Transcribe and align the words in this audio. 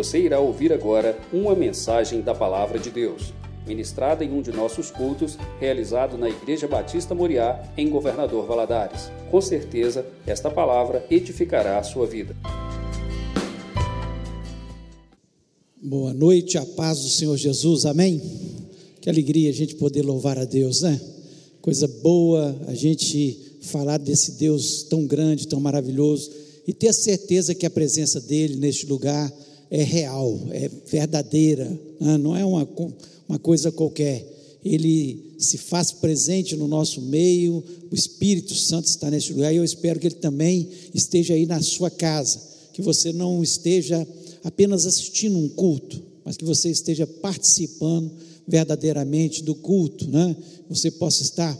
Você 0.00 0.18
irá 0.18 0.40
ouvir 0.40 0.72
agora 0.72 1.20
uma 1.30 1.54
mensagem 1.54 2.22
da 2.22 2.34
Palavra 2.34 2.78
de 2.78 2.90
Deus, 2.90 3.34
ministrada 3.66 4.24
em 4.24 4.32
um 4.32 4.40
de 4.40 4.50
nossos 4.50 4.90
cultos, 4.90 5.36
realizado 5.60 6.16
na 6.16 6.26
Igreja 6.26 6.66
Batista 6.66 7.14
Moriá, 7.14 7.70
em 7.76 7.90
Governador 7.90 8.46
Valadares. 8.46 9.10
Com 9.30 9.42
certeza, 9.42 10.06
esta 10.26 10.50
palavra 10.50 11.04
edificará 11.10 11.78
a 11.78 11.82
sua 11.82 12.06
vida. 12.06 12.34
Boa 15.82 16.14
noite, 16.14 16.56
a 16.56 16.64
paz 16.64 17.02
do 17.02 17.08
Senhor 17.10 17.36
Jesus, 17.36 17.84
amém? 17.84 18.22
Que 19.02 19.10
alegria 19.10 19.50
a 19.50 19.52
gente 19.54 19.74
poder 19.74 20.00
louvar 20.00 20.38
a 20.38 20.46
Deus, 20.46 20.80
né? 20.80 20.98
Coisa 21.60 21.86
boa 21.86 22.58
a 22.68 22.74
gente 22.74 23.58
falar 23.60 23.98
desse 23.98 24.38
Deus 24.38 24.82
tão 24.84 25.06
grande, 25.06 25.46
tão 25.46 25.60
maravilhoso 25.60 26.32
e 26.66 26.72
ter 26.72 26.88
a 26.88 26.94
certeza 26.94 27.54
que 27.54 27.66
a 27.66 27.70
presença 27.70 28.18
dele 28.18 28.56
neste 28.56 28.86
lugar 28.86 29.30
é 29.70 29.82
real, 29.82 30.38
é 30.50 30.68
verdadeira, 30.90 31.64
né? 32.00 32.18
não 32.18 32.36
é 32.36 32.44
uma, 32.44 32.68
uma 33.28 33.38
coisa 33.38 33.70
qualquer. 33.70 34.26
Ele 34.64 35.34
se 35.38 35.56
faz 35.56 35.92
presente 35.92 36.56
no 36.56 36.66
nosso 36.66 37.00
meio, 37.00 37.62
o 37.90 37.94
Espírito 37.94 38.54
Santo 38.54 38.86
está 38.86 39.10
neste 39.10 39.32
lugar 39.32 39.52
e 39.52 39.56
eu 39.56 39.64
espero 39.64 39.98
que 39.98 40.08
ele 40.08 40.16
também 40.16 40.68
esteja 40.92 41.34
aí 41.34 41.46
na 41.46 41.62
sua 41.62 41.90
casa, 41.90 42.40
que 42.72 42.82
você 42.82 43.12
não 43.12 43.42
esteja 43.42 44.06
apenas 44.42 44.86
assistindo 44.86 45.38
um 45.38 45.48
culto, 45.48 46.02
mas 46.24 46.36
que 46.36 46.44
você 46.44 46.68
esteja 46.68 47.06
participando 47.06 48.10
verdadeiramente 48.46 49.42
do 49.42 49.54
culto, 49.54 50.08
né? 50.08 50.36
Você 50.68 50.90
possa 50.90 51.22
estar 51.22 51.58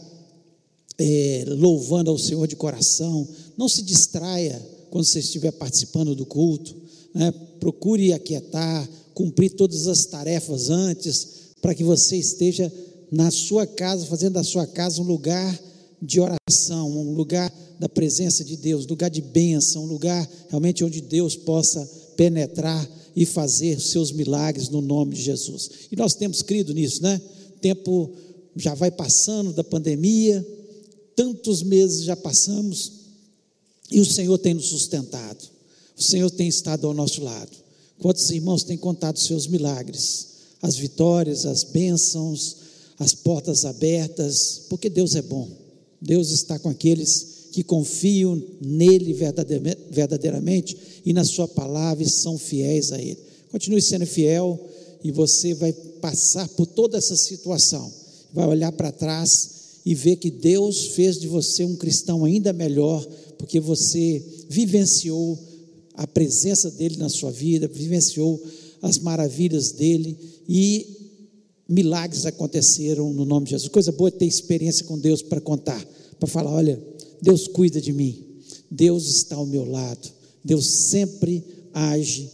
é, 0.99 1.45
louvando 1.47 2.11
ao 2.11 2.19
Senhor 2.19 2.47
de 2.47 2.57
coração. 2.57 3.27
Não 3.57 3.69
se 3.69 3.83
distraia 3.83 4.61
quando 4.91 5.05
você 5.05 5.21
estiver 5.21 5.53
participando 5.53 6.15
do 6.15 6.27
culto. 6.27 6.77
Né? 7.15 7.33
Procure 7.61 8.13
aquietar, 8.13 8.89
cumprir 9.15 9.51
todas 9.51 9.87
as 9.87 10.07
tarefas 10.07 10.71
antes, 10.71 11.29
para 11.61 11.75
que 11.75 11.85
você 11.85 12.17
esteja 12.17 12.73
na 13.13 13.31
sua 13.31 13.67
casa, 13.67 14.07
fazendo 14.07 14.35
da 14.35 14.45
sua 14.45 14.67
casa 14.67 15.03
um 15.03 15.05
lugar 15.05 15.61
de 16.01 16.21
oração, 16.21 16.91
um 16.91 17.13
lugar 17.13 17.53
da 17.79 17.89
presença 17.89 18.45
de 18.45 18.57
Deus, 18.57 18.87
lugar 18.87 19.11
de 19.11 19.21
bênção, 19.21 19.85
um 19.85 19.87
lugar 19.87 20.29
realmente 20.49 20.85
onde 20.85 21.01
Deus 21.01 21.37
possa 21.37 21.89
penetrar 22.17 22.89
e 23.15 23.27
fazer 23.27 23.81
seus 23.81 24.13
milagres 24.13 24.69
no 24.69 24.81
nome 24.81 25.15
de 25.15 25.23
Jesus. 25.23 25.71
E 25.91 25.97
nós 25.97 26.15
temos 26.15 26.43
crido 26.43 26.73
nisso, 26.73 27.03
né? 27.03 27.21
Tempo 27.61 28.11
já 28.57 28.75
vai 28.75 28.91
passando 28.91 29.53
da 29.53 29.65
pandemia, 29.65 30.47
tantos 31.15 31.63
meses 31.63 32.05
já 32.05 32.17
passamos 32.17 32.93
e 33.91 34.01
o 34.01 34.07
Senhor 34.07 34.39
tem 34.39 34.55
nos 34.55 34.67
sustentado. 34.67 35.60
O 36.01 36.03
Senhor 36.03 36.31
tem 36.31 36.49
estado 36.49 36.87
ao 36.87 36.95
nosso 36.95 37.23
lado. 37.23 37.51
Quantos 38.01 38.31
irmãos 38.31 38.65
têm 38.65 38.79
contado 38.79 39.19
seus 39.19 39.47
milagres, 39.47 40.29
as 40.63 40.75
vitórias, 40.75 41.45
as 41.45 41.63
bênçãos, 41.63 42.57
as 42.99 43.15
portas 43.15 43.67
abertas, 43.67 44.63
porque 44.71 44.89
Deus 44.89 45.15
é 45.15 45.21
bom. 45.21 45.47
Deus 46.01 46.31
está 46.31 46.59
com 46.59 46.71
aqueles 46.71 47.51
que 47.53 47.63
confiam 47.63 48.43
nele 48.63 49.13
verdadeiramente 49.91 50.75
e 51.05 51.13
na 51.13 51.23
sua 51.23 51.47
palavra 51.47 52.03
e 52.03 52.09
são 52.09 52.39
fiéis 52.39 52.93
a 52.93 52.99
ele. 52.99 53.19
Continue 53.51 53.83
sendo 53.83 54.07
fiel 54.07 54.59
e 55.05 55.11
você 55.11 55.53
vai 55.53 55.75
passar 56.01 56.49
por 56.49 56.65
toda 56.65 56.97
essa 56.97 57.15
situação. 57.15 57.93
Vai 58.33 58.47
olhar 58.47 58.73
para 58.73 58.91
trás 58.91 59.51
e 59.85 59.95
ver 59.95 60.17
que 60.17 60.31
Deus 60.31 60.87
fez 60.95 61.21
de 61.21 61.29
você 61.29 61.63
um 61.63 61.77
cristão 61.77 62.25
ainda 62.25 62.55
melhor, 62.55 63.07
porque 63.37 63.61
você 63.61 64.25
vivenciou 64.49 65.50
a 66.01 66.07
presença 66.07 66.71
dele 66.71 66.97
na 66.97 67.11
sua 67.11 67.31
vida, 67.31 67.69
vivenciou 67.69 68.43
as 68.81 68.99
maravilhas 68.99 69.73
dele 69.73 70.17
e 70.49 70.87
milagres 71.69 72.25
aconteceram 72.25 73.13
no 73.13 73.27
nome 73.27 73.45
de 73.45 73.51
Jesus. 73.51 73.69
Coisa 73.71 73.93
boa 73.93 74.09
é 74.09 74.11
ter 74.11 74.25
experiência 74.25 74.87
com 74.87 74.99
Deus 74.99 75.21
para 75.21 75.43
contar, 75.43 75.87
para 76.19 76.27
falar: 76.27 76.53
olha, 76.53 76.83
Deus 77.21 77.47
cuida 77.47 77.83
de 77.83 77.93
mim, 77.93 78.17
Deus 78.71 79.15
está 79.15 79.37
ao 79.37 79.45
meu 79.45 79.71
lado, 79.71 80.11
Deus 80.43 80.67
sempre 80.89 81.45
age 81.75 82.31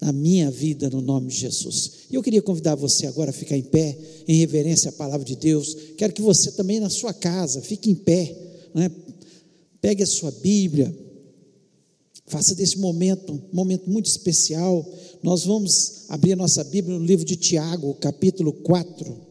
na 0.00 0.12
minha 0.12 0.48
vida 0.48 0.88
no 0.88 1.00
nome 1.00 1.26
de 1.26 1.38
Jesus. 1.38 1.90
E 2.08 2.14
eu 2.14 2.22
queria 2.22 2.40
convidar 2.40 2.76
você 2.76 3.08
agora 3.08 3.30
a 3.30 3.34
ficar 3.34 3.56
em 3.56 3.62
pé, 3.62 3.98
em 4.28 4.36
reverência 4.36 4.90
à 4.90 4.92
palavra 4.92 5.26
de 5.26 5.34
Deus. 5.34 5.76
Quero 5.96 6.12
que 6.12 6.22
você 6.22 6.52
também 6.52 6.78
na 6.78 6.88
sua 6.88 7.12
casa 7.12 7.60
fique 7.62 7.90
em 7.90 7.96
pé, 7.96 8.32
né? 8.72 8.88
pegue 9.80 10.04
a 10.04 10.06
sua 10.06 10.30
Bíblia, 10.30 11.07
faça 12.28 12.54
desse 12.54 12.78
momento 12.78 13.32
um 13.32 13.40
momento 13.52 13.90
muito 13.90 14.06
especial. 14.06 14.86
Nós 15.22 15.44
vamos 15.44 16.04
abrir 16.08 16.32
a 16.32 16.36
nossa 16.36 16.62
Bíblia 16.64 16.98
no 16.98 17.04
livro 17.04 17.24
de 17.24 17.36
Tiago, 17.36 17.94
capítulo 17.94 18.52
4. 18.52 19.28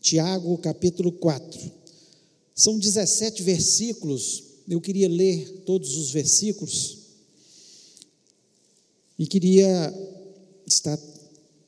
Tiago, 0.00 0.56
capítulo 0.58 1.12
4. 1.12 1.72
São 2.54 2.78
17 2.78 3.42
versículos 3.42 4.48
eu 4.68 4.80
queria 4.80 5.08
ler 5.08 5.62
todos 5.64 5.96
os 5.96 6.10
versículos 6.10 6.98
e 9.18 9.26
queria 9.26 9.92
estar 10.66 10.98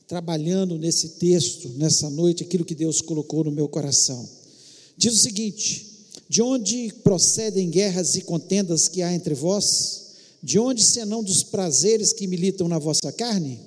trabalhando 0.07 0.77
nesse 0.77 1.11
texto, 1.11 1.71
nessa 1.71 2.11
noite, 2.11 2.43
aquilo 2.43 2.65
que 2.65 2.75
Deus 2.75 3.01
colocou 3.01 3.45
no 3.45 3.51
meu 3.51 3.69
coração. 3.69 4.29
Diz 4.97 5.15
o 5.15 5.19
seguinte: 5.19 5.90
De 6.31 6.41
onde 6.43 6.95
procedem 7.03 7.69
guerras 7.69 8.15
e 8.15 8.21
contendas 8.21 8.87
que 8.87 9.03
há 9.03 9.13
entre 9.13 9.35
vós? 9.35 10.03
De 10.41 10.61
onde 10.61 10.81
senão 10.81 11.25
dos 11.25 11.43
prazeres 11.43 12.13
que 12.13 12.29
militam 12.29 12.69
na 12.69 12.79
vossa 12.79 13.11
carne? 13.11 13.59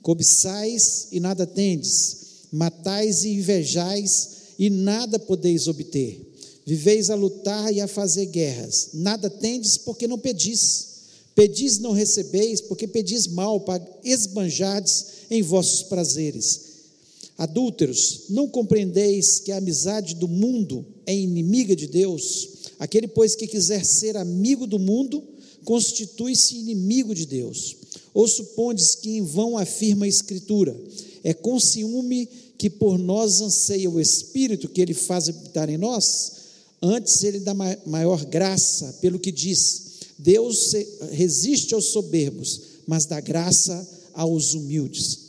Cobiçais 0.00 1.08
e 1.10 1.18
nada 1.18 1.44
tendes, 1.44 2.18
matais 2.52 3.24
e 3.24 3.30
invejais 3.30 4.28
e 4.56 4.70
nada 4.70 5.18
podeis 5.18 5.66
obter. 5.66 6.32
Viveis 6.64 7.10
a 7.10 7.16
lutar 7.16 7.74
e 7.74 7.80
a 7.80 7.88
fazer 7.88 8.26
guerras. 8.26 8.90
Nada 8.94 9.28
tendes 9.28 9.76
porque 9.76 10.06
não 10.06 10.16
pedis. 10.16 10.94
Pedis 11.34 11.80
não 11.80 11.90
recebeis, 11.90 12.60
porque 12.60 12.86
pedis 12.86 13.26
mal 13.26 13.62
para 13.62 13.84
esbanjardes 14.04 15.06
em 15.28 15.42
vossos 15.42 15.82
prazeres. 15.82 16.60
Adúlteros, 17.36 18.26
não 18.30 18.48
compreendeis 18.48 19.40
que 19.40 19.50
a 19.50 19.56
amizade 19.56 20.14
do 20.14 20.28
mundo 20.28 20.86
é 21.04 21.14
inimiga 21.14 21.74
de 21.74 21.88
Deus? 21.88 22.48
Aquele, 22.78 23.08
pois, 23.08 23.34
que 23.34 23.46
quiser 23.46 23.84
ser 23.84 24.16
amigo 24.16 24.66
do 24.66 24.78
mundo, 24.78 25.22
constitui-se 25.64 26.56
inimigo 26.56 27.14
de 27.14 27.26
Deus. 27.26 27.76
Ou 28.12 28.28
supondes 28.28 28.94
que 28.94 29.16
em 29.16 29.22
vão 29.22 29.58
afirma 29.58 30.04
a 30.04 30.08
Escritura: 30.08 30.76
é 31.24 31.34
com 31.34 31.58
ciúme 31.58 32.28
que 32.56 32.70
por 32.70 32.98
nós 32.98 33.40
anseia 33.40 33.90
o 33.90 34.00
Espírito 34.00 34.68
que 34.68 34.80
ele 34.80 34.94
faz 34.94 35.28
habitar 35.28 35.68
em 35.68 35.76
nós? 35.76 36.32
Antes 36.80 37.24
ele 37.24 37.40
dá 37.40 37.54
maior 37.86 38.24
graça, 38.26 38.96
pelo 39.00 39.18
que 39.18 39.32
diz: 39.32 39.82
Deus 40.18 40.72
resiste 41.10 41.74
aos 41.74 41.86
soberbos, 41.86 42.60
mas 42.86 43.06
dá 43.06 43.20
graça 43.20 43.88
aos 44.12 44.54
humildes. 44.54 45.24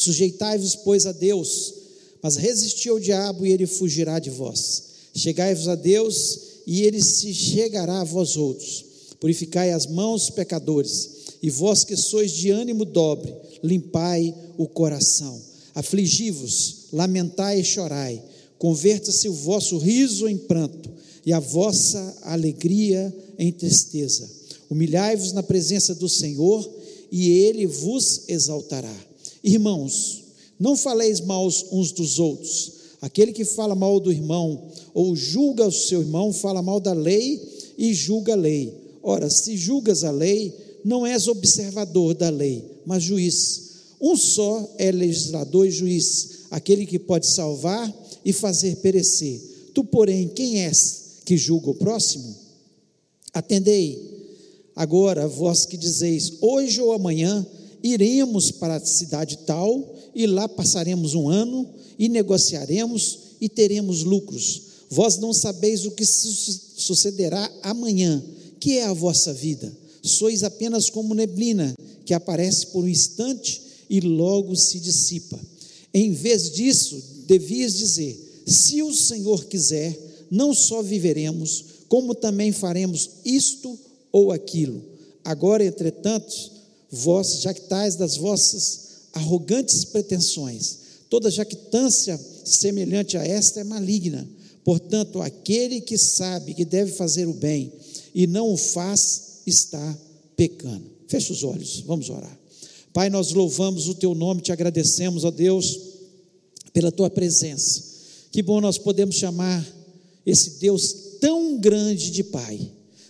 Sujeitai-vos, 0.00 0.76
pois, 0.76 1.06
a 1.06 1.12
Deus, 1.12 1.74
mas 2.22 2.36
resisti 2.36 2.88
ao 2.88 2.98
diabo 2.98 3.44
e 3.44 3.52
ele 3.52 3.66
fugirá 3.66 4.18
de 4.18 4.30
vós. 4.30 4.82
Chegai-vos 5.14 5.68
a 5.68 5.74
Deus 5.74 6.38
e 6.66 6.82
ele 6.82 7.02
se 7.02 7.34
chegará 7.34 8.00
a 8.00 8.04
vós 8.04 8.36
outros. 8.36 8.84
Purificai 9.18 9.72
as 9.72 9.86
mãos, 9.86 10.30
pecadores, 10.30 11.10
e 11.42 11.50
vós 11.50 11.84
que 11.84 11.96
sois 11.96 12.32
de 12.32 12.50
ânimo 12.50 12.84
dobre, 12.84 13.34
limpai 13.62 14.34
o 14.56 14.66
coração. 14.66 15.40
Afligi-vos, 15.74 16.86
lamentai 16.92 17.60
e 17.60 17.64
chorai 17.64 18.22
Converta-se 18.60 19.26
o 19.26 19.32
vosso 19.32 19.78
riso 19.78 20.28
em 20.28 20.36
pranto 20.36 20.90
e 21.24 21.32
a 21.32 21.40
vossa 21.40 22.14
alegria 22.20 23.10
em 23.38 23.50
tristeza. 23.50 24.28
Humilhai-vos 24.68 25.32
na 25.32 25.42
presença 25.42 25.94
do 25.94 26.10
Senhor 26.10 26.70
e 27.10 27.30
ele 27.30 27.66
vos 27.66 28.24
exaltará. 28.28 28.94
Irmãos, 29.42 30.24
não 30.58 30.76
faleis 30.76 31.20
mal 31.20 31.46
uns 31.72 31.92
dos 31.92 32.18
outros. 32.18 32.72
Aquele 33.00 33.32
que 33.32 33.44
fala 33.44 33.74
mal 33.74 33.98
do 33.98 34.12
irmão 34.12 34.68
ou 34.92 35.16
julga 35.16 35.66
o 35.66 35.72
seu 35.72 36.00
irmão, 36.02 36.32
fala 36.32 36.60
mal 36.60 36.78
da 36.78 36.92
lei 36.92 37.40
e 37.78 37.94
julga 37.94 38.34
a 38.34 38.36
lei. 38.36 38.74
Ora, 39.02 39.30
se 39.30 39.56
julgas 39.56 40.04
a 40.04 40.10
lei, 40.10 40.54
não 40.84 41.06
és 41.06 41.26
observador 41.26 42.14
da 42.14 42.28
lei, 42.28 42.62
mas 42.84 43.02
juiz. 43.02 43.70
Um 44.00 44.16
só 44.16 44.68
é 44.78 44.92
legislador 44.92 45.66
e 45.66 45.70
juiz, 45.70 46.30
aquele 46.50 46.86
que 46.86 46.98
pode 46.98 47.26
salvar 47.26 47.92
e 48.24 48.32
fazer 48.32 48.76
perecer. 48.76 49.40
Tu, 49.74 49.82
porém, 49.84 50.28
quem 50.28 50.62
és 50.62 51.20
que 51.24 51.36
julga 51.36 51.70
o 51.70 51.74
próximo? 51.74 52.34
Atendei. 53.32 54.20
Agora, 54.74 55.28
vós 55.28 55.64
que 55.64 55.76
dizeis, 55.76 56.34
hoje 56.40 56.80
ou 56.80 56.92
amanhã 56.92 57.46
iremos 57.82 58.50
para 58.50 58.76
a 58.76 58.84
cidade 58.84 59.38
tal, 59.46 59.94
e 60.14 60.26
lá 60.26 60.48
passaremos 60.48 61.14
um 61.14 61.28
ano, 61.28 61.68
e 61.98 62.08
negociaremos, 62.08 63.18
e 63.40 63.48
teremos 63.48 64.02
lucros. 64.02 64.62
Vós 64.90 65.18
não 65.18 65.32
sabeis 65.32 65.86
o 65.86 65.92
que 65.92 66.04
sucederá 66.04 67.50
amanhã, 67.62 68.22
que 68.58 68.78
é 68.78 68.84
a 68.84 68.92
vossa 68.92 69.32
vida. 69.32 69.72
sois 70.02 70.42
apenas 70.42 70.88
como 70.88 71.14
neblina, 71.14 71.74
que 72.06 72.14
aparece 72.14 72.68
por 72.68 72.84
um 72.84 72.88
instante 72.88 73.60
e 73.88 74.00
logo 74.00 74.56
se 74.56 74.80
dissipa. 74.80 75.38
Em 75.92 76.12
vez 76.12 76.50
disso, 76.50 77.02
devias 77.26 77.74
dizer: 77.76 78.42
se 78.46 78.82
o 78.82 78.94
Senhor 78.94 79.44
quiser, 79.44 79.98
não 80.30 80.54
só 80.54 80.82
viveremos, 80.82 81.64
como 81.88 82.14
também 82.14 82.52
faremos 82.52 83.10
isto 83.24 83.78
ou 84.10 84.32
aquilo. 84.32 84.82
Agora, 85.24 85.64
entretanto, 85.64 86.32
vós 86.90 87.40
jactais 87.40 87.96
das 87.96 88.16
vossas 88.16 88.80
arrogantes 89.12 89.84
pretensões. 89.84 90.78
Toda 91.08 91.30
jactância 91.30 92.18
semelhante 92.44 93.16
a 93.16 93.24
esta 93.24 93.60
é 93.60 93.64
maligna. 93.64 94.28
Portanto, 94.64 95.20
aquele 95.20 95.80
que 95.80 95.96
sabe 95.96 96.54
que 96.54 96.64
deve 96.64 96.92
fazer 96.92 97.26
o 97.26 97.32
bem 97.32 97.72
e 98.14 98.26
não 98.26 98.52
o 98.52 98.56
faz, 98.56 99.40
está 99.46 99.98
pecando. 100.36 100.84
Feche 101.08 101.32
os 101.32 101.42
olhos, 101.42 101.80
vamos 101.86 102.10
orar. 102.10 102.38
Pai, 102.92 103.08
nós 103.08 103.32
louvamos 103.32 103.88
o 103.88 103.94
teu 103.94 104.14
nome, 104.14 104.40
te 104.40 104.52
agradecemos, 104.52 105.24
ó 105.24 105.30
Deus, 105.30 105.78
pela 106.72 106.92
tua 106.92 107.08
presença. 107.08 107.82
Que 108.30 108.42
bom 108.42 108.60
nós 108.60 108.78
podemos 108.78 109.16
chamar 109.16 109.66
esse 110.24 110.60
Deus 110.60 110.94
tão 111.20 111.58
grande 111.58 112.10
de 112.10 112.22
Pai. 112.22 112.60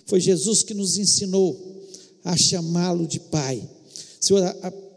Foi 0.07 0.21
Jesus 0.21 0.63
que 0.63 0.75
nos 0.75 0.99
ensinou 0.99 1.70
a 2.25 2.37
chamá-lo 2.37 3.07
de 3.07 3.21
Pai. 3.21 3.63
Senhor, 4.21 4.55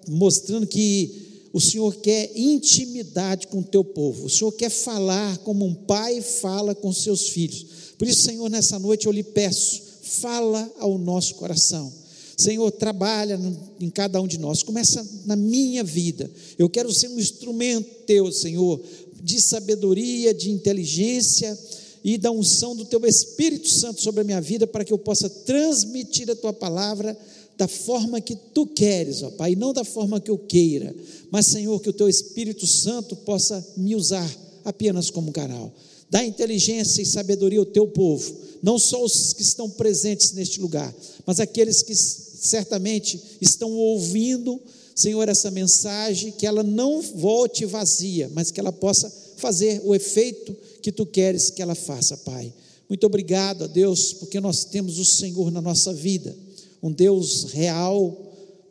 mostrando 0.08 0.68
que 0.68 1.34
o 1.54 1.62
Senhor 1.62 1.96
quer 1.98 2.32
intimidade 2.36 3.48
com 3.48 3.60
o 3.60 3.64
teu 3.64 3.84
povo. 3.84 4.26
O 4.26 4.30
Senhor 4.30 4.52
quer 4.52 4.70
falar 4.70 5.38
como 5.40 5.66
um 5.66 5.74
pai 5.74 6.20
fala 6.20 6.74
com 6.74 6.92
seus 6.92 7.30
filhos. 7.30 7.66
Por 7.98 8.08
isso, 8.08 8.24
Senhor, 8.24 8.50
nessa 8.50 8.80
noite 8.80 9.06
eu 9.06 9.12
lhe 9.12 9.24
peço, 9.24 9.82
fala 10.02 10.70
ao 10.80 10.98
nosso 10.98 11.36
coração. 11.36 11.94
Senhor, 12.36 12.72
trabalha 12.72 13.40
em 13.80 13.90
cada 13.90 14.20
um 14.20 14.28
de 14.28 14.40
nós. 14.40 14.64
Começa 14.64 15.08
na 15.26 15.36
minha 15.36 15.84
vida. 15.84 16.30
Eu 16.58 16.68
quero 16.68 16.92
ser 16.92 17.08
um 17.10 17.20
instrumento 17.20 17.88
teu, 18.08 18.32
Senhor, 18.32 18.82
de 19.22 19.40
sabedoria, 19.40 20.34
de 20.34 20.50
inteligência 20.50 21.58
e 22.04 22.18
da 22.18 22.32
unção 22.32 22.76
do 22.76 22.86
teu 22.86 23.06
Espírito 23.06 23.70
Santo 23.70 24.02
sobre 24.02 24.22
a 24.22 24.24
minha 24.24 24.42
vida 24.42 24.68
para 24.68 24.84
que 24.84 24.92
eu 24.92 24.98
possa 24.98 25.30
transmitir 25.30 26.30
a 26.30 26.36
tua 26.36 26.52
palavra 26.52 27.18
da 27.58 27.68
forma 27.68 28.20
que 28.20 28.36
tu 28.36 28.66
queres, 28.66 29.22
ó 29.24 29.30
Pai, 29.32 29.56
não 29.56 29.74
da 29.74 29.84
forma 29.84 30.20
que 30.20 30.30
eu 30.30 30.38
queira, 30.38 30.94
mas, 31.32 31.48
Senhor, 31.48 31.80
que 31.80 31.90
o 31.90 31.94
teu 31.94 32.10
Espírito 32.10 32.66
Santo 32.68 33.16
possa 33.16 33.66
me 33.78 33.96
usar 33.96 34.30
apenas 34.66 35.10
como 35.10 35.32
canal. 35.32 35.72
Dá 36.10 36.24
inteligência 36.24 37.02
e 37.02 37.06
sabedoria 37.06 37.60
ao 37.60 37.66
teu 37.66 37.88
povo, 37.88 38.36
não 38.62 38.78
só 38.78 39.04
os 39.04 39.34
que 39.34 39.42
estão 39.42 39.70
presentes 39.70 40.32
neste 40.34 40.60
lugar, 40.60 40.94
mas 41.26 41.40
aqueles 41.40 41.82
que 41.82 41.96
certamente 41.96 43.20
estão 43.40 43.72
ouvindo, 43.72 44.60
Senhor, 44.96 45.28
essa 45.30 45.50
mensagem, 45.50 46.32
que 46.32 46.46
ela 46.46 46.64
não 46.64 47.02
volte 47.02 47.66
vazia, 47.66 48.30
mas 48.34 48.52
que 48.52 48.60
ela 48.60 48.72
possa 48.72 49.12
fazer 49.38 49.82
o 49.84 49.96
efeito 49.96 50.56
que 50.84 50.92
tu 50.92 51.06
queres 51.06 51.50
que 51.50 51.64
ela 51.64 51.74
faça, 51.74 52.16
Pai. 52.18 52.54
Muito 52.88 53.06
obrigado 53.08 53.64
a 53.64 53.68
Deus, 53.68 54.14
porque 54.14 54.40
nós 54.40 54.66
temos 54.66 55.00
o 55.00 55.06
Senhor 55.06 55.50
na 55.50 55.62
nossa 55.62 55.92
vida 55.92 56.36
um 56.84 56.92
Deus 56.92 57.46
real, 57.54 58.12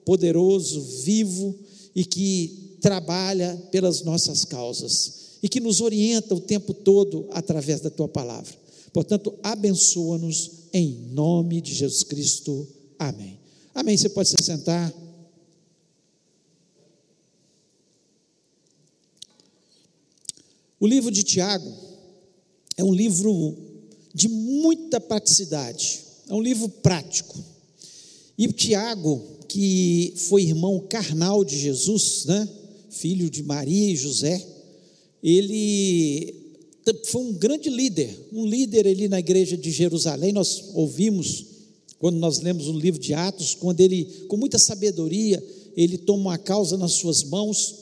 poderoso, 0.04 0.82
vivo 1.02 1.58
e 1.96 2.04
que 2.04 2.76
trabalha 2.82 3.56
pelas 3.72 4.02
nossas 4.02 4.44
causas 4.44 5.38
e 5.42 5.48
que 5.48 5.58
nos 5.58 5.80
orienta 5.80 6.34
o 6.34 6.40
tempo 6.40 6.74
todo 6.74 7.26
através 7.30 7.80
da 7.80 7.88
tua 7.88 8.06
palavra. 8.06 8.54
Portanto, 8.92 9.34
abençoa-nos 9.42 10.50
em 10.74 11.08
nome 11.12 11.62
de 11.62 11.72
Jesus 11.72 12.02
Cristo. 12.02 12.68
Amém. 12.98 13.38
Amém. 13.74 13.96
Você 13.96 14.10
pode 14.10 14.28
se 14.28 14.36
sentar. 14.42 14.92
O 20.78 20.86
livro 20.86 21.10
de 21.10 21.22
Tiago 21.22 21.81
é 22.76 22.84
um 22.84 22.92
livro 22.92 23.56
de 24.14 24.28
muita 24.28 25.00
praticidade, 25.00 26.00
é 26.28 26.34
um 26.34 26.40
livro 26.40 26.68
prático. 26.68 27.38
E 28.36 28.48
Tiago, 28.52 29.22
que 29.48 30.14
foi 30.16 30.42
irmão 30.42 30.80
carnal 30.88 31.44
de 31.44 31.58
Jesus, 31.58 32.24
né? 32.26 32.48
filho 32.90 33.30
de 33.30 33.42
Maria 33.42 33.90
e 33.90 33.96
José, 33.96 34.44
ele 35.22 36.34
foi 37.04 37.22
um 37.22 37.32
grande 37.32 37.70
líder, 37.70 38.28
um 38.32 38.44
líder 38.44 38.86
ali 38.86 39.08
na 39.08 39.18
igreja 39.18 39.56
de 39.56 39.70
Jerusalém. 39.70 40.32
Nós 40.32 40.70
ouvimos, 40.74 41.44
quando 41.98 42.16
nós 42.16 42.40
lemos 42.40 42.66
o 42.66 42.72
livro 42.72 43.00
de 43.00 43.14
Atos, 43.14 43.54
quando 43.54 43.80
ele, 43.80 44.04
com 44.28 44.36
muita 44.36 44.58
sabedoria, 44.58 45.42
ele 45.76 45.96
toma 45.96 46.34
a 46.34 46.38
causa 46.38 46.76
nas 46.76 46.92
suas 46.92 47.22
mãos, 47.22 47.74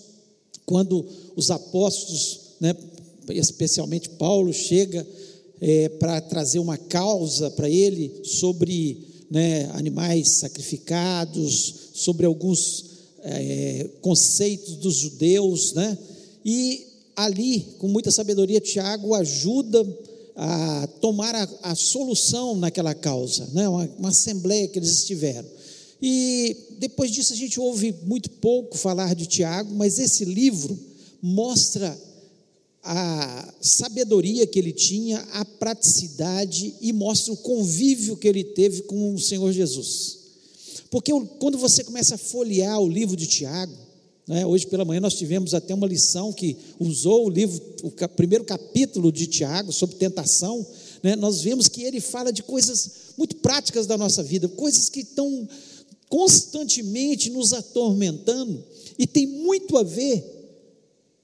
quando 0.66 1.04
os 1.34 1.50
apóstolos, 1.50 2.40
né, 2.60 2.74
especialmente 3.32 4.08
Paulo, 4.10 4.52
chega 4.52 5.06
é, 5.60 5.88
para 5.88 6.20
trazer 6.20 6.58
uma 6.58 6.76
causa 6.76 7.50
para 7.50 7.68
ele 7.68 8.20
sobre 8.24 9.06
né, 9.30 9.70
animais 9.74 10.28
sacrificados, 10.30 11.90
sobre 11.94 12.26
alguns 12.26 12.86
é, 13.22 13.88
conceitos 14.00 14.76
dos 14.76 14.96
judeus, 14.96 15.74
né? 15.74 15.96
E 16.44 16.86
ali, 17.14 17.60
com 17.78 17.86
muita 17.86 18.10
sabedoria, 18.10 18.60
Tiago 18.60 19.14
ajuda 19.14 19.86
a 20.34 20.88
tomar 21.00 21.34
a, 21.34 21.48
a 21.62 21.74
solução 21.74 22.56
naquela 22.56 22.94
causa, 22.94 23.46
né? 23.52 23.68
Uma, 23.68 23.90
uma 23.98 24.08
assembleia 24.08 24.66
que 24.68 24.78
eles 24.78 24.90
estiveram. 24.90 25.48
E 26.02 26.56
depois 26.78 27.10
disso 27.10 27.34
a 27.34 27.36
gente 27.36 27.60
ouve 27.60 27.94
muito 28.06 28.30
pouco 28.30 28.78
falar 28.78 29.14
de 29.14 29.26
Tiago, 29.26 29.74
mas 29.74 29.98
esse 29.98 30.24
livro 30.24 30.78
mostra 31.20 31.96
a 32.82 33.54
sabedoria 33.60 34.46
que 34.46 34.58
ele 34.58 34.72
tinha, 34.72 35.18
a 35.32 35.44
praticidade 35.44 36.74
e 36.80 36.92
mostra 36.92 37.32
o 37.32 37.36
convívio 37.36 38.16
que 38.16 38.26
ele 38.26 38.42
teve 38.42 38.82
com 38.82 39.14
o 39.14 39.18
Senhor 39.18 39.52
Jesus. 39.52 40.18
Porque 40.90 41.12
quando 41.38 41.58
você 41.58 41.84
começa 41.84 42.14
a 42.14 42.18
folhear 42.18 42.80
o 42.80 42.88
livro 42.88 43.16
de 43.16 43.26
Tiago, 43.26 43.72
né, 44.26 44.46
hoje 44.46 44.66
pela 44.66 44.84
manhã 44.84 45.00
nós 45.00 45.14
tivemos 45.14 45.54
até 45.54 45.74
uma 45.74 45.86
lição 45.86 46.32
que 46.32 46.56
usou 46.78 47.26
o 47.26 47.30
livro, 47.30 47.60
o 47.82 47.90
primeiro 48.08 48.44
capítulo 48.44 49.12
de 49.12 49.26
Tiago 49.26 49.72
sobre 49.72 49.96
tentação, 49.96 50.66
né, 51.02 51.14
nós 51.16 51.42
vemos 51.42 51.68
que 51.68 51.82
ele 51.82 52.00
fala 52.00 52.32
de 52.32 52.42
coisas 52.42 52.90
muito 53.16 53.36
práticas 53.36 53.86
da 53.86 53.98
nossa 53.98 54.22
vida, 54.22 54.48
coisas 54.48 54.88
que 54.88 55.00
estão 55.00 55.48
constantemente 56.08 57.30
nos 57.30 57.52
atormentando 57.52 58.64
e 58.98 59.06
tem 59.06 59.26
muito 59.26 59.76
a 59.76 59.82
ver 59.82 60.39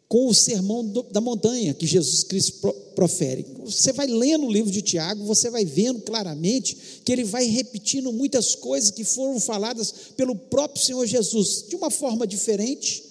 com 0.08 0.28
o 0.28 0.34
sermão 0.34 0.84
do, 0.84 1.02
da 1.04 1.20
montanha 1.20 1.74
que 1.74 1.86
Jesus 1.86 2.22
Cristo 2.22 2.72
profere. 2.94 3.44
Você 3.64 3.92
vai 3.92 4.06
lendo 4.06 4.46
o 4.46 4.52
livro 4.52 4.70
de 4.70 4.80
Tiago, 4.80 5.24
você 5.24 5.50
vai 5.50 5.64
vendo 5.64 6.00
claramente 6.02 7.00
que 7.04 7.10
ele 7.10 7.24
vai 7.24 7.46
repetindo 7.46 8.12
muitas 8.12 8.54
coisas 8.54 8.90
que 8.90 9.04
foram 9.04 9.40
faladas 9.40 9.92
pelo 10.16 10.36
próprio 10.36 10.82
Senhor 10.82 11.04
Jesus, 11.06 11.64
de 11.68 11.74
uma 11.74 11.90
forma 11.90 12.26
diferente, 12.26 13.02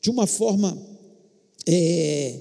de 0.00 0.08
uma 0.08 0.26
forma, 0.26 0.80
é, 1.66 2.40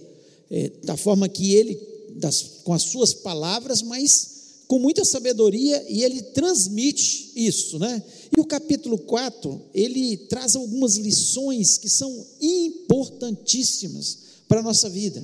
é, 0.52 0.72
da 0.84 0.96
forma 0.96 1.28
que 1.28 1.56
ele, 1.56 1.80
das, 2.16 2.44
com 2.64 2.74
as 2.74 2.84
suas 2.84 3.14
palavras, 3.14 3.82
mas 3.82 4.35
com 4.68 4.80
muita 4.80 5.06
sabedoria 5.06 5.86
e 5.90 6.04
ele 6.04 6.22
transmite 6.22 7.32
isso, 7.36 7.78
né? 7.78 8.04
E 8.36 8.40
o 8.40 8.46
capítulo 8.46 8.98
4, 8.98 9.62
ele 9.74 10.18
traz 10.18 10.56
algumas 10.56 10.96
lições 10.96 11.78
que 11.78 11.90
são 11.90 12.26
importantíssimas 12.42 14.18
para 14.48 14.60
a 14.60 14.64
nossa 14.64 14.90
vida. 14.90 15.24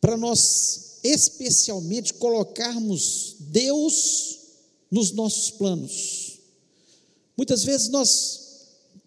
Para 0.00 0.16
nós, 0.16 0.98
especialmente, 1.02 2.14
colocarmos 2.14 3.36
Deus 3.40 4.38
nos 4.90 5.12
nossos 5.12 5.50
planos. 5.50 6.38
Muitas 7.36 7.64
vezes 7.64 7.88
nós 7.88 8.40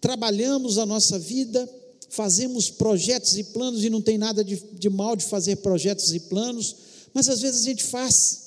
trabalhamos 0.00 0.78
a 0.78 0.84
nossa 0.84 1.18
vida, 1.18 1.68
fazemos 2.10 2.70
projetos 2.70 3.36
e 3.36 3.44
planos, 3.44 3.82
e 3.82 3.90
não 3.90 4.02
tem 4.02 4.18
nada 4.18 4.44
de, 4.44 4.56
de 4.56 4.88
mal 4.90 5.16
de 5.16 5.24
fazer 5.24 5.56
projetos 5.56 6.12
e 6.12 6.20
planos, 6.20 6.76
mas 7.14 7.28
às 7.28 7.40
vezes 7.40 7.62
a 7.62 7.64
gente 7.64 7.84
faz 7.84 8.45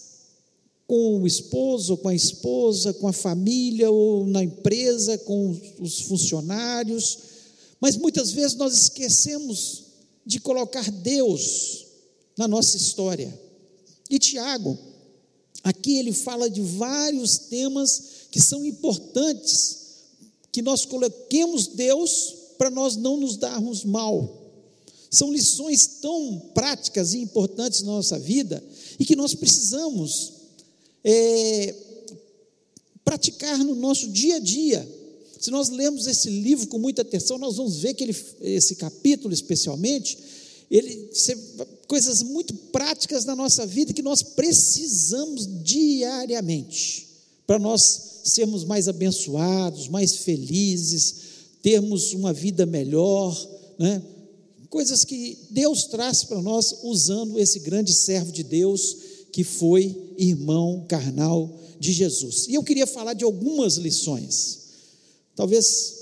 com 0.90 1.22
o 1.22 1.28
esposo, 1.28 1.98
com 1.98 2.08
a 2.08 2.16
esposa, 2.16 2.92
com 2.96 3.08
a 3.08 3.14
família, 3.14 3.92
ou 3.92 4.26
na 4.26 4.44
empresa, 4.44 5.20
com 5.20 5.56
os 5.80 6.02
funcionários, 6.02 7.20
mas 7.80 7.96
muitas 7.96 8.32
vezes 8.32 8.58
nós 8.58 8.74
esquecemos 8.74 9.84
de 10.26 10.40
colocar 10.40 10.90
Deus 10.90 11.86
na 12.36 12.48
nossa 12.48 12.76
história. 12.76 13.40
E 14.10 14.18
Tiago, 14.18 14.80
aqui 15.64 16.00
ele 16.00 16.12
fala 16.12 16.50
de 16.50 16.62
vários 16.64 17.38
temas 17.38 18.02
que 18.32 18.42
são 18.42 18.66
importantes, 18.66 19.78
que 20.52 20.64
nós 20.64 20.86
coloquemos 20.86 21.68
Deus 21.68 22.34
para 22.58 22.72
nós 22.72 22.96
não 22.96 23.16
nos 23.16 23.38
darmos 23.38 23.86
mal. 23.86 24.58
São 25.12 25.32
lições 25.32 25.86
tão 26.02 26.50
práticas 26.56 27.14
e 27.14 27.20
importantes 27.20 27.84
na 27.84 27.92
nossa 27.92 28.18
vida 28.18 28.64
e 28.98 29.06
que 29.06 29.16
nós 29.16 29.36
precisamos 29.36 30.39
é, 31.04 31.76
praticar 33.04 33.58
no 33.60 33.76
nosso 33.76 34.10
dia 34.10 34.36
a 34.36 34.40
dia. 34.40 34.88
Se 35.40 35.50
nós 35.50 35.70
lemos 35.70 36.06
esse 36.06 36.30
livro 36.30 36.68
com 36.68 36.78
muita 36.78 37.02
atenção, 37.02 37.38
nós 37.38 37.56
vamos 37.56 37.78
ver 37.78 37.94
que 37.94 38.04
ele, 38.04 38.16
esse 38.42 38.76
capítulo 38.76 39.34
especialmente, 39.34 40.18
ele 40.70 41.10
coisas 41.88 42.22
muito 42.22 42.54
práticas 42.54 43.26
na 43.26 43.36
nossa 43.36 43.66
vida 43.66 43.94
que 43.94 44.04
nós 44.04 44.22
precisamos 44.22 45.48
diariamente 45.64 47.08
para 47.48 47.58
nós 47.58 48.22
sermos 48.26 48.64
mais 48.64 48.88
abençoados, 48.88 49.88
mais 49.88 50.18
felizes, 50.18 51.16
termos 51.64 52.14
uma 52.14 52.32
vida 52.32 52.66
melhor, 52.66 53.36
né? 53.80 54.04
Coisas 54.70 55.04
que 55.04 55.36
Deus 55.50 55.86
traz 55.86 56.24
para 56.24 56.40
nós 56.44 56.84
usando 56.84 57.40
esse 57.40 57.58
grande 57.58 57.92
servo 57.92 58.32
de 58.32 58.44
Deus 58.44 58.96
que 59.32 59.44
foi 59.44 60.09
irmão 60.20 60.86
carnal 60.88 61.58
de 61.80 61.92
Jesus. 61.92 62.48
E 62.48 62.56
eu 62.56 62.64
queria 62.64 62.86
falar 62.86 63.14
de 63.14 63.24
algumas 63.24 63.76
lições. 63.76 64.60
Talvez, 65.36 65.96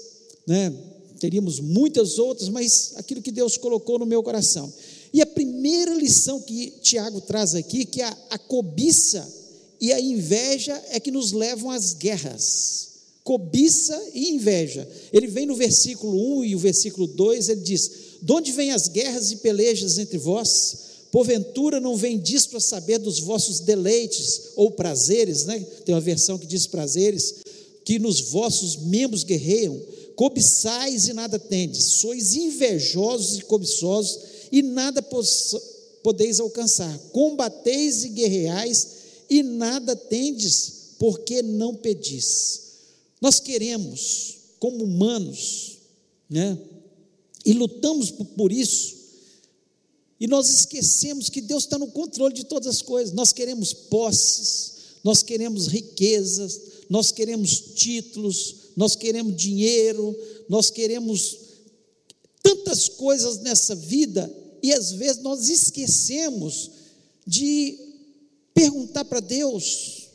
né, 0.48 0.74
teríamos 1.20 1.60
muitas 1.60 2.18
outras, 2.18 2.50
mas 2.50 2.94
aquilo 2.96 3.22
que 3.22 3.32
Deus 3.32 3.58
colocou 3.58 4.00
no 4.00 4.06
meu 4.06 4.24
coração. 4.24 4.72
E 5.14 5.22
a 5.22 5.26
primeira 5.26 5.94
lição 5.94 6.42
que 6.42 6.72
Tiago 6.82 7.22
traz 7.22 7.56
aqui, 7.56 7.86
que 7.86 8.02
a, 8.02 8.18
a 8.30 8.38
cobiça 8.38 9.28
e 9.80 9.94
a 9.94 10.00
inveja 10.00 10.82
é 10.90 11.00
que 11.00 11.12
nos 11.12 11.32
levam 11.32 11.70
às 11.70 11.94
guerras. 11.94 12.88
Cobiça 13.24 14.00
e 14.14 14.30
inveja. 14.30 14.88
Ele 15.12 15.28
vem 15.28 15.46
no 15.46 15.56
versículo 15.56 16.40
1 16.40 16.46
e 16.46 16.56
o 16.56 16.60
versículo 16.60 17.08
2, 17.08 17.50
ele 17.50 17.62
diz: 17.62 17.92
De 18.22 18.32
onde 18.32 18.52
vêm 18.52 18.72
as 18.72 18.88
guerras 18.88 19.32
e 19.32 19.38
pelejas 19.38 19.98
entre 19.98 20.18
vós? 20.18 20.78
Porventura 21.12 21.80
não 21.80 21.96
vem 21.96 22.20
disso 22.20 22.50
para 22.50 22.60
saber 22.60 22.98
dos 22.98 23.20
vossos 23.20 23.60
deleites 23.62 24.52
ou 24.56 24.72
prazeres, 24.72 25.46
né? 25.46 25.60
Tem 25.86 25.96
uma 25.96 26.02
versão 26.02 26.38
que 26.38 26.46
diz 26.46 26.68
prazeres, 26.68 27.36
que 27.86 27.98
nos 27.98 28.20
vossos 28.20 28.76
membros 28.76 29.24
guerreiam. 29.24 29.80
Cobiçais 30.16 31.08
e 31.08 31.14
nada 31.14 31.38
tendes, 31.38 31.84
sois 31.84 32.36
invejosos 32.36 33.38
e 33.38 33.42
cobiçosos 33.44 34.20
e 34.52 34.62
nada 34.62 35.06
podeis 36.04 36.40
alcançar. 36.40 36.98
Combateis 37.12 38.04
e 38.04 38.10
guerreais 38.10 38.88
e 39.30 39.44
nada 39.44 39.96
tendes, 39.96 40.96
porque 40.98 41.44
não 41.44 41.76
pedis. 41.76 42.62
Nós 43.22 43.40
queremos, 43.40 44.38
como 44.60 44.84
humanos, 44.84 45.78
né? 46.30 46.58
E 47.46 47.54
lutamos 47.54 48.12
por 48.12 48.52
isso, 48.52 48.97
e 50.20 50.28
nós 50.28 50.50
esquecemos 50.50 51.30
que 51.30 51.42
Deus 51.42 51.64
está 51.64 51.78
no 51.78 51.88
controle 51.88 52.34
de 52.34 52.46
todas 52.46 52.68
as 52.68 52.82
coisas. 52.82 53.14
Nós 53.14 53.32
queremos 53.32 53.74
posses, 53.74 54.74
nós 55.04 55.22
queremos 55.22 55.68
riquezas, 55.68 56.60
nós 56.90 57.12
queremos 57.12 57.60
títulos, 57.76 58.56
nós 58.76 58.96
queremos 58.96 59.36
dinheiro, 59.36 60.18
nós 60.50 60.70
queremos 60.70 61.38
tantas 62.42 62.88
coisas 62.90 63.40
nessa 63.40 63.76
vida 63.76 64.34
e 64.64 64.74
às 64.74 64.92
vezes 64.92 65.22
nós 65.22 65.50
esquecemos 65.50 66.72
de 67.26 67.78
perguntar 68.54 69.06
para 69.06 69.20
Deus, 69.20 70.08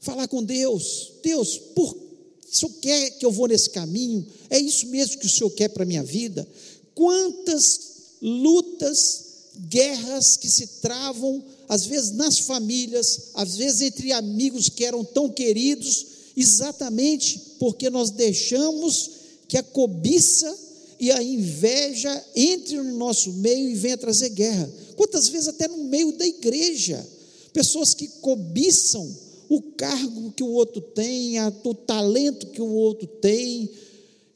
falar 0.00 0.28
com 0.28 0.42
Deus: 0.42 1.12
Deus, 1.22 1.56
por 1.56 1.94
o 1.94 2.56
Senhor 2.56 2.72
quer 2.80 3.10
que 3.12 3.26
eu 3.26 3.32
vou 3.32 3.48
nesse 3.48 3.70
caminho? 3.70 4.24
É 4.50 4.58
isso 4.58 4.86
mesmo 4.88 5.18
que 5.18 5.26
o 5.26 5.30
Senhor 5.30 5.50
quer 5.50 5.68
para 5.68 5.82
a 5.82 5.86
minha 5.86 6.04
vida? 6.04 6.46
Quantas 6.94 7.93
lutas, 8.26 9.24
guerras 9.68 10.38
que 10.38 10.48
se 10.48 10.66
travam, 10.80 11.44
às 11.68 11.84
vezes 11.84 12.12
nas 12.12 12.38
famílias, 12.38 13.30
às 13.34 13.56
vezes 13.56 13.82
entre 13.82 14.12
amigos 14.12 14.70
que 14.70 14.82
eram 14.82 15.04
tão 15.04 15.28
queridos, 15.28 16.06
exatamente 16.34 17.38
porque 17.58 17.90
nós 17.90 18.08
deixamos 18.10 19.10
que 19.46 19.58
a 19.58 19.62
cobiça 19.62 20.58
e 20.98 21.12
a 21.12 21.22
inveja 21.22 22.24
entre 22.34 22.76
no 22.78 22.96
nosso 22.96 23.30
meio 23.34 23.68
e 23.68 23.74
venha 23.74 23.98
trazer 23.98 24.30
guerra. 24.30 24.72
Quantas 24.96 25.28
vezes 25.28 25.48
até 25.48 25.68
no 25.68 25.84
meio 25.84 26.12
da 26.12 26.26
igreja, 26.26 27.06
pessoas 27.52 27.92
que 27.92 28.08
cobiçam 28.22 29.06
o 29.50 29.60
cargo 29.60 30.32
que 30.32 30.42
o 30.42 30.48
outro 30.48 30.80
tem, 30.80 31.34
o 31.62 31.74
talento 31.74 32.46
que 32.46 32.62
o 32.62 32.72
outro 32.72 33.06
tem, 33.06 33.68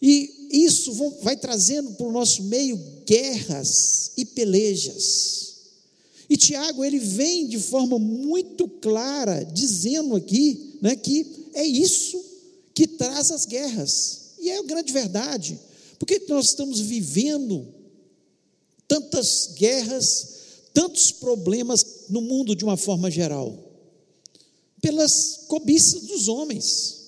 e 0.00 0.37
isso 0.50 0.92
vai 1.22 1.36
trazendo 1.36 1.92
para 1.92 2.06
o 2.06 2.12
nosso 2.12 2.42
meio 2.44 2.76
guerras 3.06 4.12
e 4.16 4.24
pelejas. 4.24 5.48
E 6.28 6.36
Tiago, 6.36 6.84
ele 6.84 6.98
vem 6.98 7.46
de 7.46 7.58
forma 7.58 7.98
muito 7.98 8.68
clara, 8.68 9.44
dizendo 9.44 10.14
aqui 10.14 10.78
né, 10.82 10.94
que 10.94 11.48
é 11.54 11.64
isso 11.64 12.22
que 12.74 12.86
traz 12.86 13.30
as 13.30 13.46
guerras. 13.46 14.34
E 14.38 14.50
é 14.50 14.58
a 14.58 14.62
grande 14.62 14.92
verdade. 14.92 15.58
Porque 15.98 16.22
nós 16.28 16.46
estamos 16.46 16.80
vivendo 16.80 17.66
tantas 18.86 19.50
guerras, 19.56 20.28
tantos 20.72 21.10
problemas 21.10 21.84
no 22.08 22.20
mundo 22.20 22.54
de 22.54 22.64
uma 22.64 22.76
forma 22.76 23.10
geral? 23.10 23.64
Pelas 24.80 25.40
cobiças 25.48 26.02
dos 26.02 26.28
homens, 26.28 26.98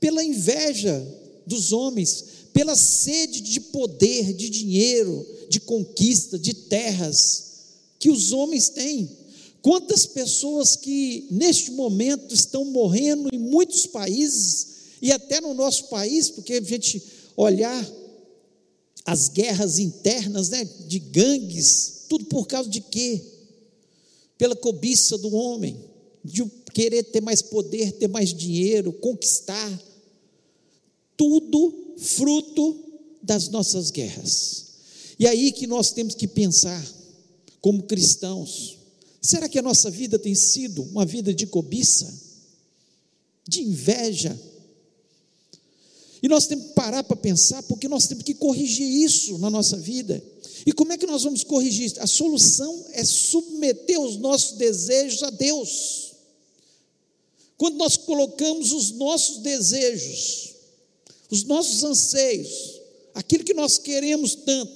pela 0.00 0.24
inveja 0.24 1.06
dos 1.46 1.72
homens, 1.72 2.24
pela 2.58 2.74
sede 2.74 3.40
de 3.40 3.60
poder, 3.60 4.32
de 4.32 4.50
dinheiro, 4.50 5.24
de 5.48 5.60
conquista, 5.60 6.36
de 6.36 6.52
terras 6.52 7.44
que 8.00 8.10
os 8.10 8.32
homens 8.32 8.68
têm. 8.68 9.08
Quantas 9.62 10.06
pessoas 10.06 10.74
que 10.74 11.28
neste 11.30 11.70
momento 11.70 12.34
estão 12.34 12.64
morrendo 12.64 13.28
em 13.32 13.38
muitos 13.38 13.86
países 13.86 14.66
e 15.00 15.12
até 15.12 15.40
no 15.40 15.54
nosso 15.54 15.84
país, 15.84 16.30
porque 16.30 16.54
a 16.54 16.60
gente 16.60 17.00
olhar 17.36 17.88
as 19.06 19.28
guerras 19.28 19.78
internas, 19.78 20.48
né, 20.48 20.64
de 20.64 20.98
gangues, 20.98 22.06
tudo 22.08 22.24
por 22.24 22.48
causa 22.48 22.68
de 22.68 22.80
quê? 22.80 23.22
Pela 24.36 24.56
cobiça 24.56 25.16
do 25.16 25.32
homem, 25.32 25.78
de 26.24 26.44
querer 26.74 27.04
ter 27.04 27.20
mais 27.20 27.40
poder, 27.40 27.92
ter 27.92 28.08
mais 28.08 28.34
dinheiro, 28.34 28.92
conquistar. 28.94 29.80
Tudo 31.16 31.87
fruto 31.98 32.76
das 33.22 33.48
nossas 33.48 33.90
guerras. 33.90 34.66
E 35.18 35.26
aí 35.26 35.52
que 35.52 35.66
nós 35.66 35.90
temos 35.90 36.14
que 36.14 36.28
pensar, 36.28 36.84
como 37.60 37.82
cristãos, 37.82 38.78
será 39.20 39.48
que 39.48 39.58
a 39.58 39.62
nossa 39.62 39.90
vida 39.90 40.18
tem 40.18 40.34
sido 40.34 40.82
uma 40.82 41.04
vida 41.04 41.34
de 41.34 41.46
cobiça, 41.46 42.12
de 43.46 43.62
inveja, 43.62 44.38
e 46.22 46.28
nós 46.28 46.46
temos 46.46 46.66
que 46.66 46.72
parar 46.72 47.04
para 47.04 47.16
pensar, 47.16 47.62
porque 47.64 47.88
nós 47.88 48.06
temos 48.06 48.24
que 48.24 48.34
corrigir 48.34 48.86
isso 48.86 49.38
na 49.38 49.48
nossa 49.48 49.76
vida. 49.76 50.22
E 50.66 50.72
como 50.72 50.92
é 50.92 50.98
que 50.98 51.06
nós 51.06 51.22
vamos 51.22 51.44
corrigir 51.44 51.86
isso? 51.86 52.00
A 52.00 52.06
solução 52.06 52.86
é 52.92 53.04
submeter 53.04 54.00
os 54.00 54.16
nossos 54.16 54.56
desejos 54.56 55.22
a 55.22 55.30
Deus. 55.30 56.12
Quando 57.56 57.76
nós 57.76 57.96
colocamos 57.96 58.72
os 58.72 58.90
nossos 58.92 59.38
desejos, 59.38 60.54
os 61.30 61.44
nossos 61.44 61.84
anseios, 61.84 62.80
aquilo 63.14 63.44
que 63.44 63.54
nós 63.54 63.78
queremos 63.78 64.34
tanto, 64.34 64.72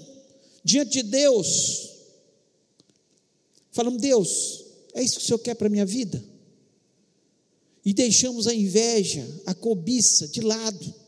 diante 0.64 1.02
de 1.02 1.02
Deus, 1.04 1.90
falamos: 3.70 4.00
Deus, 4.00 4.64
é 4.94 5.02
isso 5.02 5.18
que 5.18 5.24
o 5.24 5.26
Senhor 5.26 5.38
quer 5.38 5.54
para 5.54 5.66
a 5.66 5.70
minha 5.70 5.86
vida? 5.86 6.22
E 7.84 7.92
deixamos 7.92 8.46
a 8.46 8.54
inveja, 8.54 9.26
a 9.46 9.54
cobiça 9.54 10.28
de 10.28 10.40
lado 10.40 11.02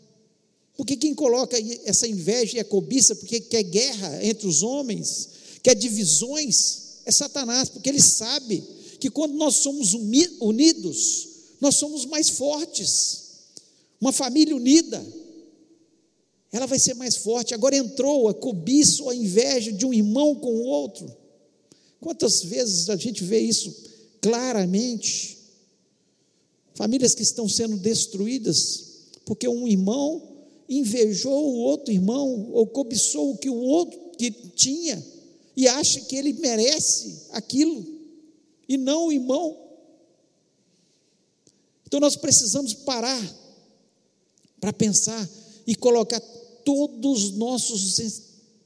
porque 0.76 0.96
quem 0.96 1.14
coloca 1.14 1.56
essa 1.84 2.06
inveja 2.06 2.56
e 2.56 2.60
a 2.60 2.64
cobiça, 2.64 3.14
porque 3.14 3.40
quer 3.40 3.62
guerra 3.62 4.24
entre 4.24 4.46
os 4.46 4.62
homens, 4.62 5.28
quer 5.62 5.74
divisões, 5.74 7.00
é 7.04 7.12
Satanás, 7.12 7.68
porque 7.68 7.88
ele 7.88 8.02
sabe 8.02 8.62
que 8.98 9.08
quando 9.08 9.34
nós 9.34 9.56
somos 9.56 9.94
unidos, 9.94 11.28
nós 11.60 11.76
somos 11.76 12.06
mais 12.06 12.30
fortes. 12.30 13.22
Uma 14.00 14.12
família 14.12 14.56
unida, 14.56 15.04
ela 16.54 16.68
vai 16.68 16.78
ser 16.78 16.94
mais 16.94 17.16
forte. 17.16 17.52
Agora 17.52 17.76
entrou 17.76 18.28
a 18.28 18.32
cobiça 18.32 19.02
ou 19.02 19.10
a 19.10 19.14
inveja 19.14 19.72
de 19.72 19.84
um 19.84 19.92
irmão 19.92 20.36
com 20.36 20.54
o 20.54 20.62
outro. 20.62 21.12
Quantas 22.00 22.44
vezes 22.44 22.88
a 22.88 22.94
gente 22.96 23.24
vê 23.24 23.40
isso 23.40 23.74
claramente? 24.20 25.36
Famílias 26.76 27.12
que 27.12 27.24
estão 27.24 27.48
sendo 27.48 27.76
destruídas 27.76 28.84
porque 29.24 29.48
um 29.48 29.66
irmão 29.66 30.22
invejou 30.68 31.44
o 31.44 31.56
outro 31.56 31.92
irmão 31.92 32.48
ou 32.52 32.64
cobiçou 32.68 33.32
o 33.32 33.36
que 33.36 33.50
o 33.50 33.56
outro 33.56 33.98
que 34.16 34.30
tinha 34.30 35.04
e 35.56 35.66
acha 35.66 36.02
que 36.02 36.14
ele 36.14 36.34
merece 36.34 37.22
aquilo 37.30 37.84
e 38.68 38.76
não 38.76 39.08
o 39.08 39.12
irmão. 39.12 39.58
Então 41.84 41.98
nós 41.98 42.14
precisamos 42.14 42.74
parar 42.74 43.20
para 44.60 44.72
pensar 44.72 45.28
e 45.66 45.74
colocar 45.74 46.20
todos 46.64 47.24
os 47.24 47.32
nossos 47.32 48.00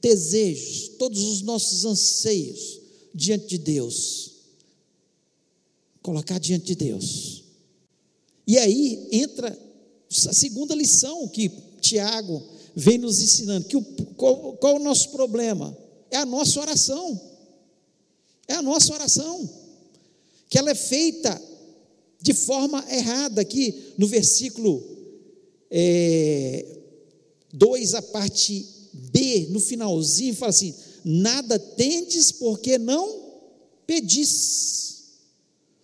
desejos, 0.01 0.89
todos 0.97 1.21
os 1.21 1.41
nossos 1.41 1.85
anseios 1.85 2.79
diante 3.13 3.47
de 3.49 3.57
Deus. 3.57 4.31
Colocar 6.01 6.39
diante 6.39 6.67
de 6.67 6.75
Deus 6.75 7.43
E 8.47 8.57
aí 8.57 9.09
entra 9.11 9.49
a 9.49 10.33
segunda 10.33 10.73
lição 10.73 11.27
que 11.27 11.51
Tiago 11.81 12.41
vem 12.75 12.97
nos 12.97 13.21
ensinando: 13.21 13.67
que 13.67 13.77
o, 13.77 13.83
qual, 14.15 14.53
qual 14.53 14.75
o 14.77 14.83
nosso 14.83 15.09
problema? 15.09 15.77
É 16.09 16.17
a 16.17 16.25
nossa 16.25 16.59
oração. 16.59 17.19
É 18.47 18.53
a 18.55 18.61
nossa 18.61 18.93
oração. 18.93 19.49
Que 20.49 20.57
ela 20.57 20.71
é 20.71 20.75
feita 20.75 21.39
de 22.21 22.33
forma 22.33 22.83
errada. 22.89 23.41
Aqui 23.41 23.93
no 23.97 24.07
versículo 24.07 24.83
é, 25.69 26.78
2, 27.53 27.93
a 27.95 28.01
parte 28.01 28.65
B, 28.93 29.47
no 29.49 29.59
finalzinho, 29.59 30.35
fala 30.35 30.51
assim: 30.51 30.73
Nada 31.03 31.57
tendes 31.57 32.31
porque 32.31 32.77
não 32.77 33.19
pedis. 33.85 35.03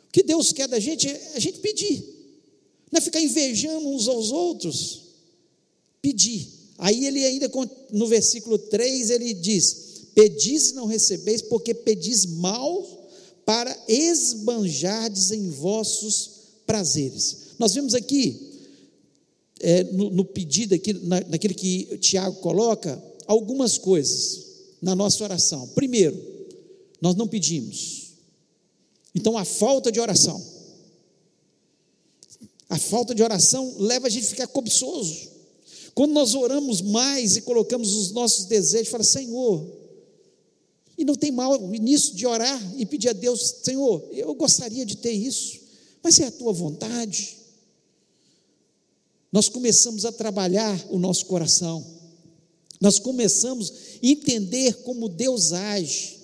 O 0.07 0.11
que 0.11 0.23
Deus 0.23 0.51
quer 0.51 0.67
da 0.67 0.79
gente 0.79 1.07
é 1.07 1.31
a 1.35 1.39
gente 1.39 1.59
pedir. 1.59 2.03
Não 2.91 2.99
é 2.99 3.01
ficar 3.01 3.19
invejando 3.19 3.87
uns 3.87 4.07
aos 4.07 4.31
outros. 4.31 5.01
Pedir. 6.01 6.47
Aí 6.77 7.05
ele 7.05 7.23
ainda, 7.25 7.49
no 7.91 8.07
versículo 8.07 8.57
3, 8.57 9.09
ele 9.09 9.33
diz: 9.33 10.05
Pedis 10.13 10.69
e 10.69 10.73
não 10.73 10.85
recebeis, 10.85 11.41
porque 11.41 11.73
pedis 11.73 12.25
mal 12.25 12.95
para 13.45 13.75
esbanjardes 13.87 15.31
em 15.31 15.49
vossos 15.49 16.31
prazeres. 16.65 17.37
Nós 17.59 17.73
vemos 17.73 17.93
aqui, 17.93 18.44
é, 19.65 19.83
no, 19.85 20.11
no, 20.11 20.23
pedido 20.23 20.75
aqui, 20.75 20.93
na, 20.93 21.21
naquele 21.21 21.55
que 21.55 21.97
Tiago 21.97 22.35
coloca, 22.39 23.03
algumas 23.25 23.79
coisas 23.79 24.45
na 24.79 24.93
nossa 24.93 25.23
oração. 25.23 25.67
Primeiro, 25.69 26.15
nós 27.01 27.15
não 27.15 27.27
pedimos. 27.27 28.11
Então, 29.15 29.35
a 29.35 29.43
falta 29.43 29.91
de 29.91 29.99
oração. 29.99 30.39
A 32.69 32.77
falta 32.77 33.15
de 33.15 33.23
oração 33.23 33.75
leva 33.79 34.05
a 34.05 34.09
gente 34.09 34.27
a 34.27 34.29
ficar 34.29 34.47
cobiçoso. 34.47 35.29
Quando 35.95 36.11
nós 36.11 36.35
oramos 36.35 36.81
mais 36.81 37.35
e 37.35 37.41
colocamos 37.41 37.95
os 37.95 38.11
nossos 38.11 38.45
desejos, 38.45 38.89
fala, 38.89 39.03
Senhor, 39.03 39.65
e 40.95 41.03
não 41.03 41.15
tem 41.15 41.31
mal 41.31 41.59
nisso 41.59 42.15
de 42.15 42.27
orar 42.27 42.61
e 42.77 42.85
pedir 42.85 43.09
a 43.09 43.13
Deus, 43.13 43.61
Senhor, 43.63 44.07
eu 44.11 44.31
gostaria 44.35 44.85
de 44.85 44.97
ter 44.97 45.11
isso, 45.11 45.59
mas 46.03 46.19
é 46.19 46.27
a 46.27 46.31
tua 46.31 46.53
vontade. 46.53 47.44
Nós 49.35 49.49
começamos 49.49 50.05
a 50.05 50.13
trabalhar 50.13 50.87
o 50.89 50.97
nosso 50.97 51.25
coração, 51.25 51.85
nós 52.79 52.99
começamos 52.99 53.69
a 53.69 53.73
entender 54.01 54.75
como 54.83 55.09
Deus 55.09 55.51
age, 55.51 56.21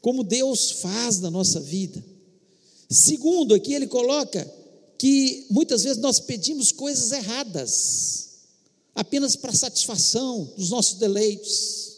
como 0.00 0.22
Deus 0.22 0.70
faz 0.70 1.18
na 1.18 1.28
nossa 1.28 1.58
vida. 1.58 2.00
Segundo, 2.88 3.52
aqui 3.52 3.74
ele 3.74 3.88
coloca 3.88 4.48
que 4.96 5.44
muitas 5.50 5.82
vezes 5.82 5.98
nós 5.98 6.20
pedimos 6.20 6.70
coisas 6.70 7.10
erradas, 7.10 8.28
apenas 8.94 9.34
para 9.34 9.52
satisfação 9.52 10.52
dos 10.56 10.70
nossos 10.70 11.00
deleites. 11.00 11.96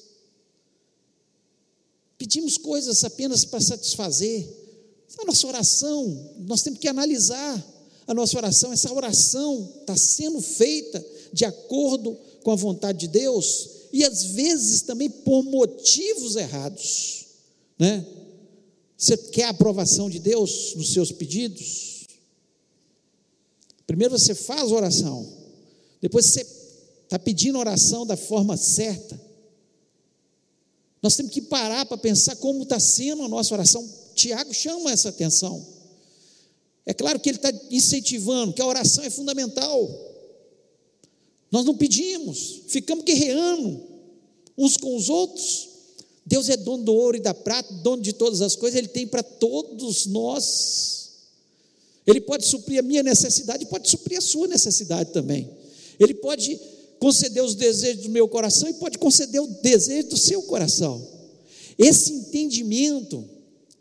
Pedimos 2.17 2.57
coisas 2.57 3.05
apenas 3.05 3.45
para 3.45 3.61
satisfazer. 3.61 4.49
A 5.19 5.27
nossa 5.27 5.47
oração, 5.47 6.31
nós 6.39 6.63
temos 6.63 6.79
que 6.79 6.89
analisar 6.89 7.72
a 8.07 8.15
nossa 8.15 8.37
oração. 8.37 8.73
Essa 8.73 8.93
oração 8.93 9.73
está 9.81 9.97
sendo 9.97 10.41
feita 10.41 11.05
de 11.33 11.45
acordo 11.45 12.17
com 12.43 12.51
a 12.51 12.57
vontade 12.57 13.01
de 13.01 13.09
Deus 13.09 13.71
e 13.93 14.05
às 14.05 14.25
vezes 14.25 14.83
também 14.83 15.11
por 15.11 15.43
motivos 15.43 16.37
errados, 16.37 17.27
né? 17.79 18.07
Você 18.97 19.17
quer 19.17 19.45
a 19.45 19.51
aprovação 19.51 20.09
de 20.09 20.19
Deus 20.19 20.75
nos 20.77 20.93
seus 20.93 21.11
pedidos? 21.11 22.07
Primeiro 23.87 24.19
você 24.19 24.35
faz 24.35 24.71
oração, 24.71 25.29
depois 26.01 26.27
você 26.27 26.47
está 27.05 27.19
pedindo 27.19 27.59
oração 27.59 28.07
da 28.07 28.17
forma 28.17 28.57
certa. 28.57 29.21
Nós 31.03 31.17
temos 31.17 31.33
que 31.33 31.43
parar 31.43 31.85
para 31.85 31.99
pensar 31.99 32.37
como 32.37 32.63
está 32.63 32.79
sendo 32.79 33.25
a 33.25 33.29
nossa 33.29 33.53
oração. 33.53 33.87
Tiago 34.15 34.55
chama 34.55 34.93
essa 34.93 35.09
atenção. 35.09 35.67
É 36.85 36.93
claro 36.93 37.21
que 37.21 37.29
ele 37.29 37.39
está 37.39 37.53
incentivando 37.71 38.53
que 38.53 38.63
a 38.63 38.67
oração 38.67 39.05
é 39.05 39.11
fundamental. 39.11 39.89
Nós 41.51 41.65
não 41.65 41.77
pedimos, 41.77 42.63
ficamos 42.69 43.05
guerreando 43.05 43.81
uns 44.57 44.77
com 44.77 44.97
os 44.97 45.09
outros. 45.09 45.69
Deus 46.25 46.49
é 46.49 46.57
dono 46.57 46.85
do 46.85 46.95
ouro 46.95 47.17
e 47.17 47.21
da 47.21 47.35
prata, 47.35 47.73
dono 47.75 48.03
de 48.03 48.13
todas 48.13 48.41
as 48.41 48.57
coisas, 48.57 48.79
Ele 48.79 48.89
tem 48.89 49.07
para 49.07 49.23
todos 49.23 50.07
nós. 50.07 51.11
Ele 52.07 52.21
pode 52.21 52.47
suprir 52.47 52.79
a 52.79 52.83
minha 52.83 53.03
necessidade, 53.03 53.67
pode 53.67 53.89
suprir 53.89 54.19
a 54.19 54.23
sua 54.23 54.49
necessidade 54.49 55.13
também. 55.13 55.51
Ele 56.01 56.15
pode 56.15 56.59
conceder 56.99 57.43
os 57.43 57.55
desejos 57.55 58.05
do 58.05 58.11
meu 58.11 58.29
coração 58.29 58.69
e 58.69 58.75
pode 58.75 58.99
conceder 58.99 59.41
o 59.41 59.47
desejo 59.47 60.09
do 60.09 60.17
seu 60.17 60.43
coração. 60.43 61.07
Esse 61.79 62.13
entendimento 62.13 63.29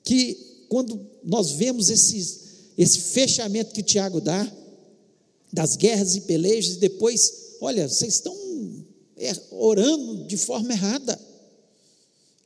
que 0.03 0.65
quando 0.67 0.99
nós 1.23 1.51
vemos 1.51 1.89
esses, 1.89 2.40
esse 2.82 3.00
fechamento 3.00 3.74
que 3.74 3.84
Tiago 3.84 4.20
dá 4.20 4.52
das 5.54 5.76
guerras 5.76 6.15
e 6.15 6.22
pelejas 6.22 6.78
e 6.78 6.80
depois, 6.80 7.58
olha, 7.62 7.88
vocês 7.88 8.15
estão 8.15 8.36
é, 9.17 9.32
orando 9.52 10.26
de 10.26 10.36
forma 10.36 10.74
errada. 10.74 11.20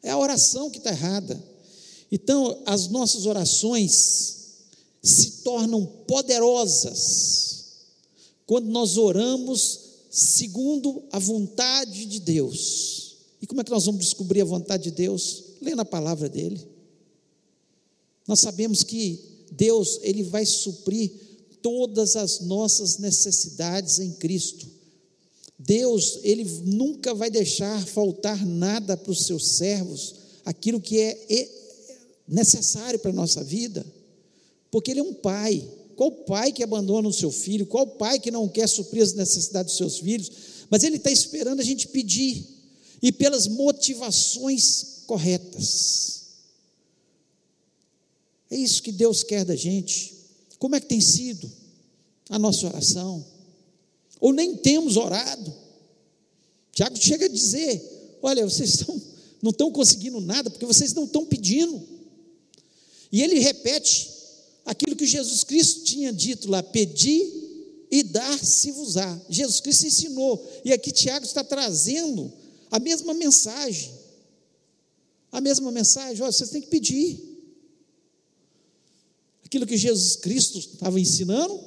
É 0.04 0.10
a 0.10 0.18
oração 0.18 0.70
que 0.70 0.80
está 0.80 0.90
errada. 0.90 1.42
Então, 2.12 2.62
as 2.66 2.90
nossas 2.90 3.26
orações 3.26 4.36
se 5.02 5.32
tornam 5.44 5.86
poderosas 6.06 7.56
quando 8.46 8.68
nós 8.68 8.98
oramos 8.98 9.80
segundo 10.12 11.02
a 11.14 11.20
vontade 11.20 12.06
de 12.06 12.20
Deus. 12.20 13.16
E 13.42 13.48
como 13.48 13.62
é 13.62 13.64
que 13.64 13.72
nós 13.72 13.86
vamos 13.86 14.04
descobrir 14.04 14.42
a 14.42 14.46
vontade 14.46 14.84
de 14.84 14.92
Deus? 14.92 15.46
Lendo 15.62 15.80
a 15.80 15.86
palavra 15.86 16.28
dele. 16.28 16.60
Nós 18.28 18.42
sabemos 18.42 18.84
que 18.84 19.35
Deus, 19.52 20.00
ele 20.02 20.24
vai 20.24 20.46
suprir 20.46 21.12
todas 21.62 22.16
as 22.16 22.42
nossas 22.42 22.98
necessidades 22.98 24.00
em 24.00 24.12
Cristo. 24.14 24.68
Deus, 25.58 26.20
ele 26.24 26.44
nunca 26.66 27.14
vai 27.14 27.30
deixar 27.30 27.86
faltar 27.88 28.46
nada 28.46 28.96
para 28.98 29.12
os 29.12 29.26
seus 29.26 29.58
servos, 29.58 30.16
aquilo 30.44 30.82
que 30.82 31.00
é 31.00 31.50
necessário 32.28 33.00
para 33.00 33.12
a 33.12 33.14
nossa 33.14 33.44
vida 33.44 33.86
porque 34.76 34.92
ele 34.92 35.00
é 35.00 35.04
um 35.04 35.14
pai. 35.14 35.66
Qual 35.96 36.12
pai 36.12 36.52
que 36.52 36.62
abandona 36.62 37.08
o 37.08 37.14
seu 37.14 37.32
filho? 37.32 37.66
Qual 37.66 37.88
pai 37.88 38.20
que 38.20 38.30
não 38.30 38.46
quer 38.46 38.68
suprir 38.68 39.02
as 39.02 39.14
necessidades 39.14 39.72
dos 39.72 39.78
seus 39.78 40.00
filhos? 40.00 40.30
Mas 40.70 40.84
ele 40.84 40.98
está 40.98 41.10
esperando 41.10 41.62
a 41.62 41.64
gente 41.64 41.88
pedir, 41.88 42.46
e 43.02 43.10
pelas 43.10 43.48
motivações 43.48 45.04
corretas. 45.08 46.24
É 48.50 48.56
isso 48.56 48.84
que 48.84 48.92
Deus 48.92 49.24
quer 49.24 49.44
da 49.44 49.56
gente. 49.56 50.14
Como 50.60 50.76
é 50.76 50.80
que 50.80 50.88
tem 50.88 51.02
sido 51.02 51.52
a 52.30 52.40
nossa 52.40 52.68
oração? 52.68 53.26
Ou 54.20 54.32
nem 54.32 54.56
temos 54.56 54.98
orado? 54.98 55.54
Tiago 56.72 56.96
chega 56.98 57.26
a 57.26 57.30
dizer: 57.30 58.18
olha, 58.22 58.44
vocês 58.44 58.70
estão, 58.80 59.02
não 59.42 59.52
estão 59.52 59.72
conseguindo 59.72 60.20
nada 60.20 60.50
porque 60.50 60.66
vocês 60.66 60.94
não 60.94 61.06
estão 61.06 61.26
pedindo. 61.26 61.82
E 63.12 63.22
ele 63.22 63.40
repete 63.40 64.12
aquilo 64.66 64.96
que 64.96 65.06
Jesus 65.06 65.44
Cristo 65.44 65.84
tinha 65.84 66.12
dito 66.12 66.50
lá: 66.50 66.62
pedi 66.62 67.44
e 67.90 68.04
dar-se-vos-á. 68.04 69.22
Jesus 69.30 69.60
Cristo 69.60 69.88
ensinou, 69.88 70.46
e 70.64 70.74
aqui 70.74 70.92
Tiago 70.92 71.26
está 71.26 71.44
trazendo 71.44 72.32
a 72.70 72.80
mesma 72.80 73.14
mensagem. 73.14 73.94
A 75.32 75.42
mesma 75.42 75.72
mensagem, 75.72 76.22
olha, 76.22 76.32
vocês 76.32 76.50
têm 76.50 76.62
que 76.62 76.70
pedir. 76.70 77.35
Aquilo 79.46 79.66
que 79.68 79.78
Jesus 79.78 80.16
Cristo 80.16 80.58
estava 80.58 81.00
ensinando, 81.00 81.60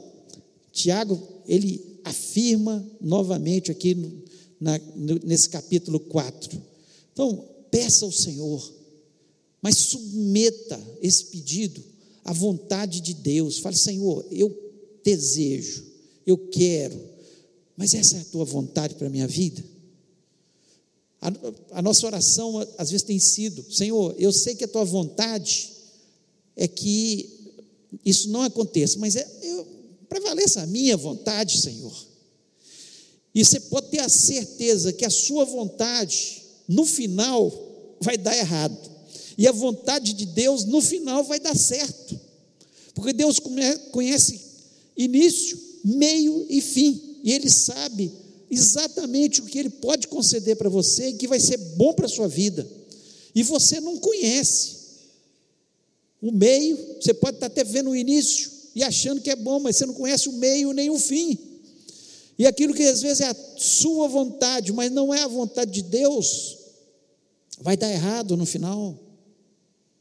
Tiago, 0.72 1.20
ele 1.46 2.00
afirma 2.04 2.84
novamente 3.00 3.70
aqui 3.70 3.94
no, 3.94 4.22
na, 4.60 4.78
no, 4.96 5.20
nesse 5.24 5.48
capítulo 5.48 6.00
4. 6.00 6.60
Então, 7.12 7.48
peça 7.70 8.04
ao 8.04 8.12
Senhor, 8.12 8.72
mas 9.62 9.76
submeta 9.76 10.80
esse 11.00 11.26
pedido 11.26 11.82
a 12.24 12.32
vontade 12.32 13.00
de 13.00 13.14
Deus. 13.14 13.58
Fale, 13.58 13.76
Senhor, 13.76 14.26
eu 14.30 14.54
desejo, 15.02 15.84
eu 16.26 16.36
quero, 16.36 17.00
mas 17.76 17.94
essa 17.94 18.16
é 18.16 18.20
a 18.20 18.24
tua 18.24 18.44
vontade 18.44 18.96
para 18.96 19.06
a 19.06 19.10
minha 19.10 19.26
vida? 19.26 19.64
A, 21.20 21.32
a, 21.78 21.82
nossa 21.82 22.06
oração 22.06 22.58
às 22.76 22.90
vezes 22.90 23.06
tem 23.06 23.18
sido: 23.18 23.64
Senhor, 23.72 24.14
eu 24.18 24.32
sei 24.32 24.54
que 24.54 24.64
a 24.64 24.68
tua 24.68 24.84
vontade 24.84 25.70
é 26.54 26.68
que 26.68 27.37
isso 28.04 28.28
não 28.28 28.42
aconteça, 28.42 28.98
mas 28.98 29.16
é, 29.16 29.26
eu, 29.42 29.66
prevaleça 30.08 30.62
a 30.62 30.66
minha 30.66 30.96
vontade, 30.96 31.60
Senhor. 31.60 32.08
E 33.34 33.44
você 33.44 33.60
pode 33.60 33.88
ter 33.88 34.00
a 34.00 34.08
certeza 34.08 34.92
que 34.92 35.04
a 35.04 35.10
sua 35.10 35.44
vontade, 35.44 36.42
no 36.66 36.84
final, 36.84 37.96
vai 38.00 38.16
dar 38.16 38.36
errado. 38.36 38.76
E 39.36 39.46
a 39.46 39.52
vontade 39.52 40.12
de 40.12 40.26
Deus 40.26 40.64
no 40.64 40.80
final 40.80 41.22
vai 41.24 41.38
dar 41.38 41.56
certo. 41.56 42.18
Porque 42.94 43.12
Deus 43.12 43.38
conhece 43.92 44.40
início, 44.96 45.56
meio 45.84 46.46
e 46.48 46.60
fim. 46.60 47.20
E 47.22 47.32
Ele 47.32 47.48
sabe 47.48 48.10
exatamente 48.50 49.40
o 49.40 49.44
que 49.44 49.58
Ele 49.58 49.70
pode 49.70 50.08
conceder 50.08 50.56
para 50.56 50.68
você 50.68 51.10
e 51.10 51.14
que 51.14 51.28
vai 51.28 51.38
ser 51.38 51.56
bom 51.76 51.92
para 51.92 52.06
a 52.06 52.08
sua 52.08 52.26
vida. 52.26 52.68
E 53.34 53.42
você 53.44 53.80
não 53.80 53.98
conhece. 53.98 54.77
O 56.20 56.32
meio, 56.32 56.76
você 57.00 57.14
pode 57.14 57.36
estar 57.36 57.46
até 57.46 57.62
vendo 57.62 57.90
o 57.90 57.96
início 57.96 58.50
e 58.74 58.82
achando 58.82 59.20
que 59.20 59.30
é 59.30 59.36
bom, 59.36 59.60
mas 59.60 59.76
você 59.76 59.86
não 59.86 59.94
conhece 59.94 60.28
o 60.28 60.32
meio 60.32 60.72
nem 60.72 60.90
o 60.90 60.98
fim. 60.98 61.38
E 62.38 62.46
aquilo 62.46 62.74
que 62.74 62.84
às 62.84 63.02
vezes 63.02 63.20
é 63.20 63.28
a 63.28 63.36
sua 63.56 64.08
vontade, 64.08 64.72
mas 64.72 64.90
não 64.92 65.12
é 65.12 65.22
a 65.22 65.28
vontade 65.28 65.70
de 65.72 65.82
Deus, 65.82 66.56
vai 67.60 67.76
dar 67.76 67.90
errado 67.90 68.36
no 68.36 68.46
final. 68.46 68.98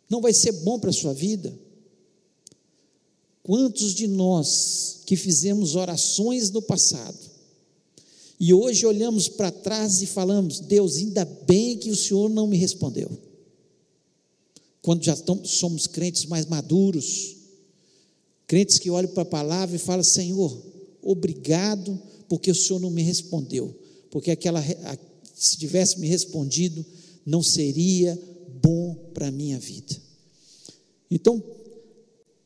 Não 0.10 0.22
vai 0.22 0.34
ser 0.34 0.52
bom 0.52 0.80
para 0.80 0.90
a 0.90 0.94
sua 0.94 1.14
vida. 1.14 1.54
Quantos 3.44 3.94
de 3.94 4.08
nós 4.08 5.02
que 5.06 5.16
fizemos 5.16 5.76
orações 5.76 6.52
no 6.52 6.62
passado 6.62 7.18
e 8.40 8.54
hoje 8.54 8.86
olhamos 8.86 9.28
para 9.28 9.52
trás 9.52 10.02
e 10.02 10.06
falamos: 10.06 10.60
Deus, 10.60 10.98
ainda 10.98 11.26
bem 11.26 11.78
que 11.78 11.90
o 11.90 11.96
Senhor 11.96 12.30
não 12.30 12.48
me 12.48 12.58
respondeu. 12.58 13.10
Quando 14.88 15.04
já 15.04 15.18
somos 15.44 15.86
crentes 15.86 16.28
mais 16.28 16.46
maduros, 16.46 17.36
crentes 18.48 18.80
que 18.80 18.90
olham 18.90 19.12
para 19.12 19.24
a 19.24 19.26
palavra 19.26 19.76
e 19.76 19.80
falam: 19.80 20.02
Senhor, 20.02 20.66
obrigado 21.02 22.02
porque 22.30 22.50
o 22.50 22.56
Senhor 22.56 22.80
não 22.80 22.90
me 22.90 23.02
respondeu, 23.02 23.78
porque 24.10 24.32
aquela, 24.32 24.64
se 25.36 25.58
tivesse 25.58 26.00
me 26.00 26.08
respondido, 26.08 26.86
não 27.26 27.44
seria 27.44 28.18
bom 28.62 28.96
para 29.14 29.28
a 29.28 29.32
minha 29.32 29.60
vida. 29.60 29.94
Então, 31.12 31.44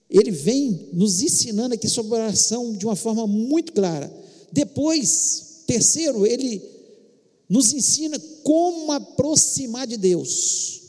ele 0.10 0.32
vem 0.32 0.90
nos 0.94 1.22
ensinando 1.22 1.76
aqui 1.76 1.88
sobre 1.88 2.16
oração 2.16 2.76
de 2.76 2.88
uma 2.88 2.96
forma 2.96 3.28
muito 3.28 3.72
clara. 3.72 4.12
Depois, 4.52 5.62
terceiro, 5.68 6.26
ele 6.26 6.60
nos 7.48 7.72
ensina 7.72 8.20
como 8.42 8.92
aproximar 8.94 9.86
de 9.86 9.96
Deus. 9.96 10.81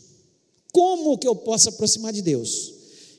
Como 0.73 1.19
que 1.19 1.29
eu 1.29 1.37
posso 1.37 1.69
aproximar 1.69 2.13
de 2.13 2.23
Deus? 2.23 2.73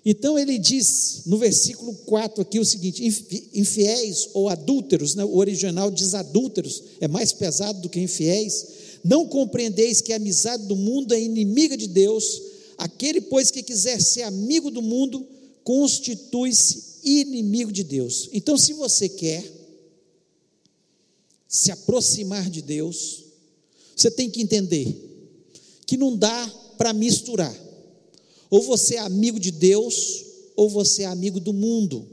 Então 0.05 0.37
ele 0.37 0.57
diz 0.57 1.21
no 1.25 1.37
versículo 1.37 1.93
4 2.05 2.41
aqui 2.41 2.59
o 2.59 2.65
seguinte: 2.65 3.05
infiéis 3.53 4.29
ou 4.33 4.49
adúlteros, 4.49 5.15
né? 5.15 5.23
o 5.23 5.37
original 5.37 5.89
diz 5.89 6.13
adúlteros, 6.13 6.83
é 6.99 7.07
mais 7.07 7.31
pesado 7.31 7.81
do 7.81 7.89
que 7.89 7.99
infiéis, 7.99 8.65
não 9.03 9.27
compreendeis 9.27 10.01
que 10.01 10.11
a 10.11 10.17
amizade 10.17 10.65
do 10.65 10.75
mundo 10.75 11.13
é 11.13 11.21
inimiga 11.21 11.77
de 11.77 11.87
Deus, 11.87 12.41
aquele, 12.77 13.21
pois, 13.21 13.51
que 13.51 13.63
quiser 13.63 14.01
ser 14.01 14.23
amigo 14.23 14.71
do 14.71 14.81
mundo, 14.81 15.25
constitui-se 15.63 16.99
inimigo 17.03 17.71
de 17.71 17.83
Deus. 17.83 18.29
Então, 18.33 18.57
se 18.57 18.73
você 18.73 19.07
quer 19.07 19.43
se 21.47 21.71
aproximar 21.71 22.49
de 22.49 22.61
Deus, 22.61 23.23
você 23.95 24.09
tem 24.09 24.29
que 24.29 24.41
entender 24.41 25.11
que 25.85 25.95
não 25.95 26.15
dá 26.15 26.62
para 26.77 26.93
misturar. 26.93 27.55
Ou 28.49 28.62
você 28.62 28.95
é 28.95 28.99
amigo 28.99 29.39
de 29.39 29.51
Deus, 29.51 30.25
ou 30.55 30.69
você 30.69 31.03
é 31.03 31.05
amigo 31.05 31.39
do 31.39 31.53
mundo. 31.53 32.07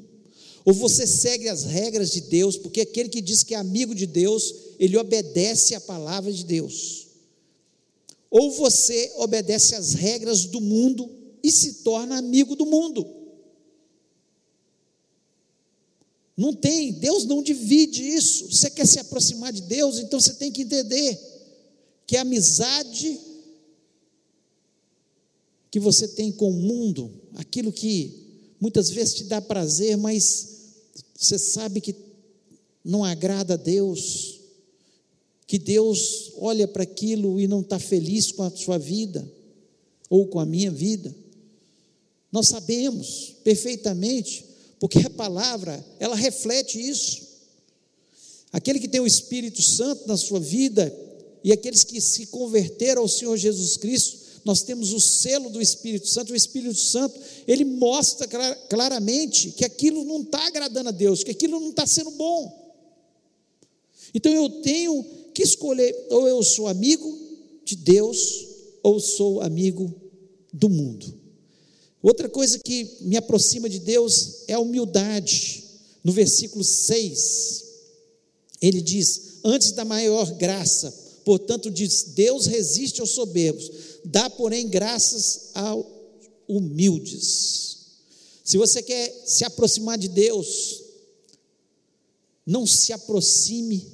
Ou 0.65 0.73
você 0.73 1.07
segue 1.07 1.49
as 1.49 1.65
regras 1.65 2.11
de 2.11 2.23
Deus, 2.23 2.57
porque 2.57 2.81
aquele 2.81 3.09
que 3.09 3.21
diz 3.21 3.43
que 3.43 3.55
é 3.55 3.59
amigo 3.59 3.95
de 3.95 4.07
Deus, 4.07 4.55
ele 4.79 4.97
obedece 4.97 5.75
à 5.75 5.81
palavra 5.81 6.33
de 6.33 6.45
Deus. 6.45 7.09
Ou 8.31 8.51
você 8.53 9.13
obedece 9.17 9.75
às 9.75 9.95
regras 9.95 10.45
do 10.45 10.61
mundo 10.61 11.11
e 11.43 11.51
se 11.51 11.75
torna 11.83 12.19
amigo 12.19 12.55
do 12.55 12.67
mundo. 12.67 13.07
Não 16.37 16.55
tem, 16.55 16.93
Deus 16.93 17.27
não 17.27 17.43
divide 17.43 18.03
isso. 18.03 18.51
Você 18.51 18.71
quer 18.71 18.87
se 18.87 18.99
aproximar 18.99 19.53
de 19.53 19.63
Deus, 19.63 19.99
então 19.99 20.19
você 20.19 20.33
tem 20.35 20.51
que 20.51 20.63
entender 20.63 21.19
que 22.07 22.17
a 22.17 22.23
amizade 22.23 23.21
que 25.71 25.79
você 25.79 26.09
tem 26.09 26.33
com 26.33 26.51
o 26.51 26.55
mundo, 26.55 27.11
aquilo 27.35 27.73
que 27.73 28.21
muitas 28.61 28.91
vezes 28.91 29.15
te 29.15 29.25
dá 29.25 29.41
prazer, 29.41 29.97
mas 29.97 30.49
você 31.17 31.39
sabe 31.39 31.81
que 31.81 31.95
não 32.85 33.05
agrada 33.05 33.55
a 33.55 33.57
Deus, 33.57 34.41
que 35.47 35.59
Deus 35.59 36.33
olha 36.37 36.67
para 36.67 36.83
aquilo 36.83 37.41
e 37.41 37.47
não 37.47 37.61
está 37.61 37.79
feliz 37.79 38.33
com 38.33 38.43
a 38.43 38.51
sua 38.51 38.79
vida, 38.79 39.31
ou 40.09 40.27
com 40.27 40.41
a 40.41 40.47
minha 40.47 40.71
vida. 40.71 41.15
Nós 42.33 42.49
sabemos 42.49 43.37
perfeitamente, 43.45 44.45
porque 44.79 44.99
a 44.99 45.11
palavra, 45.11 45.85
ela 45.99 46.17
reflete 46.17 46.81
isso. 46.81 47.29
Aquele 48.53 48.81
que 48.81 48.89
tem 48.89 49.01
o 49.01 49.07
Espírito 49.07 49.63
Santo 49.63 50.09
na 50.09 50.17
sua 50.17 50.41
vida, 50.41 50.93
e 51.43 51.53
aqueles 51.53 51.85
que 51.85 52.01
se 52.01 52.27
converteram 52.27 53.03
ao 53.03 53.09
Senhor 53.09 53.37
Jesus 53.37 53.77
Cristo, 53.77 54.20
nós 54.45 54.63
temos 54.63 54.93
o 54.93 55.01
selo 55.01 55.51
do 55.51 55.61
Espírito 55.61 56.09
Santo, 56.09 56.33
o 56.33 56.37
Espírito 56.37 56.75
Santo, 56.75 57.19
ele 57.47 57.65
mostra 57.65 58.27
claramente 58.69 59.51
que 59.53 59.65
aquilo 59.65 60.05
não 60.05 60.23
está 60.23 60.47
agradando 60.47 60.89
a 60.89 60.93
Deus, 60.93 61.23
que 61.23 61.31
aquilo 61.31 61.61
não 61.61 61.71
está 61.71 61.87
sendo 61.87 62.11
bom. 62.13 62.61
Então 64.15 64.33
eu 64.33 64.49
tenho 64.63 65.05
que 65.35 65.43
escolher, 65.43 65.95
ou 66.11 66.27
eu 66.27 66.43
sou 66.43 66.69
amigo 66.69 67.19
de 67.65 67.77
Deus, 67.77 68.47
ou 68.83 68.99
sou 68.99 69.41
amigo 69.41 69.93
do 70.53 70.69
mundo. 70.69 71.21
Outra 72.03 72.29
coisa 72.29 72.59
que 72.59 72.97
me 73.03 73.17
aproxima 73.17 73.69
de 73.69 73.79
Deus 73.79 74.45
é 74.49 74.55
a 74.55 74.61
humildade. 74.61 75.65
No 76.03 76.13
versículo 76.13 76.65
6, 76.65 77.65
ele 78.61 78.81
diz: 78.81 79.41
Antes 79.45 79.73
da 79.73 79.85
maior 79.85 80.33
graça, 80.33 80.91
portanto, 81.25 81.71
diz: 81.71 82.13
Deus 82.15 82.47
resiste 82.47 83.01
aos 83.01 83.11
soberbos, 83.11 83.71
dá, 84.05 84.29
porém, 84.31 84.69
graças 84.69 85.51
aos 85.55 85.87
humildes. 86.49 87.79
Se 88.45 88.59
você 88.59 88.83
quer 88.83 89.23
se 89.27 89.45
aproximar 89.45 89.99
de 89.99 90.09
Deus, 90.09 90.83
não 92.45 92.67
se 92.67 92.93
aproxime 92.93 93.87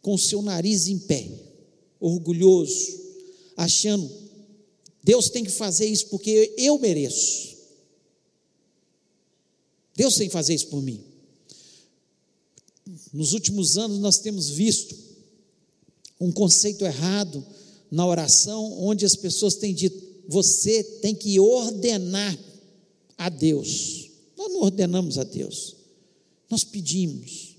com 0.00 0.14
o 0.14 0.18
seu 0.18 0.40
nariz 0.42 0.88
em 0.88 0.98
pé, 0.98 1.28
orgulhoso, 2.00 3.00
achando, 3.56 4.10
Deus 5.04 5.28
tem 5.28 5.44
que 5.44 5.50
fazer 5.50 5.86
isso 5.86 6.06
porque 6.06 6.54
eu 6.56 6.78
mereço. 6.78 7.56
Deus 9.94 10.16
tem 10.16 10.28
que 10.28 10.32
fazer 10.32 10.54
isso 10.54 10.68
por 10.68 10.82
mim. 10.82 11.04
Nos 13.12 13.32
últimos 13.32 13.76
anos 13.76 13.98
nós 13.98 14.18
temos 14.18 14.48
visto 14.48 14.96
um 16.18 16.32
conceito 16.32 16.84
errado 16.84 17.44
na 17.92 18.06
oração, 18.06 18.72
onde 18.80 19.04
as 19.04 19.14
pessoas 19.14 19.56
têm 19.56 19.74
dito: 19.74 20.02
você 20.26 20.82
tem 20.82 21.14
que 21.14 21.38
ordenar 21.38 22.36
a 23.18 23.28
Deus. 23.28 24.08
Nós 24.34 24.50
não 24.50 24.62
ordenamos 24.62 25.18
a 25.18 25.24
Deus, 25.24 25.76
nós 26.48 26.64
pedimos, 26.64 27.54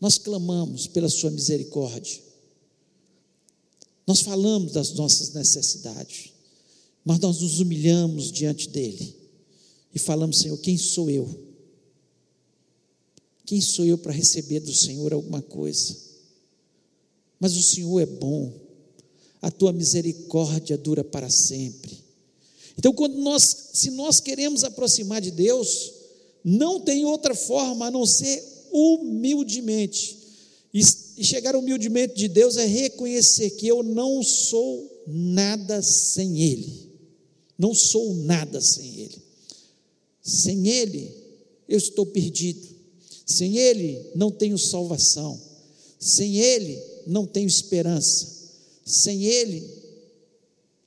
nós 0.00 0.16
clamamos 0.16 0.86
pela 0.86 1.08
Sua 1.08 1.32
misericórdia, 1.32 2.22
nós 4.06 4.20
falamos 4.20 4.72
das 4.72 4.94
nossas 4.94 5.32
necessidades, 5.32 6.32
mas 7.04 7.18
nós 7.18 7.40
nos 7.40 7.58
humilhamos 7.58 8.30
diante 8.30 8.68
dEle 8.68 9.16
e 9.92 9.98
falamos: 9.98 10.38
Senhor, 10.38 10.56
quem 10.58 10.78
sou 10.78 11.10
eu? 11.10 11.28
Quem 13.44 13.60
sou 13.60 13.84
eu 13.84 13.98
para 13.98 14.12
receber 14.12 14.60
do 14.60 14.72
Senhor 14.72 15.12
alguma 15.12 15.42
coisa? 15.42 15.96
Mas 17.40 17.56
o 17.56 17.62
Senhor 17.62 17.98
é 17.98 18.06
bom, 18.06 18.69
a 19.40 19.50
tua 19.50 19.72
misericórdia 19.72 20.76
dura 20.76 21.02
para 21.02 21.30
sempre. 21.30 21.98
Então, 22.78 22.92
quando 22.92 23.16
nós, 23.18 23.70
se 23.72 23.90
nós 23.90 24.20
queremos 24.20 24.64
aproximar 24.64 25.20
de 25.20 25.30
Deus, 25.30 25.92
não 26.44 26.80
tem 26.80 27.04
outra 27.04 27.34
forma 27.34 27.86
a 27.86 27.90
não 27.90 28.06
ser 28.06 28.42
humildemente. 28.72 30.18
E, 30.72 30.80
e 31.16 31.24
chegar 31.24 31.56
humildemente 31.56 32.14
de 32.14 32.28
Deus 32.28 32.56
é 32.56 32.64
reconhecer 32.64 33.50
que 33.50 33.66
eu 33.66 33.82
não 33.82 34.22
sou 34.22 35.04
nada 35.06 35.82
sem 35.82 36.40
Ele. 36.40 36.90
Não 37.58 37.74
sou 37.74 38.14
nada 38.14 38.60
sem 38.60 39.00
Ele. 39.00 39.22
Sem 40.22 40.68
Ele, 40.68 41.12
eu 41.68 41.76
estou 41.76 42.06
perdido. 42.06 42.66
Sem 43.26 43.58
Ele, 43.58 44.10
não 44.14 44.30
tenho 44.30 44.56
salvação. 44.56 45.40
Sem 45.98 46.38
Ele, 46.38 46.82
não 47.06 47.26
tenho 47.26 47.46
esperança. 47.46 48.39
Sem 48.90 49.24
Ele, 49.24 49.68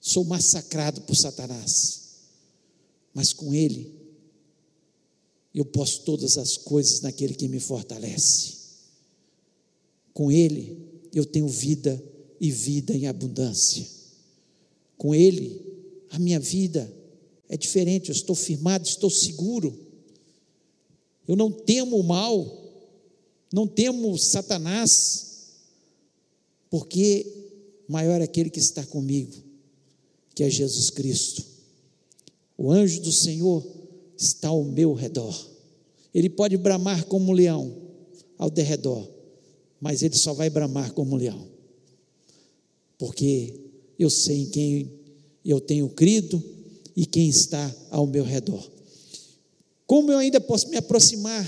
sou 0.01 0.25
massacrado 0.25 1.01
por 1.01 1.15
Satanás. 1.15 2.01
Mas 3.13 3.31
com 3.31 3.53
Ele, 3.53 3.93
eu 5.53 5.63
posso 5.63 6.01
todas 6.01 6.37
as 6.37 6.57
coisas 6.57 7.01
naquele 7.01 7.33
que 7.33 7.47
me 7.47 7.59
fortalece. 7.59 8.53
Com 10.13 10.31
Ele, 10.31 10.77
eu 11.13 11.25
tenho 11.25 11.47
vida 11.47 12.03
e 12.39 12.51
vida 12.51 12.93
em 12.93 13.07
abundância. 13.07 13.87
Com 14.97 15.15
Ele, 15.15 15.61
a 16.09 16.19
minha 16.19 16.39
vida 16.39 16.91
é 17.47 17.55
diferente, 17.55 18.09
eu 18.09 18.13
estou 18.13 18.35
firmado, 18.35 18.87
estou 18.87 19.09
seguro. 19.09 19.77
Eu 21.27 21.35
não 21.35 21.51
temo 21.51 21.97
o 21.97 22.03
mal, 22.03 22.63
não 23.53 23.67
temo 23.67 24.17
Satanás, 24.17 25.51
porque 26.69 27.42
maior 27.87 28.21
é 28.21 28.23
aquele 28.23 28.49
que 28.49 28.59
está 28.59 28.85
comigo, 28.85 29.33
que 30.33 30.43
é 30.43 30.49
Jesus 30.49 30.89
Cristo. 30.89 31.43
O 32.57 32.71
anjo 32.71 33.01
do 33.01 33.11
Senhor 33.11 33.65
está 34.17 34.49
ao 34.49 34.63
meu 34.63 34.93
redor. 34.93 35.51
Ele 36.13 36.29
pode 36.29 36.55
bramar 36.57 37.05
como 37.05 37.31
um 37.31 37.33
leão 37.33 37.75
ao 38.37 38.49
derredor, 38.49 39.09
mas 39.79 40.01
ele 40.03 40.15
só 40.15 40.33
vai 40.33 40.49
bramar 40.49 40.93
como 40.93 41.15
um 41.15 41.17
leão, 41.17 41.47
porque 42.97 43.59
eu 43.97 44.09
sei 44.09 44.41
em 44.41 44.49
quem 44.49 44.91
eu 45.43 45.59
tenho 45.59 45.89
crido 45.89 46.41
e 46.95 47.05
quem 47.05 47.27
está 47.27 47.75
ao 47.89 48.05
meu 48.05 48.23
redor. 48.23 48.71
Como 49.85 50.11
eu 50.11 50.17
ainda 50.17 50.39
posso 50.39 50.69
me 50.69 50.77
aproximar 50.77 51.45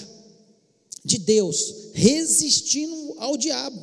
de 1.04 1.18
Deus, 1.18 1.90
resistindo 1.94 3.16
ao 3.18 3.38
diabo? 3.38 3.80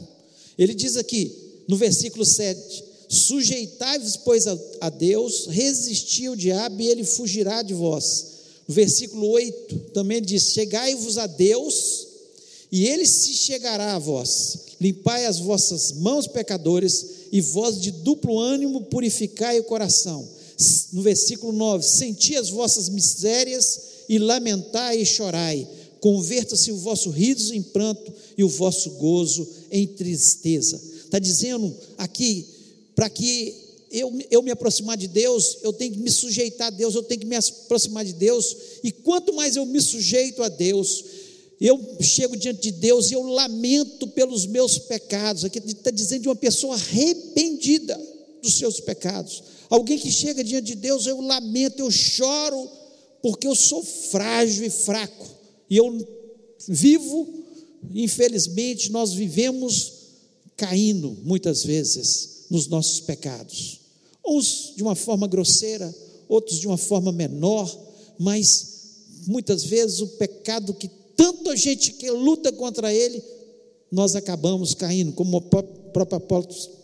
Ele 0.58 0.74
diz 0.74 0.96
aqui, 0.96 1.41
no 1.72 1.78
versículo 1.78 2.22
7: 2.22 2.84
Sujeitai-vos, 3.08 4.18
pois, 4.18 4.44
a, 4.46 4.90
Deus, 4.90 5.46
resisti 5.46 6.26
ao 6.26 6.36
diabo 6.36 6.82
e 6.82 6.86
ele 6.86 7.02
fugirá 7.02 7.62
de 7.62 7.72
vós. 7.72 8.26
No 8.68 8.74
versículo 8.74 9.26
8 9.30 9.78
também 9.94 10.20
diz: 10.20 10.52
Chegai-vos 10.52 11.16
a 11.16 11.26
Deus 11.26 12.08
e 12.70 12.86
ele 12.86 13.06
se 13.06 13.32
chegará 13.32 13.94
a 13.94 13.98
vós. 13.98 14.58
Limpai 14.78 15.24
as 15.24 15.38
vossas 15.38 15.92
mãos, 15.92 16.26
pecadores, 16.26 17.06
e 17.32 17.40
vós 17.40 17.80
de 17.80 17.90
duplo 17.90 18.38
ânimo 18.38 18.82
purificai 18.82 19.58
o 19.58 19.64
coração. 19.64 20.28
No 20.92 21.00
versículo 21.00 21.52
9: 21.54 21.82
Senti 21.82 22.36
as 22.36 22.50
vossas 22.50 22.90
misérias 22.90 23.80
e 24.10 24.18
lamentai 24.18 25.00
e 25.00 25.06
chorai. 25.06 25.66
Converta-se 26.00 26.70
o 26.70 26.76
vosso 26.76 27.08
riso 27.08 27.54
em 27.54 27.62
pranto 27.62 28.12
e 28.36 28.44
o 28.44 28.48
vosso 28.48 28.90
gozo 28.90 29.48
em 29.70 29.86
tristeza. 29.86 30.91
Está 31.12 31.18
dizendo 31.18 31.76
aqui, 31.98 32.46
para 32.94 33.10
que 33.10 33.54
eu, 33.90 34.10
eu 34.30 34.42
me 34.42 34.50
aproximar 34.50 34.96
de 34.96 35.06
Deus, 35.06 35.58
eu 35.60 35.70
tenho 35.70 35.92
que 35.92 35.98
me 35.98 36.10
sujeitar 36.10 36.68
a 36.68 36.70
Deus, 36.70 36.94
eu 36.94 37.02
tenho 37.02 37.20
que 37.20 37.26
me 37.26 37.36
aproximar 37.36 38.02
de 38.02 38.14
Deus, 38.14 38.56
e 38.82 38.90
quanto 38.90 39.34
mais 39.34 39.54
eu 39.56 39.66
me 39.66 39.78
sujeito 39.78 40.42
a 40.42 40.48
Deus, 40.48 41.04
eu 41.60 41.78
chego 42.00 42.34
diante 42.34 42.62
de 42.62 42.72
Deus 42.72 43.10
e 43.10 43.14
eu 43.14 43.20
lamento 43.24 44.06
pelos 44.08 44.46
meus 44.46 44.78
pecados. 44.78 45.44
Aqui 45.44 45.58
está 45.58 45.90
dizendo 45.90 46.22
de 46.22 46.28
uma 46.28 46.34
pessoa 46.34 46.76
arrependida 46.76 48.00
dos 48.42 48.54
seus 48.54 48.80
pecados. 48.80 49.42
Alguém 49.68 49.98
que 49.98 50.10
chega 50.10 50.42
diante 50.42 50.68
de 50.68 50.76
Deus, 50.76 51.04
eu 51.04 51.20
lamento, 51.20 51.80
eu 51.80 51.90
choro 51.90 52.70
porque 53.20 53.46
eu 53.46 53.54
sou 53.54 53.84
frágil 53.84 54.64
e 54.64 54.70
fraco, 54.70 55.28
e 55.68 55.76
eu 55.76 56.08
vivo, 56.66 57.28
infelizmente, 57.92 58.90
nós 58.90 59.12
vivemos 59.12 60.00
caindo 60.56 61.16
muitas 61.22 61.64
vezes 61.64 62.46
nos 62.50 62.66
nossos 62.66 63.00
pecados, 63.00 63.80
uns 64.26 64.74
de 64.76 64.82
uma 64.82 64.94
forma 64.94 65.26
grosseira, 65.26 65.92
outros 66.28 66.60
de 66.60 66.66
uma 66.66 66.76
forma 66.76 67.10
menor, 67.10 67.70
mas 68.18 68.72
muitas 69.26 69.64
vezes 69.64 70.00
o 70.00 70.08
pecado 70.08 70.74
que 70.74 70.88
tanto 71.16 71.50
a 71.50 71.56
gente 71.56 71.92
que 71.92 72.10
luta 72.10 72.52
contra 72.52 72.92
ele, 72.92 73.22
nós 73.90 74.16
acabamos 74.16 74.74
caindo, 74.74 75.12
como 75.12 75.36
o 75.36 75.40
próprio 75.40 76.20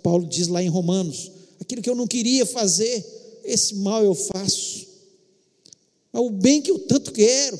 Paulo 0.02 0.26
diz 0.26 0.48
lá 0.48 0.62
em 0.62 0.68
Romanos: 0.68 1.32
aquilo 1.60 1.82
que 1.82 1.88
eu 1.88 1.94
não 1.94 2.06
queria 2.06 2.44
fazer, 2.44 3.40
esse 3.44 3.76
mal 3.76 4.04
eu 4.04 4.14
faço. 4.14 4.86
O 6.12 6.30
bem 6.30 6.60
que 6.60 6.70
eu 6.70 6.78
tanto 6.80 7.12
quero, 7.12 7.58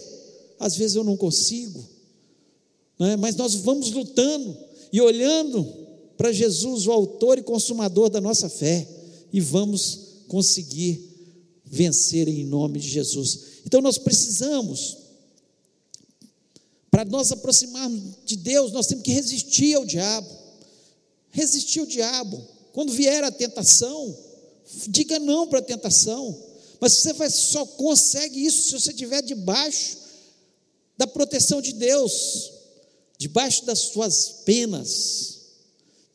às 0.58 0.76
vezes 0.76 0.96
eu 0.96 1.04
não 1.04 1.16
consigo. 1.16 1.82
Né? 2.98 3.16
Mas 3.16 3.36
nós 3.36 3.54
vamos 3.54 3.90
lutando 3.92 4.56
e 4.92 5.00
olhando 5.00 5.87
para 6.18 6.32
Jesus, 6.32 6.88
o 6.88 6.92
autor 6.92 7.38
e 7.38 7.42
consumador 7.42 8.10
da 8.10 8.20
nossa 8.20 8.48
fé, 8.48 8.86
e 9.32 9.40
vamos 9.40 10.24
conseguir 10.26 11.00
vencer 11.64 12.26
em 12.26 12.44
nome 12.44 12.80
de 12.80 12.88
Jesus. 12.88 13.40
Então 13.64 13.80
nós 13.80 13.98
precisamos, 13.98 14.96
para 16.90 17.04
nós 17.04 17.30
aproximarmos 17.30 18.16
de 18.26 18.34
Deus, 18.34 18.72
nós 18.72 18.88
temos 18.88 19.04
que 19.04 19.12
resistir 19.12 19.74
ao 19.74 19.86
diabo. 19.86 20.28
Resistir 21.30 21.80
ao 21.80 21.86
diabo. 21.86 22.42
Quando 22.72 22.92
vier 22.92 23.22
a 23.22 23.30
tentação, 23.30 24.16
diga 24.88 25.20
não 25.20 25.46
para 25.46 25.60
a 25.60 25.62
tentação. 25.62 26.36
Mas 26.80 26.94
você 26.94 27.12
vai, 27.12 27.30
só 27.30 27.64
consegue 27.64 28.44
isso 28.44 28.70
se 28.70 28.80
você 28.80 28.90
estiver 28.90 29.22
debaixo 29.22 29.98
da 30.96 31.06
proteção 31.06 31.62
de 31.62 31.74
Deus, 31.74 32.50
debaixo 33.16 33.64
das 33.64 33.78
suas 33.78 34.42
penas, 34.44 35.37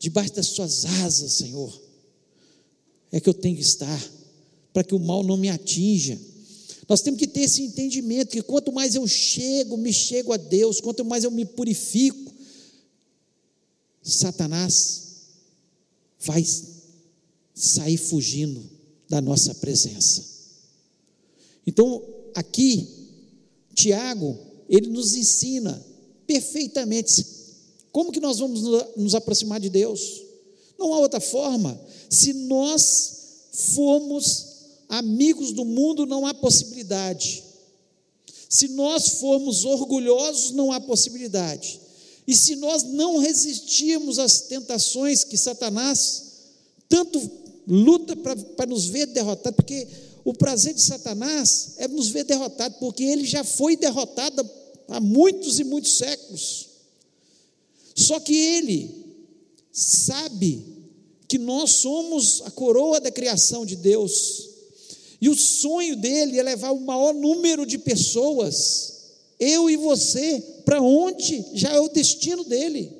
debaixo 0.04 0.34
das 0.34 0.48
suas 0.48 0.84
asas, 0.84 1.32
Senhor. 1.32 1.82
É 3.10 3.18
que 3.18 3.28
eu 3.28 3.32
tenho 3.32 3.56
que 3.56 3.62
estar, 3.62 4.12
para 4.70 4.84
que 4.84 4.94
o 4.94 4.98
mal 4.98 5.24
não 5.24 5.36
me 5.36 5.48
atinja. 5.48 6.20
Nós 6.86 7.00
temos 7.00 7.18
que 7.18 7.26
ter 7.26 7.40
esse 7.40 7.62
entendimento 7.62 8.32
que 8.32 8.42
quanto 8.42 8.70
mais 8.70 8.94
eu 8.94 9.08
chego, 9.08 9.78
me 9.78 9.92
chego 9.92 10.32
a 10.34 10.36
Deus, 10.36 10.78
quanto 10.78 11.04
mais 11.06 11.24
eu 11.24 11.30
me 11.30 11.46
purifico, 11.46 12.32
Satanás 14.02 15.04
vai 16.20 16.44
sair 17.54 17.96
fugindo 17.96 18.62
da 19.08 19.22
nossa 19.22 19.54
presença. 19.54 20.22
Então, 21.66 22.04
aqui, 22.34 22.86
Tiago, 23.74 24.36
ele 24.68 24.88
nos 24.88 25.14
ensina 25.14 25.82
perfeitamente 26.26 27.24
como 27.94 28.10
que 28.10 28.18
nós 28.18 28.40
vamos 28.40 28.60
nos 28.96 29.14
aproximar 29.14 29.60
de 29.60 29.70
Deus. 29.70 30.20
Não 30.76 30.92
há 30.92 30.98
outra 30.98 31.20
forma. 31.20 31.80
Se 32.10 32.32
nós 32.32 33.12
formos 33.52 34.46
amigos 34.88 35.52
do 35.52 35.64
mundo, 35.64 36.04
não 36.04 36.26
há 36.26 36.34
possibilidade. 36.34 37.44
Se 38.48 38.66
nós 38.66 39.20
formos 39.20 39.64
orgulhosos, 39.64 40.50
não 40.50 40.72
há 40.72 40.80
possibilidade. 40.80 41.80
E 42.26 42.34
se 42.34 42.56
nós 42.56 42.82
não 42.82 43.18
resistirmos 43.18 44.18
às 44.18 44.40
tentações 44.40 45.22
que 45.22 45.36
Satanás 45.36 46.24
tanto 46.88 47.30
luta 47.64 48.16
para 48.16 48.66
nos 48.66 48.86
ver 48.86 49.06
derrotados, 49.06 49.54
porque 49.54 49.86
o 50.24 50.34
prazer 50.34 50.74
de 50.74 50.82
Satanás 50.82 51.74
é 51.76 51.86
nos 51.86 52.08
ver 52.08 52.24
derrotado, 52.24 52.74
porque 52.80 53.04
ele 53.04 53.24
já 53.24 53.44
foi 53.44 53.76
derrotado 53.76 54.50
há 54.88 54.98
muitos 54.98 55.60
e 55.60 55.64
muitos 55.64 55.96
séculos. 55.96 56.73
Só 57.94 58.18
que 58.18 58.34
ele 58.34 59.04
sabe 59.70 60.64
que 61.28 61.38
nós 61.38 61.70
somos 61.70 62.42
a 62.42 62.50
coroa 62.50 63.00
da 63.00 63.10
criação 63.10 63.64
de 63.64 63.76
Deus. 63.76 64.50
E 65.20 65.28
o 65.28 65.36
sonho 65.36 65.96
dele 65.96 66.38
é 66.38 66.42
levar 66.42 66.72
o 66.72 66.80
maior 66.80 67.14
número 67.14 67.64
de 67.64 67.78
pessoas, 67.78 69.12
eu 69.38 69.70
e 69.70 69.76
você, 69.76 70.40
para 70.64 70.82
onde 70.82 71.44
já 71.54 71.72
é 71.72 71.80
o 71.80 71.88
destino 71.88 72.44
dele. 72.44 72.92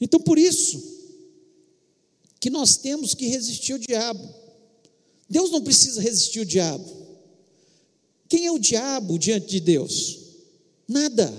Então, 0.00 0.20
por 0.20 0.38
isso, 0.38 0.82
que 2.40 2.50
nós 2.50 2.76
temos 2.76 3.14
que 3.14 3.26
resistir 3.26 3.72
ao 3.72 3.78
diabo. 3.78 4.28
Deus 5.28 5.50
não 5.50 5.62
precisa 5.62 6.00
resistir 6.00 6.40
ao 6.40 6.44
diabo. 6.44 7.06
Quem 8.28 8.46
é 8.46 8.52
o 8.52 8.58
diabo 8.58 9.18
diante 9.18 9.46
de 9.46 9.60
Deus? 9.60 10.18
Nada. 10.86 11.32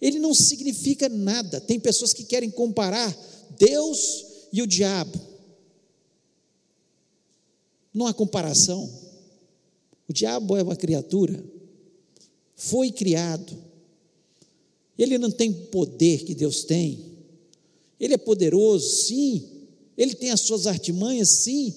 Ele 0.00 0.18
não 0.18 0.34
significa 0.34 1.08
nada. 1.08 1.60
Tem 1.60 1.78
pessoas 1.78 2.12
que 2.12 2.24
querem 2.24 2.50
comparar 2.50 3.16
Deus 3.58 4.24
e 4.52 4.62
o 4.62 4.66
diabo. 4.66 5.18
Não 7.92 8.06
há 8.06 8.14
comparação. 8.14 8.88
O 10.08 10.12
diabo 10.12 10.56
é 10.56 10.62
uma 10.62 10.76
criatura, 10.76 11.44
foi 12.56 12.90
criado. 12.90 13.56
Ele 14.98 15.18
não 15.18 15.30
tem 15.30 15.52
poder 15.52 16.24
que 16.24 16.34
Deus 16.34 16.64
tem. 16.64 17.04
Ele 18.00 18.14
é 18.14 18.18
poderoso, 18.18 18.88
sim, 18.88 19.44
ele 19.96 20.14
tem 20.14 20.30
as 20.30 20.40
suas 20.40 20.66
artimanhas, 20.66 21.28
sim, 21.28 21.74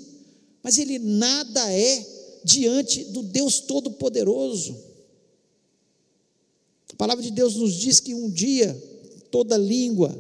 mas 0.63 0.77
ele 0.77 0.99
nada 0.99 1.73
é 1.73 2.05
diante 2.43 3.03
do 3.05 3.23
Deus 3.23 3.59
Todo-Poderoso. 3.59 4.90
Palavra 7.01 7.23
de 7.23 7.31
Deus 7.31 7.55
nos 7.55 7.73
diz 7.73 7.99
que 7.99 8.13
um 8.13 8.29
dia 8.29 8.71
toda 9.31 9.57
língua 9.57 10.15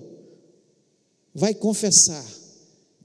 vai 1.31 1.53
confessar, 1.53 2.27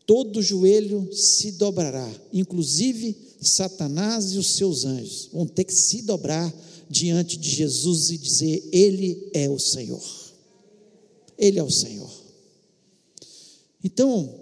todo 0.07 0.41
joelho 0.41 1.13
se 1.13 1.53
dobrará, 1.53 2.11
inclusive 2.33 3.15
Satanás 3.39 4.33
e 4.33 4.39
os 4.39 4.57
seus 4.57 4.87
anjos 4.87 5.29
vão 5.31 5.47
ter 5.47 5.65
que 5.65 5.75
se 5.75 6.01
dobrar 6.01 6.51
diante 6.89 7.37
de 7.37 7.51
Jesus 7.51 8.09
e 8.09 8.17
dizer: 8.17 8.67
Ele 8.73 9.29
é 9.35 9.47
o 9.51 9.59
Senhor. 9.59 10.03
Ele 11.37 11.59
é 11.59 11.63
o 11.63 11.71
Senhor. 11.71 12.11
Então, 13.85 14.41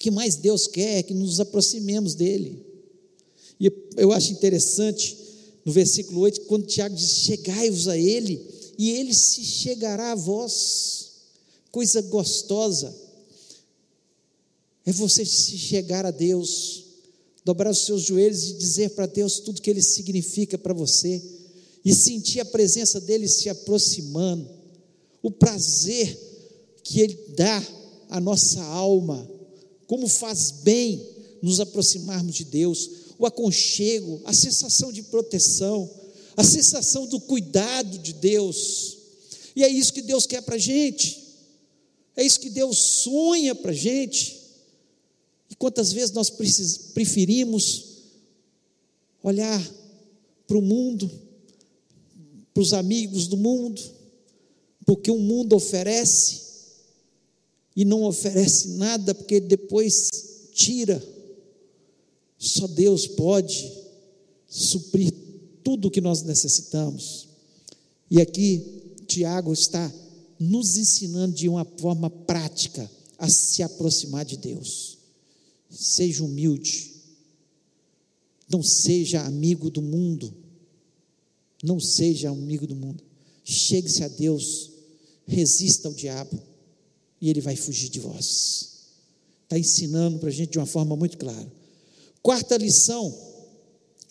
que 0.00 0.10
mais 0.10 0.34
Deus 0.34 0.66
quer 0.66 0.98
é 0.98 1.02
que 1.04 1.14
nos 1.14 1.38
aproximemos 1.38 2.16
dele. 2.16 2.66
E 3.60 3.70
eu 3.96 4.10
acho 4.10 4.32
interessante 4.32 5.23
no 5.64 5.72
versículo 5.72 6.20
8, 6.20 6.42
quando 6.42 6.66
Tiago 6.66 6.94
diz: 6.94 7.10
Chegai-vos 7.10 7.88
a 7.88 7.96
Ele, 7.96 8.40
e 8.78 8.90
Ele 8.90 9.14
se 9.14 9.42
chegará 9.42 10.12
a 10.12 10.16
vós. 10.16 11.12
Coisa 11.70 12.00
gostosa 12.02 12.94
é 14.86 14.92
você 14.92 15.24
se 15.24 15.56
chegar 15.56 16.04
a 16.04 16.10
Deus, 16.10 16.84
dobrar 17.44 17.70
os 17.70 17.84
seus 17.84 18.02
joelhos 18.02 18.50
e 18.50 18.54
dizer 18.54 18.90
para 18.90 19.06
Deus 19.06 19.40
tudo 19.40 19.62
que 19.62 19.70
Ele 19.70 19.82
significa 19.82 20.58
para 20.58 20.74
você, 20.74 21.22
e 21.84 21.94
sentir 21.94 22.40
a 22.40 22.44
presença 22.44 23.00
dEle 23.00 23.28
se 23.28 23.48
aproximando, 23.48 24.48
o 25.22 25.30
prazer 25.30 26.18
que 26.82 27.00
Ele 27.00 27.18
dá 27.36 27.66
à 28.10 28.20
nossa 28.20 28.62
alma, 28.62 29.28
como 29.86 30.06
faz 30.06 30.50
bem 30.62 31.04
nos 31.42 31.60
aproximarmos 31.60 32.34
de 32.34 32.44
Deus, 32.44 32.90
o 33.18 33.26
aconchego, 33.26 34.20
a 34.24 34.32
sensação 34.32 34.92
de 34.92 35.02
proteção, 35.02 35.90
a 36.36 36.42
sensação 36.42 37.06
do 37.06 37.20
cuidado 37.20 37.98
de 37.98 38.12
Deus. 38.12 38.98
E 39.54 39.62
é 39.62 39.68
isso 39.68 39.92
que 39.92 40.02
Deus 40.02 40.26
quer 40.26 40.42
para 40.42 40.56
a 40.56 40.58
gente, 40.58 41.22
é 42.16 42.24
isso 42.24 42.40
que 42.40 42.50
Deus 42.50 42.78
sonha 42.78 43.54
para 43.54 43.70
a 43.70 43.74
gente. 43.74 44.42
E 45.50 45.54
quantas 45.54 45.92
vezes 45.92 46.12
nós 46.12 46.30
preferimos 46.92 47.94
olhar 49.22 49.60
para 50.46 50.58
o 50.58 50.62
mundo, 50.62 51.10
para 52.52 52.62
os 52.62 52.72
amigos 52.72 53.26
do 53.26 53.36
mundo, 53.36 53.82
porque 54.84 55.10
o 55.10 55.18
mundo 55.18 55.54
oferece 55.54 56.42
e 57.76 57.84
não 57.84 58.04
oferece 58.04 58.68
nada, 58.70 59.14
porque 59.14 59.40
depois 59.40 60.08
tira 60.52 61.02
só 62.44 62.66
Deus 62.66 63.06
pode 63.06 63.72
suprir 64.46 65.12
tudo 65.62 65.88
o 65.88 65.90
que 65.90 66.02
nós 66.02 66.22
necessitamos. 66.22 67.26
E 68.10 68.20
aqui 68.20 68.92
Tiago 69.06 69.50
está 69.50 69.90
nos 70.38 70.76
ensinando 70.76 71.34
de 71.34 71.48
uma 71.48 71.64
forma 71.64 72.10
prática 72.10 72.90
a 73.16 73.30
se 73.30 73.62
aproximar 73.62 74.26
de 74.26 74.36
Deus. 74.36 74.98
Seja 75.70 76.22
humilde. 76.22 76.92
Não 78.46 78.62
seja 78.62 79.22
amigo 79.22 79.70
do 79.70 79.80
mundo. 79.80 80.34
Não 81.62 81.80
seja 81.80 82.28
amigo 82.28 82.66
do 82.66 82.76
mundo. 82.76 83.02
Chegue-se 83.42 84.04
a 84.04 84.08
Deus. 84.08 84.70
Resista 85.26 85.88
ao 85.88 85.94
diabo. 85.94 86.38
E 87.22 87.30
ele 87.30 87.40
vai 87.40 87.56
fugir 87.56 87.88
de 87.88 88.00
vós. 88.00 88.90
Está 89.44 89.58
ensinando 89.58 90.18
para 90.18 90.28
a 90.28 90.32
gente 90.32 90.50
de 90.50 90.58
uma 90.58 90.66
forma 90.66 90.94
muito 90.94 91.16
clara. 91.16 91.63
Quarta 92.24 92.56
lição 92.56 93.14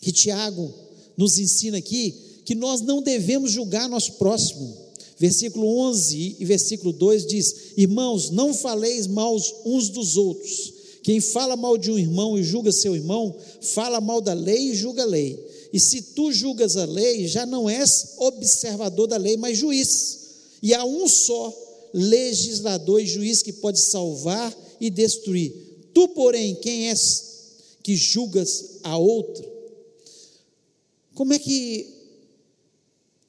que 0.00 0.12
Tiago 0.12 0.72
nos 1.16 1.36
ensina 1.36 1.78
aqui, 1.78 2.14
que 2.44 2.54
nós 2.54 2.80
não 2.80 3.02
devemos 3.02 3.50
julgar 3.50 3.88
nosso 3.88 4.12
próximo. 4.12 4.72
Versículo 5.18 5.66
11 5.66 6.36
e 6.38 6.44
versículo 6.44 6.92
2 6.92 7.26
diz: 7.26 7.56
Irmãos, 7.76 8.30
não 8.30 8.54
faleis 8.54 9.08
mal 9.08 9.34
uns 9.64 9.88
dos 9.88 10.16
outros. 10.16 10.72
Quem 11.02 11.20
fala 11.20 11.56
mal 11.56 11.76
de 11.76 11.90
um 11.90 11.98
irmão 11.98 12.38
e 12.38 12.44
julga 12.44 12.70
seu 12.70 12.94
irmão, 12.94 13.34
fala 13.60 14.00
mal 14.00 14.20
da 14.20 14.32
lei 14.32 14.70
e 14.70 14.76
julga 14.76 15.02
a 15.02 15.06
lei. 15.06 15.36
E 15.72 15.80
se 15.80 16.00
tu 16.00 16.32
julgas 16.32 16.76
a 16.76 16.84
lei, 16.84 17.26
já 17.26 17.44
não 17.44 17.68
és 17.68 18.14
observador 18.18 19.08
da 19.08 19.16
lei, 19.16 19.36
mas 19.36 19.58
juiz. 19.58 20.20
E 20.62 20.72
há 20.72 20.84
um 20.84 21.08
só 21.08 21.52
legislador 21.92 23.00
e 23.00 23.06
juiz 23.06 23.42
que 23.42 23.54
pode 23.54 23.80
salvar 23.80 24.56
e 24.80 24.88
destruir. 24.88 25.52
Tu, 25.92 26.08
porém, 26.10 26.54
quem 26.54 26.90
és 26.90 27.33
que 27.84 27.94
julgas 27.94 28.78
a 28.82 28.96
outra? 28.96 29.46
Como 31.14 31.34
é 31.34 31.38
que 31.38 31.86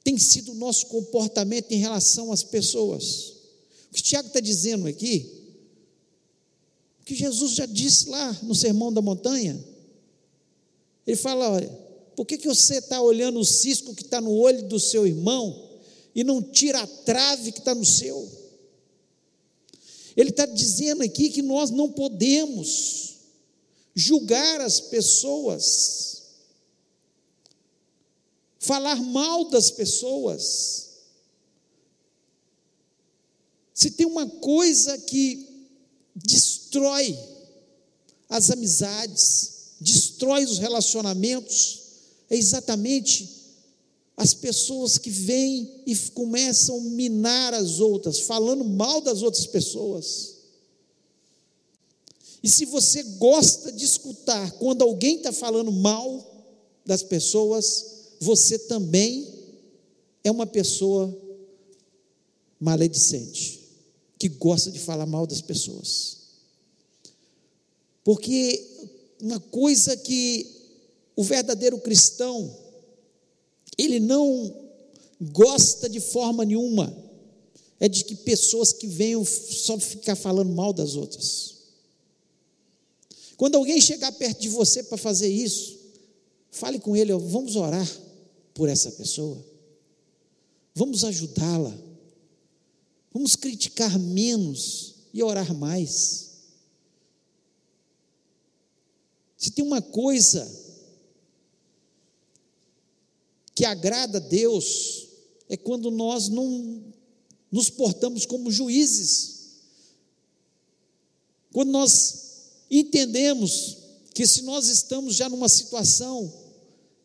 tem 0.02 0.18
sido 0.18 0.54
o 0.54 0.56
nosso 0.56 0.88
comportamento 0.88 1.74
em 1.74 1.78
relação 1.78 2.32
às 2.32 2.42
pessoas? 2.42 3.34
O 3.92 3.96
que 3.96 4.02
Tiago 4.02 4.30
está 4.30 4.40
dizendo 4.40 4.88
aqui, 4.88 5.30
o 7.02 7.04
que 7.04 7.14
Jesus 7.14 7.52
já 7.52 7.66
disse 7.66 8.08
lá 8.08 8.32
no 8.44 8.56
Sermão 8.56 8.94
da 8.94 9.02
Montanha, 9.02 9.62
ele 11.06 11.18
fala: 11.18 11.52
olha, 11.52 11.70
por 12.16 12.26
que, 12.26 12.38
que 12.38 12.48
você 12.48 12.78
está 12.78 13.02
olhando 13.02 13.40
o 13.40 13.46
cisco 13.46 13.94
que 13.94 14.04
está 14.04 14.22
no 14.22 14.32
olho 14.32 14.70
do 14.70 14.80
seu 14.80 15.06
irmão 15.06 15.70
e 16.16 16.24
não 16.24 16.42
tira 16.42 16.80
a 16.80 16.88
trave 16.88 17.52
que 17.52 17.60
está 17.60 17.76
no 17.76 17.86
seu? 17.86 18.26
Ele 20.16 20.30
está 20.30 20.46
dizendo 20.46 21.04
aqui 21.04 21.30
que 21.30 21.42
nós 21.42 21.70
não 21.72 21.92
podemos 21.92 23.15
julgar 23.96 24.60
as 24.60 24.82
pessoas, 24.82 26.24
falar 28.60 29.02
mal 29.02 29.46
das 29.46 29.72
pessoas. 29.72 30.90
Se 33.74 33.92
tem 33.92 34.06
uma 34.06 34.28
coisa 34.28 34.98
que 34.98 35.48
destrói 36.14 37.18
as 38.28 38.50
amizades, 38.50 39.76
destrói 39.80 40.44
os 40.44 40.58
relacionamentos, 40.58 41.84
é 42.30 42.36
exatamente 42.36 43.30
as 44.18 44.34
pessoas 44.34 44.98
que 44.98 45.10
vêm 45.10 45.84
e 45.86 45.96
começam 46.14 46.78
a 46.78 46.82
minar 46.82 47.54
as 47.54 47.80
outras, 47.80 48.20
falando 48.22 48.64
mal 48.64 49.02
das 49.02 49.22
outras 49.22 49.46
pessoas. 49.46 50.35
E 52.46 52.48
se 52.48 52.64
você 52.66 53.02
gosta 53.02 53.72
de 53.72 53.84
escutar 53.84 54.52
quando 54.60 54.84
alguém 54.84 55.16
está 55.16 55.32
falando 55.32 55.72
mal 55.72 56.46
das 56.86 57.02
pessoas, 57.02 57.86
você 58.20 58.60
também 58.60 59.28
é 60.24 60.30
uma 60.30 60.46
pessoa 60.46 61.12
maledicente, 62.60 63.62
que 64.20 64.30
gosta 64.30 64.70
de 64.70 64.78
falar 64.78 65.08
mal 65.08 65.26
das 65.26 65.42
pessoas. 65.42 66.18
Porque 68.04 68.64
uma 69.20 69.40
coisa 69.40 69.98
que 69.98 70.46
o 71.16 71.24
verdadeiro 71.24 71.80
cristão, 71.80 72.56
ele 73.76 74.00
não 74.00 74.56
gosta 75.20 75.90
de 75.90 76.00
forma 76.00 76.46
nenhuma, 76.46 76.96
é 77.80 77.90
de 77.90 78.04
que 78.04 78.16
pessoas 78.16 78.72
que 78.72 78.86
venham 78.86 79.26
só 79.26 79.80
ficar 79.80 80.16
falando 80.16 80.54
mal 80.54 80.72
das 80.72 80.96
outras. 80.96 81.55
Quando 83.38 83.56
alguém 83.56 83.82
chegar 83.82 84.12
perto 84.14 84.42
de 84.42 84.50
você 84.50 84.84
para 84.84 84.98
fazer 84.98 85.28
isso, 85.28 85.78
fale 86.52 86.80
com 86.80 86.96
ele, 86.96 87.12
vamos 87.14 87.56
orar 87.56 87.88
por 88.54 88.70
essa 88.70 88.92
pessoa. 88.92 89.44
Vamos 90.74 91.04
ajudá-la. 91.04 91.76
Vamos 93.14 93.36
criticar 93.36 93.98
menos 94.00 94.96
e 95.14 95.24
orar 95.24 95.54
mais. 95.54 96.32
Se 99.38 99.52
tem 99.52 99.64
uma 99.64 99.82
coisa 99.82 100.64
que 103.54 103.64
agrada 103.64 104.18
a 104.18 104.22
Deus, 104.22 105.08
é 105.48 105.56
quando 105.56 105.92
nós 105.92 106.28
não 106.30 106.84
nos 107.52 107.70
portamos 107.70 108.26
como 108.26 108.52
juízes. 108.52 109.62
Quando 111.54 111.72
nós 111.72 112.25
entendemos 112.70 113.78
que 114.14 114.26
se 114.26 114.44
nós 114.44 114.68
estamos 114.68 115.16
já 115.16 115.30
numa 115.30 115.50
situação 115.50 116.32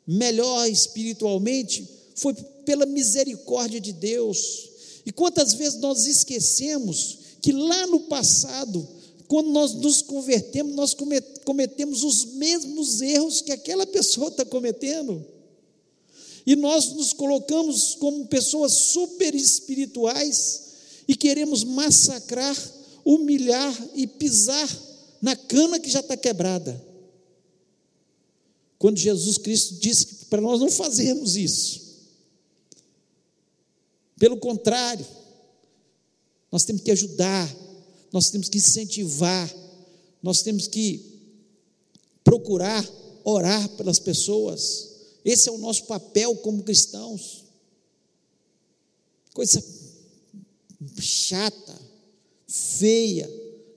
melhor 0.07 0.68
espiritualmente, 0.68 1.88
foi 2.14 2.35
pela 2.64 2.87
misericórdia 2.87 3.81
de 3.81 3.92
Deus. 3.92 4.70
E 5.05 5.12
quantas 5.12 5.55
vezes 5.55 5.81
nós 5.81 6.07
esquecemos 6.07 7.18
que 7.40 7.53
lá 7.53 7.87
no 7.87 8.01
passado, 8.01 8.87
quando 9.27 9.51
nós 9.51 9.75
nos 9.75 10.03
convertemos, 10.03 10.75
nós 10.75 10.96
cometemos 11.45 12.05
os 12.05 12.24
mesmos 12.34 13.01
erros 13.01 13.41
que 13.41 13.53
aquela 13.53 13.87
pessoa 13.87 14.28
está 14.28 14.45
cometendo. 14.45 15.24
E 16.47 16.57
nós 16.57 16.93
nos 16.93 17.12
colocamos 17.12 17.95
como 17.97 18.26
pessoas 18.26 18.72
super 18.72 19.34
espirituais 19.34 20.62
e 21.07 21.14
queremos 21.14 21.64
massacrar, 21.64 22.57
humilhar 23.05 23.89
e 23.95 24.07
pisar 24.07 24.68
na 25.21 25.37
cana 25.37 25.79
que 25.79 25.91
já 25.91 26.01
está 26.01 26.16
quebrada. 26.16 26.83
Quando 28.79 28.99
Jesus 28.99 29.37
Cristo 29.37 29.75
disse 29.75 30.07
para 30.27 30.41
nós 30.41 30.61
não 30.61 30.71
fazermos 30.71 31.37
isso. 31.37 31.91
Pelo 34.18 34.37
contrário, 34.39 35.07
nós 36.51 36.64
temos 36.64 36.83
que 36.83 36.91
ajudar, 36.91 37.57
nós 38.12 38.31
temos 38.31 38.49
que 38.49 38.59
incentivar, 38.59 39.55
nós 40.23 40.43
temos 40.43 40.66
que 40.66 41.21
procurar 42.23 42.87
orar 43.25 43.68
pelas 43.71 43.99
pessoas. 43.99 44.91
Esse 45.25 45.49
é 45.49 45.53
o 45.53 45.59
nosso 45.59 45.85
papel 45.85 46.37
como 46.37 46.62
cristãos. 46.62 47.45
Coisa 49.35 49.62
chata, 50.99 51.79
feia, 52.49 53.29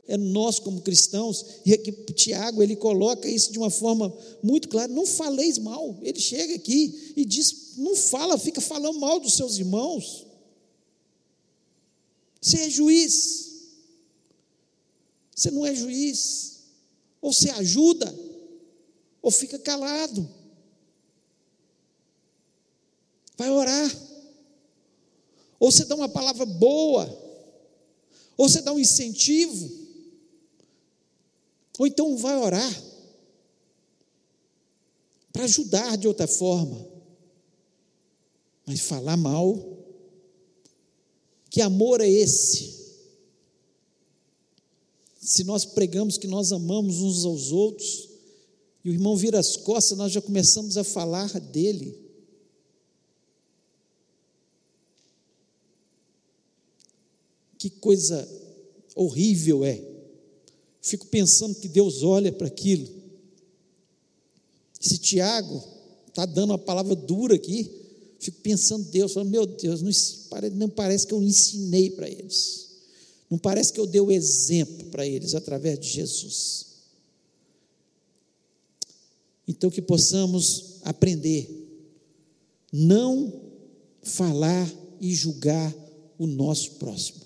é 0.08 0.18
nós 0.18 0.60
como 0.60 0.82
cristãos, 0.82 1.46
e 1.66 1.74
aqui 1.74 1.92
Tiago 1.92 2.62
ele 2.62 2.76
coloca 2.76 3.28
isso 3.28 3.52
de 3.52 3.58
uma 3.58 3.70
forma 3.70 4.14
muito 4.42 4.68
clara, 4.68 4.92
não 4.92 5.06
faleis 5.06 5.58
mal, 5.58 5.98
ele 6.02 6.20
chega 6.20 6.56
aqui 6.56 7.14
e 7.16 7.24
diz, 7.24 7.78
não 7.78 7.96
fala, 7.96 8.38
fica 8.38 8.60
falando 8.60 9.00
mal 9.00 9.20
dos 9.20 9.36
seus 9.36 9.58
irmãos, 9.58 10.26
você 12.42 12.60
é 12.60 12.70
juiz, 12.70 13.52
você 15.34 15.50
não 15.50 15.66
é 15.66 15.74
juiz, 15.74 16.60
ou 17.22 17.32
você 17.32 17.50
ajuda, 17.52 18.14
ou 19.22 19.32
fica 19.32 19.58
calado, 19.58 20.30
vai 23.38 23.50
orar, 23.50 23.98
ou 25.58 25.72
você 25.72 25.86
dá 25.86 25.96
uma 25.96 26.10
palavra 26.10 26.46
boa, 26.46 27.06
ou 28.36 28.50
você 28.50 28.62
dá 28.62 28.74
um 28.74 28.80
incentivo, 28.80 29.83
ou 31.78 31.88
então 31.88 32.18
vai 32.18 32.38
orar 32.38 32.84
para 35.32 35.46
ajudar 35.46 35.98
de 35.98 36.08
outra 36.08 36.28
forma. 36.28 36.88
Mas 38.66 38.82
falar 38.82 39.18
mal, 39.18 39.58
que 41.50 41.60
amor 41.62 42.02
é 42.02 42.08
esse? 42.08 42.84
Se 45.20 45.44
nós 45.44 45.66
pregamos 45.66 46.18
que 46.18 46.28
nós 46.28 46.52
amamos 46.52 47.02
uns 47.02 47.26
aos 47.26 47.52
outros, 47.52 48.10
e 48.86 48.90
o 48.90 48.94
irmão 48.94 49.16
vira 49.16 49.40
as 49.40 49.56
costas, 49.56 49.98
nós 49.98 50.12
já 50.12 50.22
começamos 50.22 50.78
a 50.78 50.84
falar 50.84 51.40
dele. 51.40 51.98
Que 57.58 57.70
coisa 57.70 58.28
horrível 58.94 59.64
é 59.64 59.93
Fico 60.84 61.08
pensando 61.08 61.56
que 61.56 61.70
Deus 61.70 62.04
olha 62.04 62.30
para 62.30 62.48
aquilo. 62.48 62.86
Esse 64.80 64.98
Tiago 64.98 65.64
está 66.10 66.26
dando 66.26 66.52
uma 66.52 66.60
palavra 66.60 66.94
dura 66.94 67.36
aqui. 67.36 67.72
Fico 68.20 68.42
pensando, 68.42 68.90
Deus, 68.90 69.14
falando, 69.14 69.30
meu 69.30 69.46
Deus, 69.46 69.82
não, 70.54 70.70
parece 70.70 71.08
que 71.08 71.14
eu 71.14 71.24
ensinei 71.24 71.90
para 71.90 72.10
eles. 72.10 72.68
Não 73.30 73.38
parece 73.38 73.72
que 73.72 73.80
eu 73.80 73.88
dei 73.88 74.02
o 74.02 74.12
exemplo 74.12 74.88
para 74.88 75.08
eles 75.08 75.34
através 75.34 75.80
de 75.80 75.88
Jesus. 75.88 76.66
Então 79.48 79.70
que 79.70 79.82
possamos 79.82 80.80
aprender, 80.84 81.50
não 82.72 83.42
falar 84.02 84.70
e 85.00 85.16
julgar 85.16 85.74
o 86.18 86.28
nosso 86.28 86.72
próximo. 86.72 87.23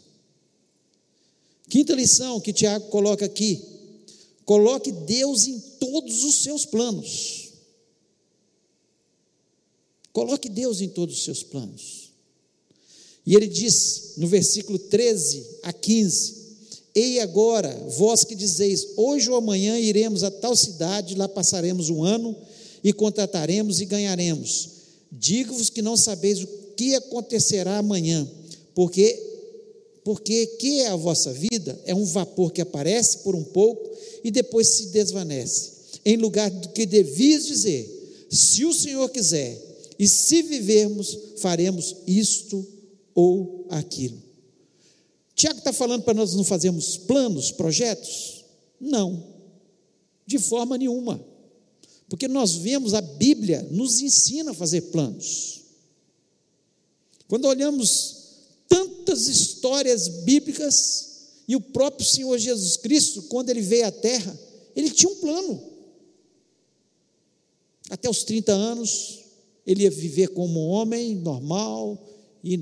Quinta 1.70 1.94
lição 1.94 2.40
que 2.40 2.54
Tiago 2.54 2.88
coloca 2.90 3.26
aqui: 3.26 3.62
coloque 4.46 4.92
Deus 4.92 5.48
em 5.48 5.60
todos 5.80 6.24
os 6.24 6.44
seus 6.44 6.66
planos. 6.66 7.48
Coloque 10.14 10.50
Deus 10.50 10.82
em 10.82 10.90
todos 10.90 11.18
os 11.18 11.24
seus 11.24 11.44
planos. 11.44 12.12
E 13.26 13.36
ele 13.36 13.48
diz 13.48 14.14
no 14.18 14.28
versículo 14.28 14.80
13 14.80 15.46
a 15.64 15.74
15: 15.74 16.36
Ei 16.96 17.20
agora, 17.20 17.72
vós 17.90 18.24
que 18.24 18.34
dizeis, 18.34 18.88
hoje 18.96 19.30
ou 19.30 19.36
amanhã 19.36 19.78
iremos 19.78 20.24
a 20.24 20.32
tal 20.32 20.56
cidade, 20.56 21.14
lá 21.16 21.28
passaremos 21.28 21.90
um 21.90 22.04
ano 22.04 22.36
e 22.84 22.94
contrataremos 22.94 23.82
e 23.82 23.86
ganharemos. 23.86 24.70
Digo-vos 25.12 25.70
que 25.70 25.82
não 25.82 25.98
sabeis 25.98 26.42
o 26.42 26.48
que 26.76 26.96
acontecerá 26.96 27.78
amanhã, 27.78 28.28
porque 28.74 29.27
porque 30.08 30.48
que 30.58 30.80
é 30.80 30.88
a 30.88 30.96
vossa 30.96 31.34
vida? 31.34 31.78
É 31.84 31.94
um 31.94 32.06
vapor 32.06 32.54
que 32.54 32.62
aparece 32.62 33.18
por 33.18 33.36
um 33.36 33.44
pouco 33.44 33.94
e 34.24 34.32
depois 34.32 34.66
se 34.70 34.86
desvanece. 34.86 36.00
Em 36.06 36.16
lugar 36.16 36.50
do 36.50 36.70
que 36.70 36.86
devias 36.86 37.46
dizer, 37.46 38.26
se 38.32 38.64
o 38.64 38.74
Senhor 38.74 39.10
quiser, 39.10 39.62
e 40.00 40.08
se 40.08 40.42
vivermos, 40.44 41.18
faremos 41.40 41.94
isto 42.08 42.66
ou 43.14 43.68
aquilo. 43.70 44.18
Tiago 45.36 45.60
está 45.60 45.74
falando 45.74 46.04
para 46.04 46.14
nós 46.14 46.34
não 46.34 46.46
fazermos 46.46 46.96
planos, 46.96 47.52
projetos? 47.52 48.46
Não, 48.80 49.22
de 50.26 50.40
forma 50.40 50.78
nenhuma. 50.78 51.22
Porque 52.08 52.30
nós 52.30 52.56
vemos 52.56 52.94
a 52.94 53.02
Bíblia 53.02 53.68
nos 53.72 54.00
ensina 54.00 54.52
a 54.52 54.54
fazer 54.54 54.84
planos. 54.84 55.64
Quando 57.28 57.44
olhamos 57.44 58.17
tantas 59.08 59.28
histórias 59.30 60.10
bíblicas 60.10 61.08
e 61.48 61.56
o 61.56 61.62
próprio 61.62 62.06
Senhor 62.06 62.38
Jesus 62.38 62.76
Cristo, 62.76 63.24
quando 63.24 63.50
ele 63.50 63.62
veio 63.62 63.88
à 63.88 63.92
terra, 63.92 64.38
ele 64.76 64.90
tinha 64.90 65.10
um 65.10 65.16
plano. 65.16 65.64
Até 67.90 68.10
os 68.10 68.24
30 68.24 68.52
anos, 68.52 69.20
ele 69.66 69.84
ia 69.84 69.90
viver 69.90 70.28
como 70.30 70.60
um 70.60 70.68
homem 70.68 71.16
normal, 71.16 72.06
e 72.44 72.62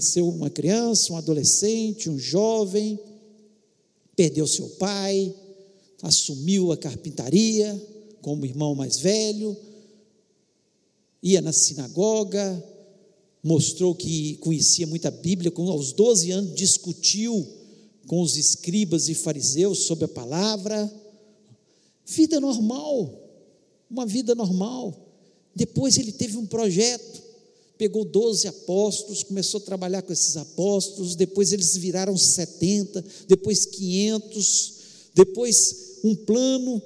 ser 0.00 0.22
uma 0.22 0.48
criança, 0.48 1.12
um 1.12 1.16
adolescente, 1.16 2.08
um 2.08 2.18
jovem, 2.18 2.98
perdeu 4.14 4.46
seu 4.46 4.68
pai, 4.70 5.34
assumiu 6.02 6.70
a 6.70 6.76
carpintaria 6.76 7.84
como 8.22 8.46
irmão 8.46 8.76
mais 8.76 8.98
velho, 8.98 9.56
ia 11.20 11.40
na 11.40 11.52
sinagoga, 11.52 12.64
mostrou 13.42 13.94
que 13.94 14.36
conhecia 14.36 14.86
muita 14.86 15.10
Bíblia, 15.10 15.52
aos 15.56 15.92
12 15.92 16.30
anos 16.30 16.54
discutiu 16.54 17.46
com 18.06 18.22
os 18.22 18.36
escribas 18.36 19.08
e 19.08 19.14
fariseus 19.14 19.80
sobre 19.80 20.06
a 20.06 20.08
palavra. 20.08 20.90
Vida 22.04 22.40
normal, 22.40 23.12
uma 23.90 24.06
vida 24.06 24.34
normal. 24.34 24.94
Depois 25.54 25.98
ele 25.98 26.12
teve 26.12 26.36
um 26.36 26.46
projeto, 26.46 27.22
pegou 27.76 28.04
12 28.04 28.48
apóstolos, 28.48 29.22
começou 29.22 29.58
a 29.58 29.64
trabalhar 29.64 30.02
com 30.02 30.12
esses 30.12 30.36
apóstolos, 30.36 31.14
depois 31.14 31.52
eles 31.52 31.76
viraram 31.76 32.16
70, 32.16 33.04
depois 33.28 33.66
500, 33.66 34.74
depois 35.14 35.98
um 36.02 36.14
plano. 36.14 36.82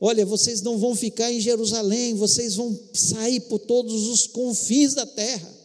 Olha, 0.00 0.26
vocês 0.26 0.60
não 0.60 0.76
vão 0.76 0.94
ficar 0.94 1.32
em 1.32 1.40
Jerusalém, 1.40 2.14
vocês 2.14 2.54
vão 2.54 2.78
sair 2.92 3.40
por 3.40 3.58
todos 3.60 4.08
os 4.08 4.26
confins 4.26 4.92
da 4.94 5.06
terra. 5.06 5.55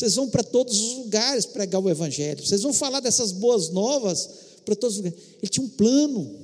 Vocês 0.00 0.14
vão 0.14 0.30
para 0.30 0.42
todos 0.42 0.80
os 0.80 0.94
lugares 0.94 1.44
pregar 1.44 1.78
o 1.78 1.90
Evangelho. 1.90 2.42
Vocês 2.42 2.62
vão 2.62 2.72
falar 2.72 3.00
dessas 3.00 3.32
boas 3.32 3.68
novas 3.68 4.30
para 4.64 4.74
todos 4.74 4.96
os 4.96 5.04
lugares. 5.04 5.26
Ele 5.42 5.48
tinha 5.50 5.62
um 5.62 5.68
plano. 5.68 6.38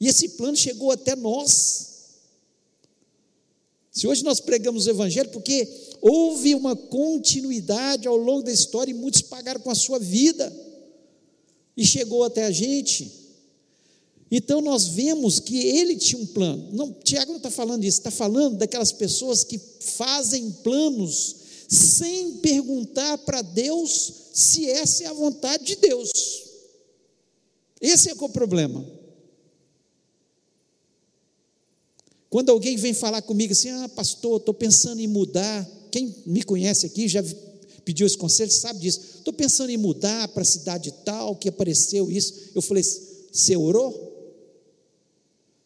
E 0.00 0.08
esse 0.08 0.30
plano 0.30 0.56
chegou 0.56 0.90
até 0.90 1.14
nós. 1.14 1.90
Se 3.92 4.08
hoje 4.08 4.24
nós 4.24 4.40
pregamos 4.40 4.86
o 4.86 4.90
Evangelho, 4.90 5.30
porque 5.30 5.68
houve 6.00 6.52
uma 6.56 6.74
continuidade 6.74 8.08
ao 8.08 8.16
longo 8.16 8.42
da 8.42 8.50
história 8.50 8.90
e 8.90 8.94
muitos 8.94 9.22
pagaram 9.22 9.60
com 9.60 9.70
a 9.70 9.76
sua 9.76 10.00
vida. 10.00 10.52
E 11.76 11.86
chegou 11.86 12.24
até 12.24 12.44
a 12.44 12.50
gente. 12.50 13.08
Então 14.32 14.60
nós 14.60 14.88
vemos 14.88 15.38
que 15.38 15.64
ele 15.64 15.94
tinha 15.94 16.20
um 16.20 16.26
plano. 16.26 16.70
Não, 16.72 16.92
Tiago 16.92 17.30
não 17.30 17.36
está 17.36 17.52
falando 17.52 17.84
isso, 17.84 17.98
está 17.98 18.10
falando 18.10 18.56
daquelas 18.56 18.90
pessoas 18.90 19.44
que 19.44 19.60
fazem 19.78 20.50
planos 20.50 21.43
sem 21.68 22.38
perguntar 22.38 23.18
para 23.18 23.42
Deus 23.42 24.12
se 24.32 24.68
essa 24.68 25.04
é 25.04 25.06
a 25.06 25.12
vontade 25.12 25.64
de 25.64 25.76
Deus. 25.76 26.10
Esse 27.80 28.10
é 28.10 28.14
o 28.14 28.28
problema. 28.28 28.84
Quando 32.30 32.50
alguém 32.50 32.76
vem 32.76 32.92
falar 32.92 33.22
comigo 33.22 33.52
assim, 33.52 33.70
ah, 33.70 33.88
pastor, 33.88 34.38
estou 34.38 34.54
pensando 34.54 35.00
em 35.00 35.06
mudar. 35.06 35.70
Quem 35.90 36.14
me 36.26 36.42
conhece 36.42 36.86
aqui 36.86 37.06
já 37.06 37.22
pediu 37.84 38.06
esse 38.06 38.18
conselho, 38.18 38.50
sabe 38.50 38.80
disso. 38.80 39.00
Estou 39.18 39.32
pensando 39.32 39.70
em 39.70 39.76
mudar 39.76 40.26
para 40.28 40.42
a 40.42 40.46
cidade 40.46 40.92
tal, 41.04 41.36
que 41.36 41.48
apareceu 41.48 42.10
isso. 42.10 42.50
Eu 42.54 42.62
falei, 42.62 42.82
você 42.82 43.56
orou? 43.56 44.12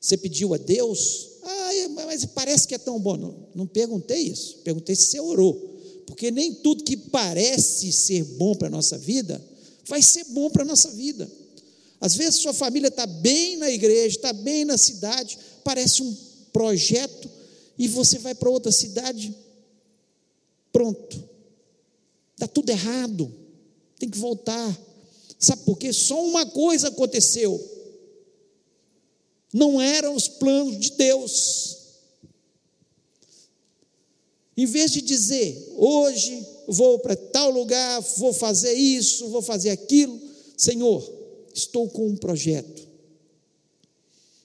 Você 0.00 0.16
pediu 0.16 0.52
a 0.52 0.58
Deus? 0.58 1.30
Ah, 1.42 1.74
é, 1.74 1.88
mas 1.88 2.24
parece 2.26 2.68
que 2.68 2.74
é 2.74 2.78
tão 2.78 3.00
bom. 3.00 3.16
Não, 3.16 3.46
não 3.54 3.66
perguntei 3.66 4.20
isso. 4.20 4.58
Perguntei 4.58 4.94
se 4.94 5.06
você 5.06 5.20
orou 5.20 5.77
porque 6.08 6.30
nem 6.30 6.54
tudo 6.54 6.84
que 6.84 6.96
parece 6.96 7.92
ser 7.92 8.24
bom 8.24 8.54
para 8.54 8.68
a 8.68 8.70
nossa 8.70 8.96
vida 8.96 9.44
vai 9.84 10.00
ser 10.00 10.24
bom 10.24 10.48
para 10.50 10.62
a 10.62 10.66
nossa 10.66 10.90
vida. 10.90 11.30
Às 12.00 12.14
vezes 12.14 12.40
sua 12.40 12.54
família 12.54 12.88
está 12.88 13.06
bem 13.06 13.56
na 13.56 13.70
igreja, 13.70 14.16
está 14.16 14.32
bem 14.32 14.64
na 14.64 14.78
cidade, 14.78 15.38
parece 15.62 16.02
um 16.02 16.16
projeto, 16.52 17.28
e 17.78 17.86
você 17.88 18.18
vai 18.18 18.34
para 18.34 18.50
outra 18.50 18.72
cidade, 18.72 19.34
pronto, 20.72 21.22
está 22.34 22.46
tudo 22.46 22.70
errado, 22.70 23.32
tem 23.98 24.08
que 24.08 24.18
voltar. 24.18 24.78
Sabe 25.38 25.62
por 25.64 25.76
quê? 25.76 25.92
Só 25.92 26.22
uma 26.24 26.46
coisa 26.46 26.88
aconteceu. 26.88 27.62
Não 29.52 29.80
eram 29.80 30.14
os 30.14 30.26
planos 30.26 30.78
de 30.78 30.90
Deus. 30.92 31.77
Em 34.58 34.66
vez 34.66 34.90
de 34.90 35.00
dizer, 35.00 35.72
hoje 35.76 36.44
vou 36.66 36.98
para 36.98 37.14
tal 37.14 37.48
lugar, 37.48 38.00
vou 38.16 38.32
fazer 38.32 38.72
isso, 38.72 39.28
vou 39.28 39.40
fazer 39.40 39.70
aquilo, 39.70 40.20
Senhor, 40.56 41.08
estou 41.54 41.88
com 41.88 42.08
um 42.08 42.16
projeto. 42.16 42.82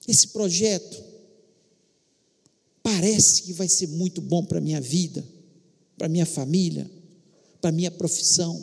Esse 0.08 0.28
projeto 0.28 1.04
parece 2.84 3.42
que 3.42 3.54
vai 3.54 3.68
ser 3.68 3.88
muito 3.88 4.22
bom 4.22 4.46
para 4.46 4.60
a 4.60 4.62
minha 4.62 4.80
vida, 4.80 5.28
para 5.98 6.06
a 6.06 6.10
minha 6.10 6.28
família, 6.28 6.88
para 7.60 7.72
a 7.72 7.74
minha 7.74 7.90
profissão. 7.90 8.56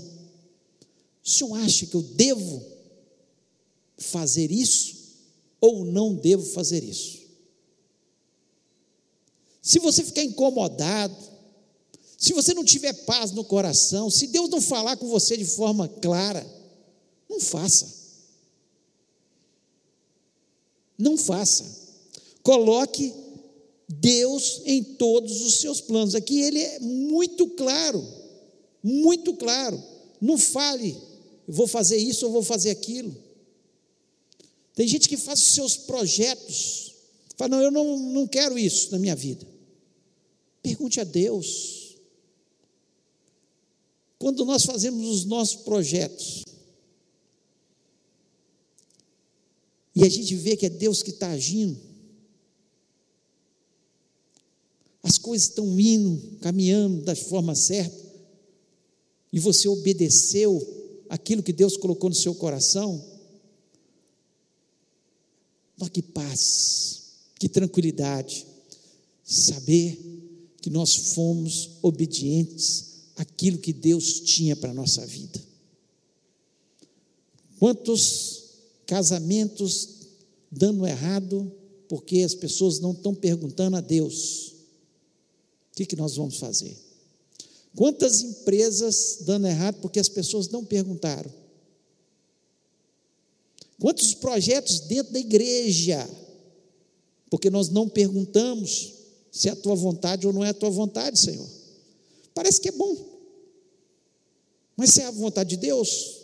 O 1.24 1.28
senhor 1.28 1.56
acha 1.56 1.84
que 1.84 1.96
eu 1.96 2.02
devo 2.02 2.64
fazer 3.98 4.52
isso 4.52 4.94
ou 5.60 5.84
não 5.84 6.14
devo 6.14 6.46
fazer 6.46 6.84
isso? 6.84 7.18
Se 9.60 9.80
você 9.80 10.04
ficar 10.04 10.22
incomodado, 10.22 11.39
se 12.20 12.34
você 12.34 12.52
não 12.52 12.62
tiver 12.62 12.92
paz 12.92 13.32
no 13.32 13.42
coração, 13.42 14.10
se 14.10 14.26
Deus 14.26 14.50
não 14.50 14.60
falar 14.60 14.98
com 14.98 15.08
você 15.08 15.38
de 15.38 15.44
forma 15.46 15.88
clara, 15.88 16.46
não 17.26 17.40
faça. 17.40 17.88
Não 20.98 21.16
faça. 21.16 21.64
Coloque 22.42 23.14
Deus 23.88 24.60
em 24.66 24.84
todos 24.84 25.40
os 25.40 25.60
seus 25.60 25.80
planos. 25.80 26.14
Aqui 26.14 26.42
ele 26.42 26.60
é 26.60 26.78
muito 26.80 27.46
claro, 27.48 28.06
muito 28.82 29.32
claro. 29.32 29.82
Não 30.20 30.36
fale, 30.36 30.94
vou 31.48 31.66
fazer 31.66 31.96
isso 31.96 32.26
ou 32.26 32.32
vou 32.32 32.42
fazer 32.42 32.68
aquilo. 32.68 33.16
Tem 34.74 34.86
gente 34.86 35.08
que 35.08 35.16
faz 35.16 35.40
os 35.40 35.54
seus 35.54 35.74
projetos, 35.74 36.92
fala, 37.38 37.56
não, 37.56 37.62
eu 37.62 37.70
não, 37.70 37.98
não 37.98 38.26
quero 38.26 38.58
isso 38.58 38.92
na 38.92 38.98
minha 38.98 39.16
vida. 39.16 39.48
Pergunte 40.62 41.00
a 41.00 41.04
Deus. 41.04 41.79
Quando 44.20 44.44
nós 44.44 44.64
fazemos 44.66 45.08
os 45.08 45.24
nossos 45.24 45.62
projetos, 45.62 46.44
e 49.96 50.04
a 50.04 50.08
gente 50.10 50.36
vê 50.36 50.58
que 50.58 50.66
é 50.66 50.68
Deus 50.68 51.02
que 51.02 51.08
está 51.08 51.30
agindo, 51.30 51.80
as 55.02 55.16
coisas 55.16 55.48
estão 55.48 55.80
indo, 55.80 56.36
caminhando 56.40 57.00
da 57.02 57.16
forma 57.16 57.54
certa, 57.54 57.98
e 59.32 59.40
você 59.40 59.66
obedeceu 59.68 60.60
aquilo 61.08 61.42
que 61.42 61.52
Deus 61.52 61.78
colocou 61.78 62.10
no 62.10 62.16
seu 62.16 62.34
coração, 62.34 63.02
olha 65.80 65.90
que 65.90 66.02
paz, 66.02 67.04
que 67.38 67.48
tranquilidade, 67.48 68.46
saber 69.24 69.98
que 70.60 70.68
nós 70.68 71.14
fomos 71.14 71.70
obedientes 71.80 72.89
àquilo 73.20 73.58
que 73.58 73.70
Deus 73.70 74.20
tinha 74.20 74.56
para 74.56 74.70
a 74.70 74.74
nossa 74.74 75.04
vida. 75.04 75.38
Quantos 77.58 78.44
casamentos 78.86 79.88
dando 80.50 80.86
errado 80.86 81.52
porque 81.86 82.22
as 82.22 82.34
pessoas 82.34 82.80
não 82.80 82.92
estão 82.92 83.14
perguntando 83.14 83.76
a 83.76 83.82
Deus 83.82 84.54
o 85.70 85.76
que, 85.76 85.84
que 85.84 85.96
nós 85.96 86.16
vamos 86.16 86.38
fazer? 86.38 86.74
Quantas 87.76 88.22
empresas 88.22 89.18
dando 89.20 89.46
errado 89.46 89.76
porque 89.82 90.00
as 90.00 90.08
pessoas 90.08 90.48
não 90.48 90.64
perguntaram? 90.64 91.30
Quantos 93.78 94.14
projetos 94.14 94.80
dentro 94.80 95.12
da 95.12 95.20
igreja? 95.20 96.08
Porque 97.28 97.50
nós 97.50 97.68
não 97.68 97.86
perguntamos 97.86 98.94
se 99.30 99.48
é 99.48 99.52
a 99.52 99.56
tua 99.56 99.74
vontade 99.74 100.26
ou 100.26 100.32
não 100.32 100.42
é 100.42 100.48
a 100.48 100.54
tua 100.54 100.70
vontade, 100.70 101.18
Senhor. 101.18 101.48
Parece 102.34 102.60
que 102.60 102.68
é 102.68 102.72
bom, 102.72 103.09
mas 104.80 104.94
se 104.94 105.02
é 105.02 105.04
a 105.04 105.10
vontade 105.10 105.50
de 105.50 105.56
Deus, 105.58 106.22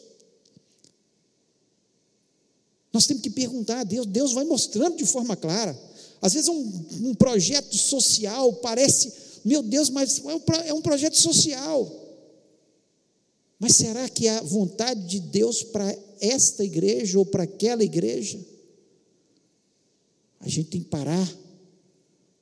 nós 2.90 3.06
temos 3.06 3.22
que 3.22 3.28
perguntar 3.28 3.80
a 3.80 3.84
Deus, 3.84 4.06
Deus 4.06 4.32
vai 4.32 4.46
mostrando 4.46 4.96
de 4.96 5.04
forma 5.04 5.36
clara. 5.36 5.78
Às 6.22 6.32
vezes 6.32 6.48
um, 6.48 6.86
um 7.02 7.14
projeto 7.14 7.76
social 7.76 8.50
parece 8.54 9.12
meu 9.44 9.62
Deus, 9.62 9.90
mas 9.90 10.22
é 10.64 10.72
um 10.72 10.80
projeto 10.80 11.20
social. 11.20 11.86
Mas 13.58 13.76
será 13.76 14.08
que 14.08 14.26
a 14.26 14.40
vontade 14.40 15.06
de 15.06 15.20
Deus 15.20 15.62
para 15.62 15.94
esta 16.18 16.64
igreja 16.64 17.18
ou 17.18 17.26
para 17.26 17.42
aquela 17.42 17.84
igreja? 17.84 18.42
A 20.40 20.48
gente 20.48 20.70
tem 20.70 20.80
que 20.80 20.88
parar, 20.88 21.30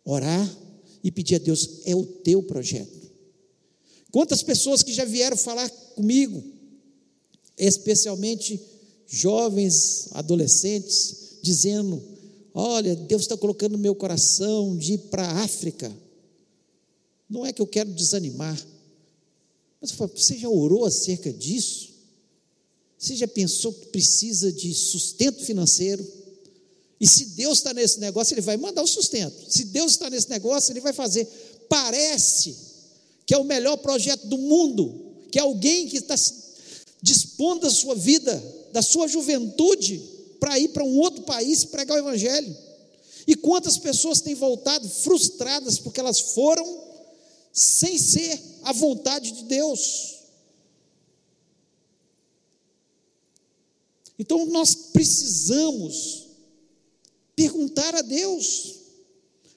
orar 0.04 0.48
e 1.02 1.10
pedir 1.10 1.34
a 1.34 1.38
Deus: 1.38 1.80
é 1.84 1.96
o 1.96 2.06
teu 2.06 2.40
projeto. 2.40 3.03
Quantas 4.14 4.44
pessoas 4.44 4.80
que 4.80 4.92
já 4.92 5.04
vieram 5.04 5.36
falar 5.36 5.68
comigo, 5.96 6.40
especialmente 7.58 8.60
jovens, 9.08 10.06
adolescentes, 10.12 11.38
dizendo: 11.42 12.00
Olha, 12.54 12.94
Deus 12.94 13.22
está 13.22 13.36
colocando 13.36 13.72
no 13.72 13.78
meu 13.78 13.92
coração 13.92 14.76
de 14.76 14.92
ir 14.92 14.98
para 14.98 15.24
a 15.24 15.42
África. 15.42 15.92
Não 17.28 17.44
é 17.44 17.52
que 17.52 17.60
eu 17.60 17.66
quero 17.66 17.90
desanimar, 17.90 18.56
mas 19.80 19.90
eu 19.90 19.96
falo, 19.96 20.12
você 20.14 20.38
já 20.38 20.48
orou 20.48 20.84
acerca 20.84 21.32
disso? 21.32 21.92
Você 22.96 23.16
já 23.16 23.26
pensou 23.26 23.72
que 23.72 23.86
precisa 23.86 24.52
de 24.52 24.72
sustento 24.74 25.44
financeiro? 25.44 26.06
E 27.00 27.06
se 27.08 27.30
Deus 27.30 27.58
está 27.58 27.74
nesse 27.74 27.98
negócio, 27.98 28.32
Ele 28.34 28.42
vai 28.42 28.56
mandar 28.58 28.84
o 28.84 28.86
sustento. 28.86 29.50
Se 29.50 29.64
Deus 29.64 29.90
está 29.90 30.08
nesse 30.08 30.30
negócio, 30.30 30.72
Ele 30.72 30.80
vai 30.80 30.92
fazer. 30.92 31.26
Parece 31.68 32.63
que 33.26 33.34
é 33.34 33.38
o 33.38 33.44
melhor 33.44 33.76
projeto 33.78 34.26
do 34.26 34.38
mundo, 34.38 35.14
que 35.30 35.38
é 35.38 35.42
alguém 35.42 35.88
que 35.88 35.96
está 35.96 36.14
dispondo 37.00 37.62
da 37.62 37.70
sua 37.70 37.94
vida, 37.94 38.42
da 38.72 38.82
sua 38.82 39.08
juventude, 39.08 40.02
para 40.40 40.58
ir 40.58 40.68
para 40.68 40.84
um 40.84 40.98
outro 40.98 41.22
país 41.22 41.64
pregar 41.64 41.96
o 41.96 42.00
Evangelho. 42.00 42.56
E 43.26 43.34
quantas 43.34 43.78
pessoas 43.78 44.20
têm 44.20 44.34
voltado 44.34 44.88
frustradas 44.88 45.78
porque 45.78 46.00
elas 46.00 46.20
foram 46.20 46.84
sem 47.52 47.96
ser 47.98 48.38
a 48.64 48.72
vontade 48.72 49.30
de 49.30 49.44
Deus. 49.44 50.14
Então 54.18 54.44
nós 54.46 54.74
precisamos 54.74 56.28
perguntar 57.34 57.94
a 57.94 58.02
Deus, 58.02 58.74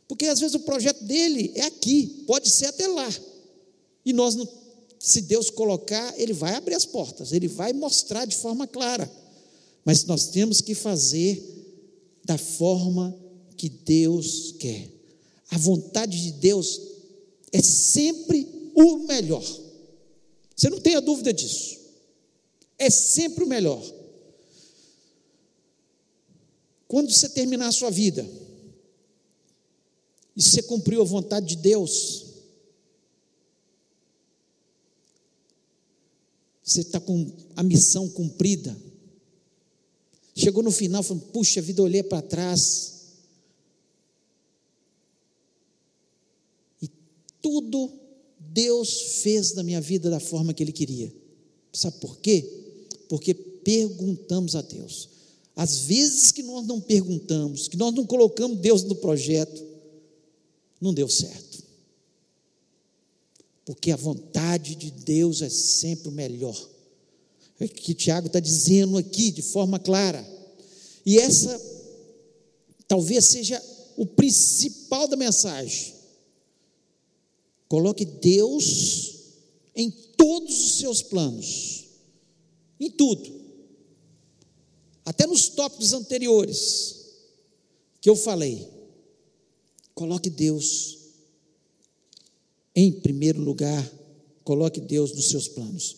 porque 0.08 0.26
às 0.26 0.40
vezes 0.40 0.56
o 0.56 0.62
projeto 0.62 1.04
dele 1.04 1.52
é 1.56 1.64
aqui, 1.64 2.24
pode 2.26 2.50
ser 2.50 2.68
até 2.68 2.88
lá, 2.88 3.08
e 4.08 4.14
nós, 4.14 4.38
se 4.98 5.20
Deus 5.20 5.50
colocar, 5.50 6.18
ele 6.18 6.32
vai 6.32 6.56
abrir 6.56 6.76
as 6.76 6.86
portas, 6.86 7.34
ele 7.34 7.50
vai 7.50 7.74
mostrar 7.74 8.24
de 8.24 8.38
forma 8.38 8.66
clara, 8.66 9.12
mas 9.84 10.06
nós 10.06 10.28
temos 10.28 10.62
que 10.62 10.74
fazer 10.74 11.44
da 12.24 12.38
forma 12.38 13.14
que 13.58 13.68
Deus 13.68 14.56
quer. 14.60 14.90
A 15.52 15.58
vontade 15.58 16.24
de 16.24 16.32
Deus 16.32 16.80
é 17.52 17.62
sempre 17.62 18.72
o 18.74 19.00
melhor. 19.00 19.44
Você 20.56 20.70
não 20.70 20.80
tenha 20.80 21.02
dúvida 21.02 21.34
disso. 21.34 21.78
É 22.80 22.90
sempre 22.90 23.44
o 23.44 23.48
melhor. 23.48 23.84
Quando 26.88 27.12
você 27.12 27.28
terminar 27.28 27.68
a 27.68 27.74
sua 27.74 27.92
vida 27.92 28.26
e 30.34 30.42
você 30.42 30.62
cumpriu 30.62 31.02
a 31.02 31.06
vontade 31.06 31.48
de 31.48 31.58
Deus, 31.58 32.27
você 36.68 36.82
está 36.82 37.00
com 37.00 37.32
a 37.56 37.64
missão 37.64 38.10
cumprida. 38.10 38.78
Chegou 40.36 40.62
no 40.62 40.72
final, 40.72 41.02
falando: 41.02 41.26
puxa 41.28 41.62
vida, 41.62 41.82
olhei 41.82 42.04
para 42.04 42.22
trás 42.22 42.98
tudo 47.48 47.90
Deus 48.40 49.22
fez 49.22 49.54
na 49.54 49.64
minha 49.64 49.80
vida 49.80 50.10
da 50.10 50.20
forma 50.20 50.54
que 50.54 50.62
Ele 50.62 50.74
queria. 50.74 51.14
Sabe 51.72 51.98
por 52.02 52.18
quê? 52.18 52.46
Porque 53.08 53.34
perguntamos 53.34 54.54
a 54.54 54.62
Deus. 54.62 55.08
Às 55.56 55.80
vezes 55.80 56.32
que 56.34 56.44
nós 56.44 56.68
não 56.68 56.82
perguntamos, 56.82 57.70
que 57.70 57.78
nós 57.78 57.94
não 57.94 58.06
colocamos 58.06 58.58
Deus 58.58 58.84
no 58.84 58.96
projeto, 58.96 59.64
não 60.82 60.94
deu 60.94 61.08
certo. 61.08 61.47
Porque 63.68 63.92
a 63.92 63.98
vontade 63.98 64.76
de 64.76 64.90
Deus 64.90 65.42
é 65.42 65.50
sempre 65.50 66.08
o 66.08 66.12
melhor. 66.12 66.58
É 67.60 67.66
o 67.66 67.70
que 67.70 67.94
Tiago 67.94 68.28
está 68.28 68.40
dizendo 68.40 68.96
aqui 68.96 69.30
de 69.30 69.42
forma 69.42 69.78
clara. 69.78 70.26
E 71.06 71.20
essa 71.20 71.62
talvez 72.88 73.26
seja 73.26 73.62
o 73.98 74.06
principal 74.06 75.06
da 75.10 75.18
mensagem. 75.18 75.96
Coloque 77.68 78.06
Deus 78.06 79.16
em 79.76 79.92
todos 79.92 80.66
os 80.66 80.78
seus 80.78 81.02
planos, 81.02 81.88
em 82.80 82.90
tudo, 82.90 83.30
até 85.04 85.28
nos 85.28 85.50
tópicos 85.50 85.92
anteriores 85.92 86.96
que 88.00 88.10
eu 88.10 88.16
falei. 88.16 88.66
Coloque 89.94 90.30
Deus 90.30 91.07
em 92.78 92.92
primeiro 92.92 93.42
lugar, 93.42 93.92
coloque 94.44 94.80
Deus 94.80 95.12
nos 95.14 95.30
seus 95.30 95.50
planos. 95.50 95.98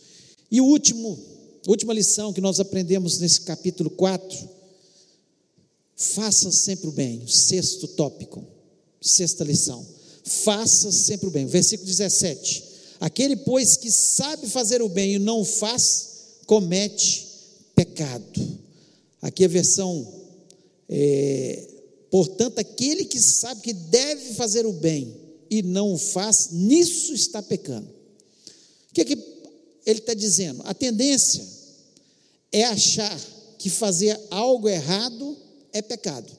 E 0.49 0.59
o 0.59 0.65
último, 0.65 1.19
Última 1.67 1.93
lição 1.93 2.31
que 2.31 2.41
nós 2.41 2.59
aprendemos 2.59 3.19
nesse 3.19 3.41
capítulo 3.41 3.89
4. 3.89 4.49
Faça 5.95 6.51
sempre 6.51 6.87
o 6.87 6.91
bem. 6.91 7.27
Sexto 7.27 7.87
tópico. 7.89 8.43
Sexta 9.01 9.43
lição. 9.43 9.85
Faça 10.23 10.91
sempre 10.91 11.27
o 11.27 11.31
bem. 11.31 11.45
Versículo 11.45 11.87
17. 11.87 12.63
Aquele, 12.99 13.35
pois, 13.35 13.77
que 13.77 13.91
sabe 13.91 14.47
fazer 14.47 14.81
o 14.81 14.89
bem 14.89 15.15
e 15.15 15.19
não 15.19 15.43
faz, 15.43 16.09
comete 16.45 17.27
pecado. 17.75 18.59
Aqui 19.21 19.43
a 19.45 19.47
versão, 19.47 20.07
é, 20.87 21.67
portanto, 22.09 22.59
aquele 22.59 23.05
que 23.05 23.19
sabe 23.19 23.61
que 23.61 23.73
deve 23.73 24.33
fazer 24.33 24.65
o 24.65 24.73
bem 24.73 25.13
e 25.49 25.61
não 25.61 25.93
o 25.93 25.97
faz, 25.97 26.49
nisso 26.51 27.13
está 27.13 27.41
pecando. 27.41 27.87
O 28.89 28.93
que, 28.93 29.01
é 29.01 29.05
que 29.05 29.15
ele 29.85 29.99
está 29.99 30.13
dizendo? 30.13 30.61
A 30.65 30.73
tendência 30.73 31.45
é 32.51 32.63
achar 32.65 33.19
que 33.57 33.69
fazer 33.69 34.19
algo 34.29 34.67
errado 34.67 35.37
é 35.73 35.81
pecado. 35.81 36.31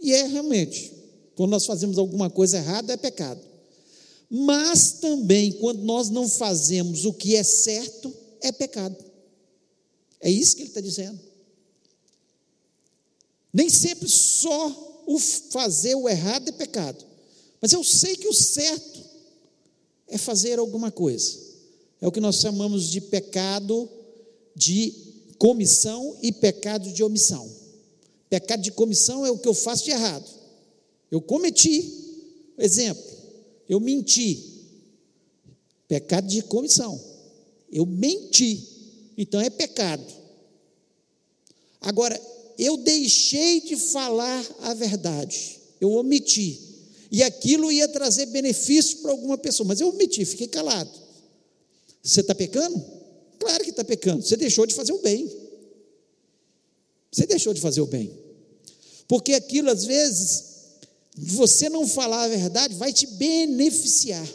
E 0.00 0.12
é 0.12 0.24
realmente. 0.26 0.92
Quando 1.34 1.50
nós 1.50 1.66
fazemos 1.66 1.98
alguma 1.98 2.30
coisa 2.30 2.58
errada, 2.58 2.92
é 2.92 2.96
pecado. 2.96 3.40
Mas 4.30 4.92
também, 4.92 5.52
quando 5.52 5.82
nós 5.82 6.10
não 6.10 6.28
fazemos 6.28 7.04
o 7.04 7.12
que 7.12 7.34
é 7.36 7.42
certo, 7.42 8.12
é 8.40 8.52
pecado. 8.52 8.96
É 10.20 10.30
isso 10.30 10.56
que 10.56 10.62
ele 10.62 10.68
está 10.68 10.80
dizendo. 10.80 11.18
Nem 13.52 13.70
sempre 13.70 14.08
só 14.08 15.02
o 15.06 15.18
fazer 15.18 15.94
o 15.94 16.08
errado 16.08 16.48
é 16.48 16.52
pecado. 16.52 17.07
Mas 17.60 17.72
eu 17.72 17.82
sei 17.82 18.16
que 18.16 18.28
o 18.28 18.34
certo 18.34 19.00
é 20.06 20.16
fazer 20.16 20.58
alguma 20.58 20.90
coisa. 20.90 21.38
É 22.00 22.06
o 22.06 22.12
que 22.12 22.20
nós 22.20 22.36
chamamos 22.36 22.88
de 22.88 23.00
pecado 23.00 23.88
de 24.54 24.94
comissão 25.38 26.16
e 26.22 26.32
pecado 26.32 26.92
de 26.92 27.02
omissão. 27.02 27.50
Pecado 28.30 28.62
de 28.62 28.72
comissão 28.72 29.24
é 29.24 29.30
o 29.30 29.38
que 29.38 29.48
eu 29.48 29.54
faço 29.54 29.84
de 29.84 29.90
errado. 29.90 30.28
Eu 31.10 31.20
cometi, 31.20 31.90
exemplo, 32.58 33.02
eu 33.68 33.80
menti. 33.80 34.58
Pecado 35.86 36.26
de 36.26 36.42
comissão. 36.42 37.00
Eu 37.72 37.86
menti. 37.86 38.62
Então 39.16 39.40
é 39.40 39.48
pecado. 39.48 40.04
Agora, 41.80 42.20
eu 42.58 42.76
deixei 42.76 43.60
de 43.60 43.76
falar 43.76 44.44
a 44.60 44.74
verdade. 44.74 45.58
Eu 45.80 45.92
omiti. 45.92 46.67
E 47.10 47.22
aquilo 47.22 47.72
ia 47.72 47.88
trazer 47.88 48.26
benefício 48.26 48.98
para 48.98 49.10
alguma 49.10 49.38
pessoa, 49.38 49.66
mas 49.66 49.80
eu 49.80 49.88
omiti, 49.88 50.24
fiquei 50.24 50.46
calado. 50.46 50.90
Você 52.02 52.20
está 52.20 52.34
pecando? 52.34 52.84
Claro 53.38 53.64
que 53.64 53.70
está 53.70 53.84
pecando. 53.84 54.22
Você 54.22 54.36
deixou 54.36 54.66
de 54.66 54.74
fazer 54.74 54.92
o 54.92 54.98
bem. 54.98 55.30
Você 57.10 57.26
deixou 57.26 57.54
de 57.54 57.60
fazer 57.60 57.80
o 57.80 57.86
bem. 57.86 58.12
Porque 59.06 59.32
aquilo, 59.32 59.70
às 59.70 59.84
vezes, 59.84 60.44
você 61.16 61.68
não 61.68 61.86
falar 61.86 62.24
a 62.24 62.28
verdade 62.28 62.74
vai 62.74 62.92
te 62.92 63.06
beneficiar. 63.06 64.28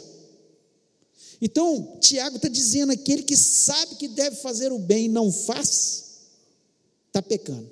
Então, 1.40 1.98
Tiago 2.00 2.36
está 2.36 2.48
dizendo: 2.48 2.92
aquele 2.92 3.22
que 3.22 3.36
sabe 3.36 3.96
que 3.96 4.08
deve 4.08 4.36
fazer 4.36 4.72
o 4.72 4.78
bem 4.78 5.04
e 5.04 5.08
não 5.08 5.30
faz, 5.30 6.04
está 7.06 7.22
pecando. 7.22 7.70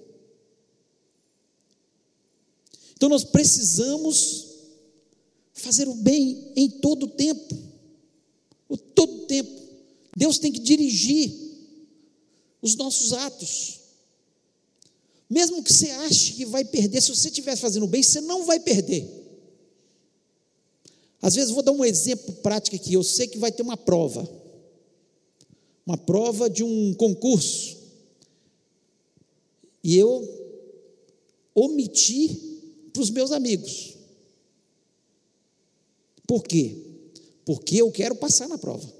Então, 2.94 3.08
nós 3.08 3.24
precisamos 3.24 4.51
fazer 5.52 5.88
o 5.88 5.94
bem 5.94 6.52
em 6.56 6.68
todo 6.68 7.04
o 7.04 7.10
tempo. 7.10 7.56
O 8.68 8.76
todo 8.76 9.26
tempo. 9.26 9.50
Deus 10.16 10.38
tem 10.38 10.52
que 10.52 10.60
dirigir 10.60 11.32
os 12.60 12.76
nossos 12.76 13.12
atos. 13.12 13.80
Mesmo 15.28 15.62
que 15.62 15.72
você 15.72 15.90
ache 15.90 16.34
que 16.34 16.44
vai 16.44 16.64
perder, 16.64 17.00
se 17.00 17.08
você 17.08 17.28
estiver 17.28 17.56
fazendo 17.56 17.86
bem, 17.86 18.02
você 18.02 18.20
não 18.20 18.44
vai 18.44 18.60
perder. 18.60 19.08
Às 21.22 21.34
vezes, 21.34 21.50
vou 21.50 21.62
dar 21.62 21.72
um 21.72 21.84
exemplo 21.84 22.34
prático 22.34 22.76
aqui. 22.76 22.92
Eu 22.92 23.02
sei 23.02 23.26
que 23.28 23.38
vai 23.38 23.50
ter 23.50 23.62
uma 23.62 23.76
prova, 23.76 24.28
uma 25.86 25.96
prova 25.96 26.50
de 26.50 26.62
um 26.62 26.92
concurso, 26.94 27.78
e 29.82 29.96
eu 29.96 30.28
omiti 31.54 32.28
para 32.92 33.02
os 33.02 33.10
meus 33.10 33.32
amigos. 33.32 33.91
Por 36.32 36.44
quê? 36.44 36.74
Porque 37.44 37.76
eu 37.76 37.92
quero 37.92 38.14
passar 38.14 38.48
na 38.48 38.56
prova. 38.56 38.90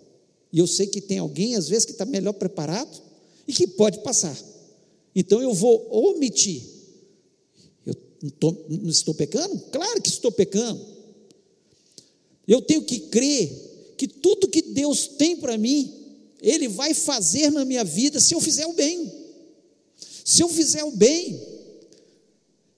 E 0.52 0.58
eu 0.58 0.66
sei 0.66 0.86
que 0.86 1.00
tem 1.00 1.16
alguém, 1.16 1.56
às 1.56 1.66
vezes, 1.66 1.86
que 1.86 1.92
está 1.92 2.04
melhor 2.04 2.34
preparado 2.34 3.00
e 3.48 3.54
que 3.54 3.66
pode 3.66 4.02
passar. 4.02 4.38
Então 5.16 5.40
eu 5.40 5.54
vou 5.54 5.88
omitir. 6.10 6.62
Eu 7.86 7.96
não, 8.22 8.30
tô, 8.32 8.54
não 8.68 8.90
estou 8.90 9.14
pecando? 9.14 9.58
Claro 9.72 10.02
que 10.02 10.10
estou 10.10 10.30
pecando. 10.30 10.78
Eu 12.46 12.60
tenho 12.60 12.82
que 12.82 13.00
crer 13.00 13.50
que 13.96 14.06
tudo 14.06 14.46
que 14.46 14.60
Deus 14.60 15.06
tem 15.06 15.34
para 15.34 15.56
mim, 15.56 15.90
Ele 16.42 16.68
vai 16.68 16.92
fazer 16.92 17.50
na 17.50 17.64
minha 17.64 17.82
vida 17.82 18.20
se 18.20 18.34
eu 18.34 18.42
fizer 18.42 18.66
o 18.66 18.74
bem. 18.74 19.10
Se 20.22 20.42
eu 20.42 20.50
fizer 20.50 20.84
o 20.84 20.90
bem, 20.90 21.40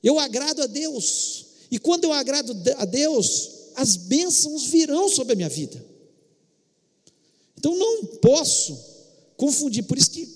eu 0.01 0.17
agrado 0.21 0.63
a 0.63 0.69
Deus. 0.69 1.45
E 1.73 1.79
quando 1.81 2.05
eu 2.05 2.13
agrado 2.13 2.57
a 2.77 2.85
Deus, 2.85 3.54
as 3.77 3.97
bênçãos 3.97 4.65
virão 4.67 5.09
sobre 5.09 5.33
a 5.33 5.37
minha 5.37 5.49
vida. 5.49 5.85
Então 7.59 7.77
não 7.77 8.05
posso 8.21 8.79
confundir. 9.37 9.85
Por 9.85 9.99
isso 9.99 10.11
que 10.11 10.29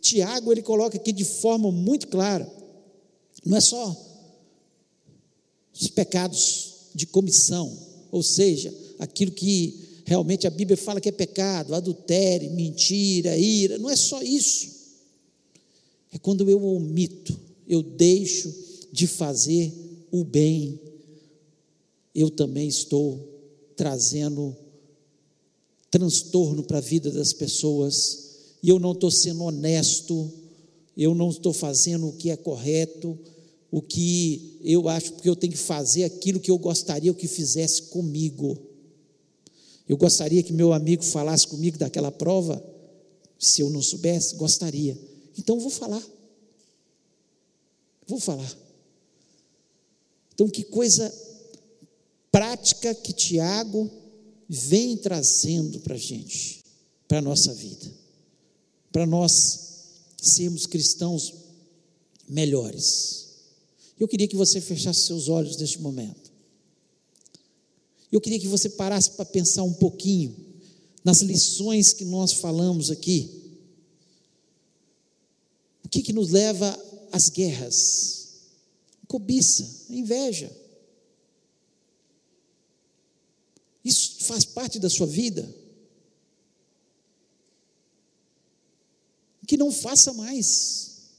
Tiago 0.00 0.52
ele 0.52 0.62
coloca 0.62 0.96
aqui 0.96 1.12
de 1.12 1.24
forma 1.24 1.72
muito 1.72 2.08
clara. 2.08 2.50
Não 3.44 3.56
é 3.56 3.60
só 3.60 3.96
os 5.72 5.88
pecados 5.88 6.72
de 6.94 7.06
comissão, 7.06 7.76
ou 8.12 8.22
seja, 8.22 8.72
aquilo 8.98 9.32
que 9.32 10.02
realmente 10.04 10.46
a 10.46 10.50
Bíblia 10.50 10.76
fala 10.76 11.00
que 11.00 11.08
é 11.08 11.12
pecado, 11.12 11.74
adultério, 11.74 12.52
mentira, 12.52 13.36
ira, 13.36 13.78
não 13.78 13.90
é 13.90 13.96
só 13.96 14.22
isso. 14.22 14.68
É 16.12 16.18
quando 16.18 16.48
eu 16.48 16.64
omito, 16.64 17.36
eu 17.66 17.82
deixo 17.82 18.54
de 18.92 19.06
fazer 19.06 19.72
o 20.12 20.22
bem, 20.22 20.78
eu 22.14 22.30
também 22.30 22.68
estou 22.68 23.18
trazendo 23.76 24.56
transtorno 25.90 26.62
para 26.62 26.78
a 26.78 26.80
vida 26.80 27.10
das 27.10 27.32
pessoas 27.32 28.24
e 28.62 28.68
eu 28.68 28.78
não 28.78 28.92
estou 28.92 29.10
sendo 29.10 29.44
honesto, 29.44 30.30
eu 30.96 31.14
não 31.14 31.30
estou 31.30 31.52
fazendo 31.52 32.08
o 32.08 32.12
que 32.12 32.30
é 32.30 32.36
correto, 32.36 33.18
o 33.70 33.82
que 33.82 34.58
eu 34.62 34.88
acho, 34.88 35.12
porque 35.14 35.28
eu 35.28 35.36
tenho 35.36 35.52
que 35.52 35.58
fazer 35.58 36.04
aquilo 36.04 36.40
que 36.40 36.50
eu 36.50 36.58
gostaria 36.58 37.12
que 37.12 37.26
fizesse 37.26 37.82
comigo. 37.82 38.56
Eu 39.88 39.96
gostaria 39.96 40.42
que 40.42 40.52
meu 40.52 40.72
amigo 40.72 41.02
falasse 41.02 41.46
comigo 41.46 41.76
daquela 41.76 42.10
prova, 42.10 42.62
se 43.38 43.60
eu 43.60 43.68
não 43.70 43.82
soubesse, 43.82 44.36
gostaria. 44.36 44.96
Então 45.36 45.58
vou 45.58 45.70
falar. 45.70 46.02
Vou 48.06 48.20
falar. 48.20 48.56
Então, 50.34 50.48
que 50.48 50.64
coisa 50.64 51.12
prática 52.34 52.94
que 52.94 53.12
Tiago 53.12 53.88
vem 54.48 54.96
trazendo 54.96 55.78
para 55.80 55.94
a 55.94 55.98
gente, 55.98 56.64
para 57.06 57.18
a 57.18 57.22
nossa 57.22 57.54
vida 57.54 58.04
para 58.94 59.04
nós 59.04 59.58
sermos 60.22 60.66
cristãos 60.66 61.34
melhores. 62.28 63.26
Eu 63.98 64.06
queria 64.06 64.28
que 64.28 64.36
você 64.36 64.60
fechasse 64.60 65.06
seus 65.06 65.28
olhos 65.28 65.56
neste 65.56 65.80
momento. 65.80 66.30
Eu 68.12 68.20
queria 68.20 68.38
que 68.38 68.46
você 68.46 68.70
parasse 68.70 69.10
para 69.10 69.24
pensar 69.24 69.64
um 69.64 69.72
pouquinho 69.72 70.36
nas 71.02 71.22
lições 71.22 71.92
que 71.92 72.04
nós 72.04 72.34
falamos 72.34 72.88
aqui. 72.88 73.58
O 75.84 75.88
que, 75.88 76.00
que 76.00 76.12
nos 76.12 76.30
leva 76.30 76.78
às 77.10 77.28
guerras? 77.28 78.28
Cobiça, 79.08 79.86
inveja. 79.90 80.52
Isso 83.84 84.24
faz 84.24 84.44
parte 84.44 84.78
da 84.78 84.88
sua 84.88 85.06
vida. 85.06 85.64
que 89.46 89.56
não 89.56 89.70
faça 89.70 90.12
mais. 90.12 91.12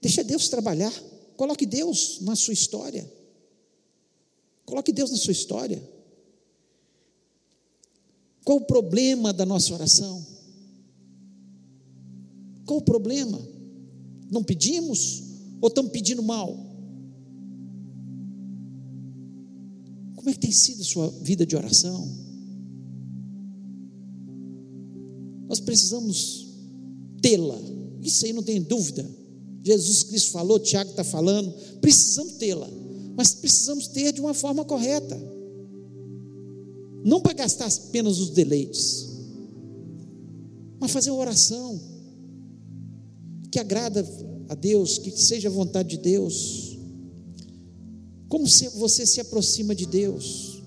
Deixa 0.00 0.22
Deus 0.22 0.48
trabalhar. 0.48 0.92
Coloque 1.36 1.66
Deus 1.66 2.20
na 2.20 2.36
sua 2.36 2.54
história. 2.54 3.10
Coloque 4.64 4.92
Deus 4.92 5.10
na 5.10 5.16
sua 5.16 5.32
história. 5.32 5.82
Qual 8.44 8.58
o 8.58 8.64
problema 8.64 9.32
da 9.32 9.44
nossa 9.44 9.74
oração? 9.74 10.24
Qual 12.64 12.78
o 12.78 12.82
problema? 12.82 13.40
Não 14.30 14.42
pedimos 14.42 15.22
ou 15.60 15.68
estamos 15.68 15.92
pedindo 15.92 16.22
mal? 16.22 16.65
Como 20.26 20.32
é 20.32 20.34
que 20.34 20.40
tem 20.40 20.50
sido 20.50 20.82
a 20.82 20.84
sua 20.84 21.08
vida 21.22 21.46
de 21.46 21.54
oração? 21.54 22.04
Nós 25.46 25.60
precisamos 25.60 26.48
tê-la. 27.22 27.56
Isso 28.02 28.26
aí 28.26 28.32
não 28.32 28.42
tem 28.42 28.60
dúvida. 28.60 29.08
Jesus 29.62 30.02
Cristo 30.02 30.32
falou, 30.32 30.58
Tiago 30.58 30.90
está 30.90 31.04
falando, 31.04 31.54
precisamos 31.80 32.32
tê-la, 32.32 32.68
mas 33.16 33.36
precisamos 33.36 33.86
ter 33.86 34.12
de 34.12 34.20
uma 34.20 34.34
forma 34.34 34.64
correta, 34.64 35.16
não 37.04 37.20
para 37.20 37.32
gastar 37.32 37.68
apenas 37.68 38.18
os 38.18 38.30
deleites, 38.30 39.06
mas 40.80 40.90
fazer 40.90 41.12
uma 41.12 41.20
oração 41.20 41.80
que 43.52 43.60
agrada 43.60 44.04
a 44.48 44.56
Deus, 44.56 44.98
que 44.98 45.12
seja 45.12 45.46
a 45.46 45.52
vontade 45.52 45.90
de 45.90 45.98
Deus. 45.98 46.65
Como 48.28 48.46
você 48.46 49.06
se 49.06 49.20
aproxima 49.20 49.74
de 49.74 49.86
Deus? 49.86 50.62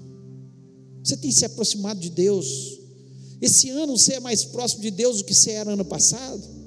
Você 1.03 1.17
tem 1.17 1.31
se 1.31 1.45
aproximado 1.45 1.99
de 1.99 2.09
Deus? 2.09 2.79
Esse 3.41 3.69
ano 3.69 3.97
você 3.97 4.13
é 4.13 4.19
mais 4.19 4.45
próximo 4.45 4.81
de 4.81 4.91
Deus 4.91 5.17
do 5.17 5.23
que 5.23 5.33
você 5.33 5.51
era 5.51 5.71
ano 5.71 5.85
passado? 5.85 6.59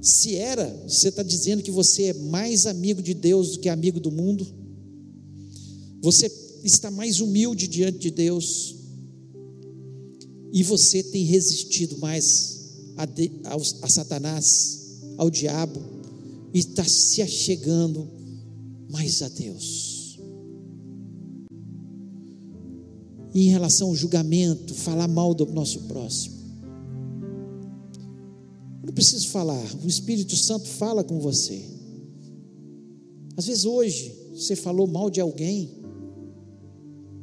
Se 0.00 0.36
era, 0.36 0.84
você 0.86 1.08
está 1.08 1.22
dizendo 1.22 1.62
que 1.62 1.70
você 1.70 2.04
é 2.04 2.12
mais 2.14 2.66
amigo 2.66 3.02
de 3.02 3.12
Deus 3.12 3.52
do 3.52 3.60
que 3.60 3.68
amigo 3.68 3.98
do 3.98 4.12
mundo? 4.12 4.46
Você 6.00 6.30
está 6.62 6.90
mais 6.90 7.20
humilde 7.20 7.66
diante 7.66 7.98
de 7.98 8.10
Deus? 8.10 8.76
E 10.52 10.62
você 10.62 11.02
tem 11.02 11.24
resistido 11.24 11.98
mais 11.98 12.56
a, 12.96 13.02
a, 13.02 13.56
a 13.82 13.88
Satanás, 13.88 15.00
ao 15.16 15.28
diabo, 15.28 15.80
e 16.52 16.58
está 16.58 16.84
se 16.84 17.22
achegando 17.22 18.08
mais 18.90 19.22
a 19.22 19.28
Deus? 19.28 20.18
E 23.34 23.46
em 23.46 23.50
relação 23.50 23.88
ao 23.88 23.94
julgamento, 23.94 24.74
falar 24.74 25.08
mal 25.08 25.34
do 25.34 25.46
nosso 25.46 25.82
próximo 25.82 26.36
preciso 28.96 29.28
falar, 29.28 29.62
o 29.84 29.86
Espírito 29.86 30.34
Santo 30.34 30.66
fala 30.66 31.04
com 31.04 31.20
você. 31.20 31.62
Às 33.36 33.46
vezes 33.46 33.66
hoje 33.66 34.10
você 34.32 34.56
falou 34.56 34.86
mal 34.86 35.10
de 35.10 35.20
alguém, 35.20 35.70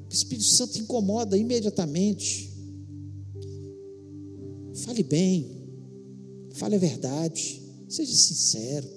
o 0.08 0.14
Espírito 0.14 0.46
Santo 0.46 0.78
incomoda 0.78 1.36
imediatamente. 1.36 2.54
Fale 4.76 5.02
bem, 5.02 5.50
fale 6.54 6.76
a 6.76 6.80
verdade, 6.80 7.60
seja 7.90 8.14
sincero, 8.14 8.88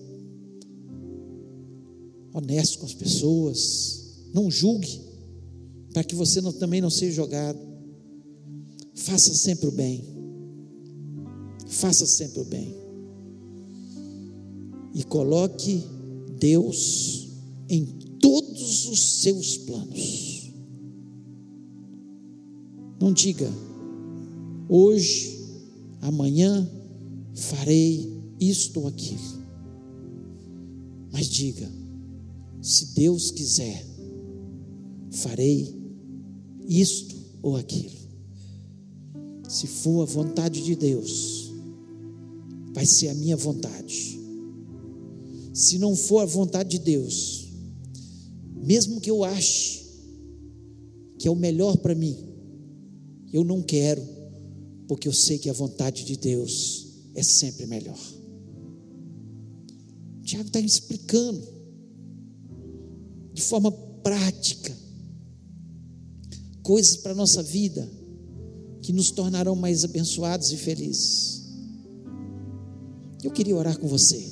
honesto 2.36 2.78
com 2.78 2.84
as 2.86 2.92
pessoas, 2.92 4.20
não 4.34 4.50
julgue, 4.50 5.00
para 5.92 6.04
que 6.04 6.14
você 6.14 6.42
não, 6.42 6.52
também 6.52 6.82
não 6.82 6.90
seja 6.90 7.16
jogado. 7.16 7.58
Faça 8.94 9.34
sempre 9.34 9.68
o 9.68 9.72
bem. 9.72 10.04
Faça 11.66 12.04
sempre 12.04 12.40
o 12.40 12.44
bem. 12.44 12.76
E 14.92 15.02
coloque 15.04 15.82
Deus 16.38 17.28
em 17.70 17.86
todos 18.20 18.86
os 18.86 19.22
seus 19.22 19.56
planos. 19.56 20.52
Não 23.00 23.12
diga, 23.12 23.50
hoje, 24.68 25.40
amanhã, 26.02 26.68
farei 27.34 28.12
isto 28.38 28.80
ou 28.80 28.88
aquilo. 28.88 29.36
Mas 31.10 31.28
diga, 31.28 31.70
se 32.66 32.86
Deus 32.86 33.30
quiser, 33.30 33.86
farei 35.12 35.72
isto 36.66 37.14
ou 37.40 37.54
aquilo. 37.54 37.94
Se 39.48 39.68
for 39.68 40.02
a 40.02 40.04
vontade 40.04 40.64
de 40.64 40.74
Deus, 40.74 41.52
vai 42.74 42.84
ser 42.84 43.10
a 43.10 43.14
minha 43.14 43.36
vontade. 43.36 44.18
Se 45.54 45.78
não 45.78 45.94
for 45.94 46.18
a 46.18 46.26
vontade 46.26 46.70
de 46.70 46.80
Deus, 46.80 47.46
mesmo 48.56 49.00
que 49.00 49.12
eu 49.12 49.22
ache 49.22 49.86
que 51.20 51.28
é 51.28 51.30
o 51.30 51.36
melhor 51.36 51.76
para 51.76 51.94
mim, 51.94 52.16
eu 53.32 53.44
não 53.44 53.62
quero, 53.62 54.02
porque 54.88 55.06
eu 55.06 55.12
sei 55.12 55.38
que 55.38 55.48
a 55.48 55.52
vontade 55.52 56.04
de 56.04 56.16
Deus 56.16 56.88
é 57.14 57.22
sempre 57.22 57.64
melhor. 57.64 57.98
Tiago 60.24 60.48
está 60.48 60.58
explicando 60.58 61.55
de 63.36 63.42
forma 63.42 63.70
prática 63.70 64.74
coisas 66.62 66.96
para 66.96 67.12
a 67.12 67.14
nossa 67.14 67.42
vida 67.42 67.86
que 68.80 68.94
nos 68.94 69.10
tornarão 69.10 69.54
mais 69.54 69.84
abençoados 69.84 70.52
e 70.52 70.56
felizes. 70.56 71.42
Eu 73.22 73.30
queria 73.30 73.54
orar 73.54 73.78
com 73.78 73.86
você. 73.86 74.26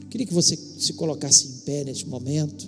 Eu 0.00 0.08
queria 0.08 0.26
que 0.26 0.32
você 0.32 0.56
se 0.56 0.94
colocasse 0.94 1.46
em 1.48 1.58
pé 1.66 1.84
neste 1.84 2.08
momento. 2.08 2.66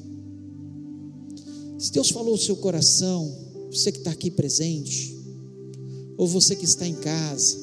Se 1.78 1.90
Deus 1.90 2.10
falou 2.10 2.34
o 2.34 2.38
seu 2.38 2.56
coração, 2.56 3.34
você 3.72 3.90
que 3.90 3.98
está 3.98 4.10
aqui 4.10 4.30
presente, 4.30 5.16
ou 6.18 6.28
você 6.28 6.54
que 6.54 6.66
está 6.66 6.86
em 6.86 6.96
casa, 6.96 7.56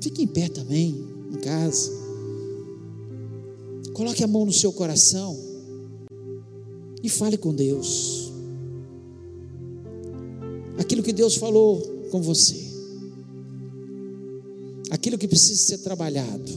fique 0.00 0.22
em 0.22 0.28
pé 0.28 0.48
também, 0.48 0.94
em 1.32 1.40
casa. 1.40 1.99
Coloque 4.00 4.24
a 4.24 4.26
mão 4.26 4.46
no 4.46 4.52
seu 4.52 4.72
coração 4.72 5.38
e 7.02 7.08
fale 7.10 7.36
com 7.36 7.54
Deus. 7.54 8.32
Aquilo 10.78 11.02
que 11.02 11.12
Deus 11.12 11.36
falou 11.36 11.82
com 12.10 12.22
você 12.22 12.70
aquilo 14.88 15.18
que 15.18 15.28
precisa 15.28 15.60
ser 15.60 15.78
trabalhado. 15.78 16.50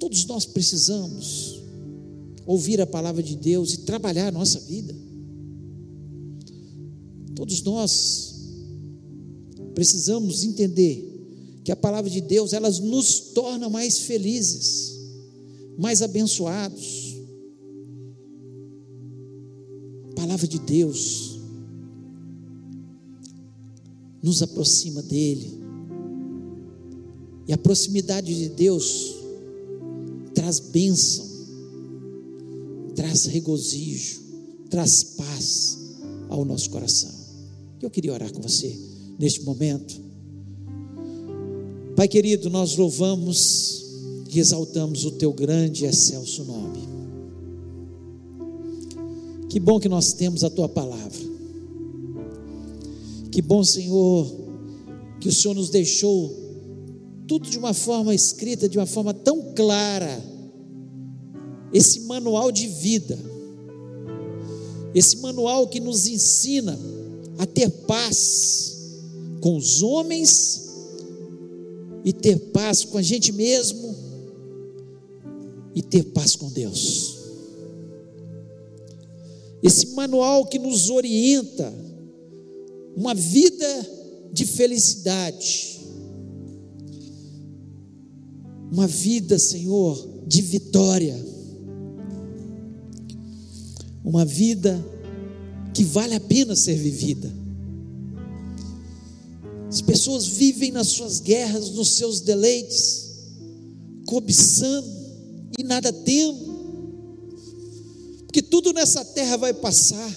Todos 0.00 0.26
nós 0.26 0.44
precisamos 0.44 1.62
ouvir 2.44 2.80
a 2.80 2.86
palavra 2.86 3.22
de 3.22 3.36
Deus 3.36 3.74
e 3.74 3.78
trabalhar 3.78 4.26
a 4.26 4.32
nossa 4.32 4.58
vida. 4.58 4.92
Todos 7.36 7.62
nós 7.62 8.34
precisamos 9.72 10.42
entender 10.42 11.11
que 11.64 11.70
a 11.70 11.76
palavra 11.76 12.10
de 12.10 12.20
Deus 12.20 12.52
ela 12.52 12.68
nos 12.70 13.20
torna 13.34 13.68
mais 13.68 14.00
felizes, 14.00 14.96
mais 15.78 16.02
abençoados. 16.02 17.16
A 20.10 20.14
palavra 20.14 20.46
de 20.46 20.58
Deus 20.58 21.38
nos 24.22 24.42
aproxima 24.42 25.02
dele. 25.02 25.60
E 27.46 27.52
a 27.52 27.58
proximidade 27.58 28.34
de 28.34 28.48
Deus 28.48 29.16
traz 30.34 30.58
bênção, 30.58 31.26
traz 32.94 33.26
regozijo, 33.26 34.20
traz 34.70 35.02
paz 35.04 35.78
ao 36.28 36.44
nosso 36.44 36.70
coração. 36.70 37.10
Eu 37.80 37.90
queria 37.90 38.12
orar 38.12 38.32
com 38.32 38.40
você 38.40 38.76
neste 39.18 39.42
momento. 39.42 40.11
Pai 41.94 42.08
querido, 42.08 42.48
nós 42.48 42.76
louvamos 42.76 43.84
e 44.32 44.38
exaltamos 44.38 45.04
o 45.04 45.10
teu 45.10 45.32
grande 45.32 45.84
e 45.84 45.88
excelso 45.88 46.42
nome. 46.44 46.88
Que 49.50 49.60
bom 49.60 49.78
que 49.78 49.88
nós 49.88 50.14
temos 50.14 50.42
a 50.42 50.48
tua 50.48 50.68
palavra. 50.68 51.20
Que 53.30 53.42
bom, 53.42 53.62
Senhor, 53.62 54.26
que 55.20 55.28
o 55.28 55.32
Senhor 55.32 55.54
nos 55.54 55.68
deixou 55.68 56.34
tudo 57.28 57.50
de 57.50 57.58
uma 57.58 57.74
forma 57.74 58.14
escrita, 58.14 58.66
de 58.68 58.78
uma 58.78 58.86
forma 58.86 59.12
tão 59.12 59.52
clara. 59.54 60.22
Esse 61.74 62.00
manual 62.00 62.50
de 62.50 62.66
vida, 62.66 63.18
esse 64.94 65.18
manual 65.18 65.68
que 65.68 65.80
nos 65.80 66.06
ensina 66.06 66.78
a 67.38 67.44
ter 67.44 67.68
paz 67.68 68.78
com 69.42 69.56
os 69.56 69.82
homens 69.82 70.61
e 72.04 72.12
ter 72.12 72.38
paz 72.52 72.84
com 72.84 72.98
a 72.98 73.02
gente 73.02 73.32
mesmo 73.32 73.94
e 75.74 75.82
ter 75.82 76.04
paz 76.04 76.36
com 76.36 76.50
Deus. 76.50 77.18
Esse 79.62 79.88
manual 79.94 80.46
que 80.46 80.58
nos 80.58 80.90
orienta 80.90 81.72
uma 82.96 83.14
vida 83.14 83.90
de 84.32 84.44
felicidade, 84.44 85.80
uma 88.70 88.86
vida, 88.86 89.38
Senhor, 89.38 90.24
de 90.26 90.42
vitória, 90.42 91.16
uma 94.04 94.24
vida 94.24 94.84
que 95.72 95.84
vale 95.84 96.14
a 96.14 96.20
pena 96.20 96.56
ser 96.56 96.74
vivida. 96.74 97.41
As 99.72 99.80
pessoas 99.80 100.26
vivem 100.26 100.70
nas 100.70 100.88
suas 100.88 101.18
guerras, 101.18 101.70
nos 101.70 101.92
seus 101.92 102.20
deleites, 102.20 103.08
cobiçando 104.04 104.86
e 105.58 105.62
nada 105.62 105.90
tendo. 105.90 106.52
Porque 108.26 108.42
tudo 108.42 108.74
nessa 108.74 109.02
terra 109.02 109.38
vai 109.38 109.54
passar. 109.54 110.14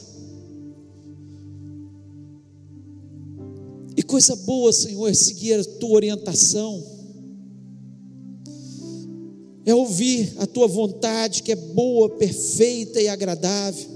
E 3.96 4.04
coisa 4.04 4.36
boa, 4.36 4.74
Senhor, 4.74 5.08
é 5.08 5.14
seguir 5.14 5.54
a 5.54 5.64
tua 5.64 5.92
orientação. 5.92 6.84
É 9.66 9.74
ouvir 9.74 10.34
a 10.38 10.46
tua 10.46 10.68
vontade, 10.68 11.42
que 11.42 11.54
é 11.54 11.56
boa, 11.56 12.10
perfeita 12.10 13.02
e 13.02 13.08
agradável 13.08 13.95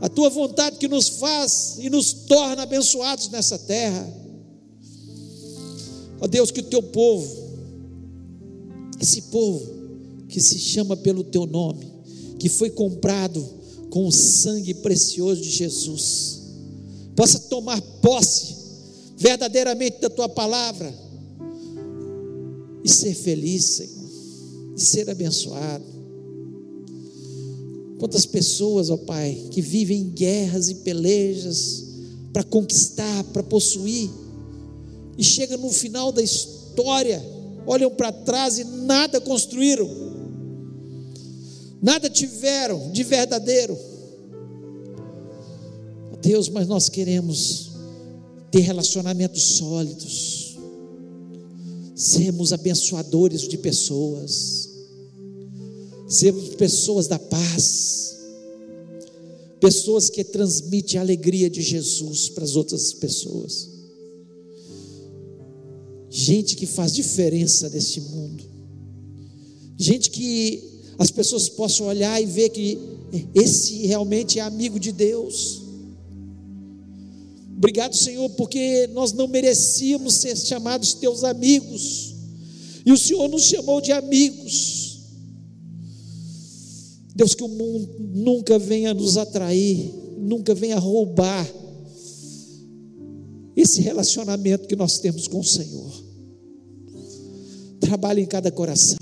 a 0.00 0.08
tua 0.08 0.28
vontade 0.30 0.78
que 0.78 0.86
nos 0.86 1.08
faz 1.08 1.76
e 1.78 1.90
nos 1.90 2.12
torna 2.12 2.62
abençoados 2.62 3.28
nessa 3.28 3.58
terra. 3.58 4.08
Ó 6.20 6.26
Deus, 6.26 6.50
que 6.50 6.60
o 6.60 6.64
teu 6.64 6.82
povo, 6.82 7.48
esse 9.00 9.22
povo 9.22 9.66
que 10.28 10.40
se 10.40 10.58
chama 10.58 10.96
pelo 10.96 11.24
teu 11.24 11.46
nome, 11.46 11.86
que 12.38 12.48
foi 12.48 12.70
comprado 12.70 13.44
com 13.90 14.06
o 14.06 14.12
sangue 14.12 14.74
precioso 14.74 15.40
de 15.40 15.50
Jesus, 15.50 16.42
possa 17.16 17.38
tomar 17.40 17.80
posse 18.00 18.56
verdadeiramente 19.16 20.00
da 20.00 20.10
tua 20.10 20.28
palavra 20.28 20.94
e 22.84 22.88
ser 22.88 23.14
feliz, 23.14 23.64
Senhor, 23.64 24.10
e 24.76 24.80
ser 24.80 25.10
abençoado. 25.10 25.97
Quantas 27.98 28.24
pessoas, 28.24 28.90
ó 28.90 28.96
Pai, 28.96 29.48
que 29.50 29.60
vivem 29.60 30.02
em 30.02 30.10
guerras 30.10 30.68
e 30.68 30.76
pelejas 30.76 31.84
para 32.32 32.44
conquistar, 32.44 33.24
para 33.24 33.42
possuir, 33.42 34.08
e 35.16 35.24
chega 35.24 35.56
no 35.56 35.70
final 35.70 36.12
da 36.12 36.22
história, 36.22 37.20
olham 37.66 37.90
para 37.90 38.12
trás 38.12 38.58
e 38.58 38.64
nada 38.64 39.20
construíram, 39.20 39.88
nada 41.82 42.08
tiveram 42.08 42.92
de 42.92 43.02
verdadeiro. 43.02 43.76
Deus, 46.22 46.48
mas 46.48 46.66
nós 46.66 46.88
queremos 46.88 47.70
ter 48.50 48.60
relacionamentos 48.60 49.42
sólidos, 49.42 50.56
sermos 51.94 52.52
abençoadores 52.52 53.48
de 53.48 53.58
pessoas, 53.58 54.67
sermos 56.08 56.54
pessoas 56.54 57.06
da 57.06 57.18
paz, 57.18 58.16
pessoas 59.60 60.08
que 60.08 60.24
transmitem 60.24 60.98
a 60.98 61.02
alegria 61.02 61.50
de 61.50 61.60
Jesus 61.60 62.30
para 62.30 62.44
as 62.44 62.56
outras 62.56 62.94
pessoas, 62.94 63.68
gente 66.08 66.56
que 66.56 66.64
faz 66.64 66.92
diferença 66.92 67.68
nesse 67.68 68.00
mundo, 68.00 68.42
gente 69.76 70.10
que 70.10 70.62
as 70.98 71.10
pessoas 71.10 71.48
possam 71.48 71.86
olhar 71.86 72.20
e 72.20 72.26
ver 72.26 72.48
que 72.48 72.78
esse 73.34 73.86
realmente 73.86 74.38
é 74.38 74.42
amigo 74.42 74.80
de 74.80 74.90
Deus. 74.90 75.62
Obrigado, 77.56 77.94
Senhor, 77.94 78.30
porque 78.30 78.88
nós 78.88 79.12
não 79.12 79.28
merecíamos 79.28 80.14
ser 80.14 80.36
chamados 80.36 80.94
teus 80.94 81.22
amigos, 81.22 82.14
e 82.86 82.92
o 82.92 82.96
Senhor 82.96 83.28
nos 83.28 83.42
chamou 83.42 83.80
de 83.80 83.92
amigos. 83.92 84.87
Deus, 87.18 87.34
que 87.34 87.42
o 87.42 87.48
mundo 87.48 87.88
nunca 87.98 88.58
venha 88.58 88.94
nos 88.94 89.16
atrair, 89.16 89.92
nunca 90.16 90.54
venha 90.54 90.78
roubar 90.78 91.46
esse 93.56 93.80
relacionamento 93.80 94.68
que 94.68 94.76
nós 94.76 95.00
temos 95.00 95.26
com 95.26 95.40
o 95.40 95.44
Senhor. 95.44 95.92
Trabalhe 97.80 98.22
em 98.22 98.26
cada 98.26 98.52
coração, 98.52 98.96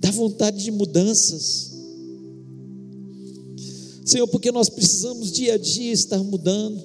dá 0.00 0.10
vontade 0.10 0.64
de 0.64 0.70
mudanças 0.70 1.74
Senhor, 4.04 4.28
porque 4.28 4.52
nós 4.52 4.68
precisamos 4.68 5.30
dia 5.30 5.54
a 5.54 5.58
dia 5.58 5.92
estar 5.92 6.18
mudando, 6.18 6.82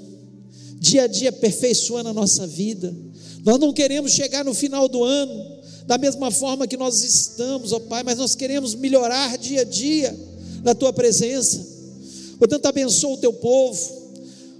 dia 0.79 1.03
a 1.03 1.07
dia 1.07 1.29
aperfeiçoando 1.29 2.09
a 2.09 2.13
nossa 2.13 2.45
vida. 2.45 2.95
Nós 3.45 3.57
não 3.59 3.71
queremos 3.71 4.11
chegar 4.11 4.43
no 4.43 4.53
final 4.53 4.89
do 4.89 5.03
ano 5.03 5.58
da 5.89 5.97
mesma 5.97 6.29
forma 6.29 6.67
que 6.67 6.77
nós 6.77 7.01
estamos, 7.01 7.73
ó 7.73 7.79
Pai, 7.79 8.03
mas 8.03 8.19
nós 8.19 8.35
queremos 8.35 8.75
melhorar 8.75 9.35
dia 9.39 9.61
a 9.61 9.63
dia 9.63 10.15
na 10.63 10.75
tua 10.75 10.93
presença. 10.93 11.65
Portanto, 12.37 12.67
abençoa 12.67 13.15
o 13.15 13.17
teu 13.17 13.33
povo. 13.33 13.79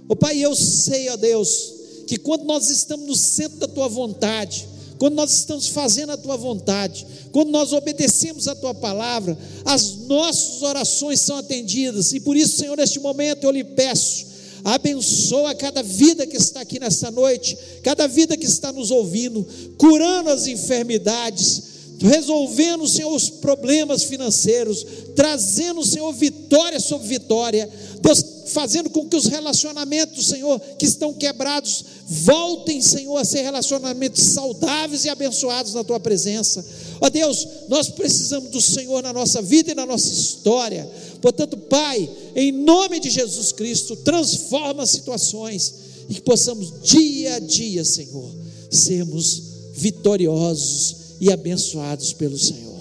Ó 0.08 0.16
Pai, 0.16 0.38
eu 0.38 0.56
sei, 0.56 1.08
ó 1.08 1.16
Deus, 1.16 1.72
que 2.08 2.16
quando 2.16 2.42
nós 2.42 2.68
estamos 2.68 3.06
no 3.06 3.14
centro 3.14 3.58
da 3.58 3.68
tua 3.68 3.86
vontade, 3.86 4.66
quando 4.98 5.14
nós 5.14 5.32
estamos 5.32 5.68
fazendo 5.68 6.10
a 6.10 6.16
tua 6.16 6.36
vontade, 6.36 7.06
quando 7.30 7.50
nós 7.50 7.72
obedecemos 7.72 8.48
a 8.48 8.56
tua 8.56 8.74
palavra, 8.74 9.38
as 9.64 9.98
nossas 10.08 10.62
orações 10.62 11.20
são 11.20 11.36
atendidas, 11.36 12.12
e 12.12 12.18
por 12.18 12.36
isso, 12.36 12.56
Senhor, 12.56 12.76
neste 12.76 12.98
momento 12.98 13.44
eu 13.44 13.52
lhe 13.52 13.62
peço, 13.62 14.26
abençoa 14.64 15.54
cada 15.54 15.82
vida 15.82 16.26
que 16.26 16.36
está 16.36 16.60
aqui 16.60 16.78
nessa 16.78 17.10
noite, 17.10 17.56
cada 17.82 18.06
vida 18.06 18.36
que 18.36 18.46
está 18.46 18.72
nos 18.72 18.90
ouvindo, 18.90 19.46
curando 19.76 20.30
as 20.30 20.46
enfermidades, 20.46 21.62
resolvendo, 22.00 22.88
Senhor, 22.88 23.14
os 23.14 23.28
problemas 23.28 24.04
financeiros, 24.04 24.86
trazendo, 25.14 25.84
Senhor, 25.84 26.12
vitória 26.12 26.80
sobre 26.80 27.08
vitória, 27.08 27.68
Deus, 28.00 28.24
fazendo 28.46 28.90
com 28.90 29.06
que 29.06 29.16
os 29.16 29.26
relacionamentos, 29.26 30.26
Senhor, 30.26 30.58
que 30.78 30.86
estão 30.86 31.12
quebrados, 31.12 31.84
voltem, 32.06 32.80
Senhor, 32.80 33.16
a 33.16 33.24
ser 33.24 33.42
relacionamentos 33.42 34.22
saudáveis 34.22 35.04
e 35.04 35.08
abençoados 35.08 35.74
na 35.74 35.84
tua 35.84 36.00
presença. 36.00 36.64
Ó 37.00 37.08
Deus, 37.08 37.46
nós 37.68 37.88
precisamos 37.88 38.50
do 38.50 38.60
Senhor 38.60 39.02
na 39.02 39.12
nossa 39.12 39.40
vida 39.40 39.72
e 39.72 39.74
na 39.74 39.86
nossa 39.86 40.08
história. 40.08 40.90
Portanto, 41.20 41.56
Pai, 41.56 42.08
em 42.34 42.50
nome 42.50 42.98
de 43.00 43.10
Jesus 43.10 43.52
Cristo, 43.52 43.96
transforma 43.96 44.86
situações 44.86 45.74
e 46.08 46.14
que 46.14 46.22
possamos 46.22 46.72
dia 46.82 47.34
a 47.34 47.38
dia, 47.38 47.84
Senhor, 47.84 48.30
sermos 48.70 49.42
vitoriosos 49.74 50.96
e 51.20 51.30
abençoados 51.30 52.12
pelo 52.12 52.38
Senhor. 52.38 52.80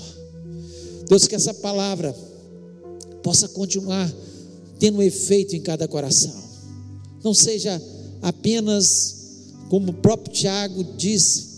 Deus, 1.07 1.27
que 1.27 1.35
essa 1.35 1.53
palavra 1.53 2.15
possa 3.21 3.47
continuar 3.47 4.11
tendo 4.79 5.01
efeito 5.01 5.55
em 5.55 5.61
cada 5.61 5.87
coração. 5.87 6.33
Não 7.23 7.33
seja 7.33 7.81
apenas, 8.21 9.15
como 9.69 9.91
o 9.91 9.95
próprio 9.95 10.33
Tiago 10.33 10.83
disse, 10.97 11.49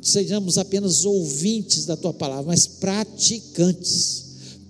sejamos 0.00 0.58
apenas 0.58 1.04
ouvintes 1.04 1.84
da 1.84 1.96
tua 1.96 2.14
palavra, 2.14 2.46
mas 2.46 2.66
praticantes, 2.66 4.21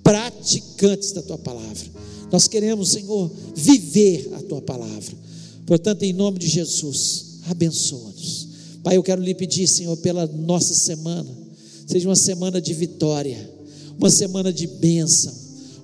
praticantes 0.03 1.13
da 1.13 1.23
tua 1.23 1.39
palavra. 1.39 1.91
Nós 2.31 2.49
queremos, 2.49 2.91
Senhor, 2.91 3.31
viver 3.55 4.31
a 4.35 4.43
tua 4.43 4.63
palavra. 4.63 5.15
Portanto, 5.67 6.03
em 6.03 6.13
nome 6.13 6.39
de 6.39 6.49
Jesus, 6.49 7.41
abençoa-nos. 7.49 8.49
Pai, 8.83 8.97
eu 8.97 9.03
quero 9.03 9.23
lhe 9.23 9.35
pedir, 9.35 9.67
Senhor, 9.69 9.97
pela 9.99 10.27
nossa 10.27 10.75
semana, 10.75 11.31
seja 11.87 12.09
uma 12.09 12.17
semana 12.17 12.61
de 12.61 12.75
vitória, 12.75 13.51
uma 13.99 14.11
semana 14.11 14.53
de 14.53 14.67
bênção, 14.67 15.33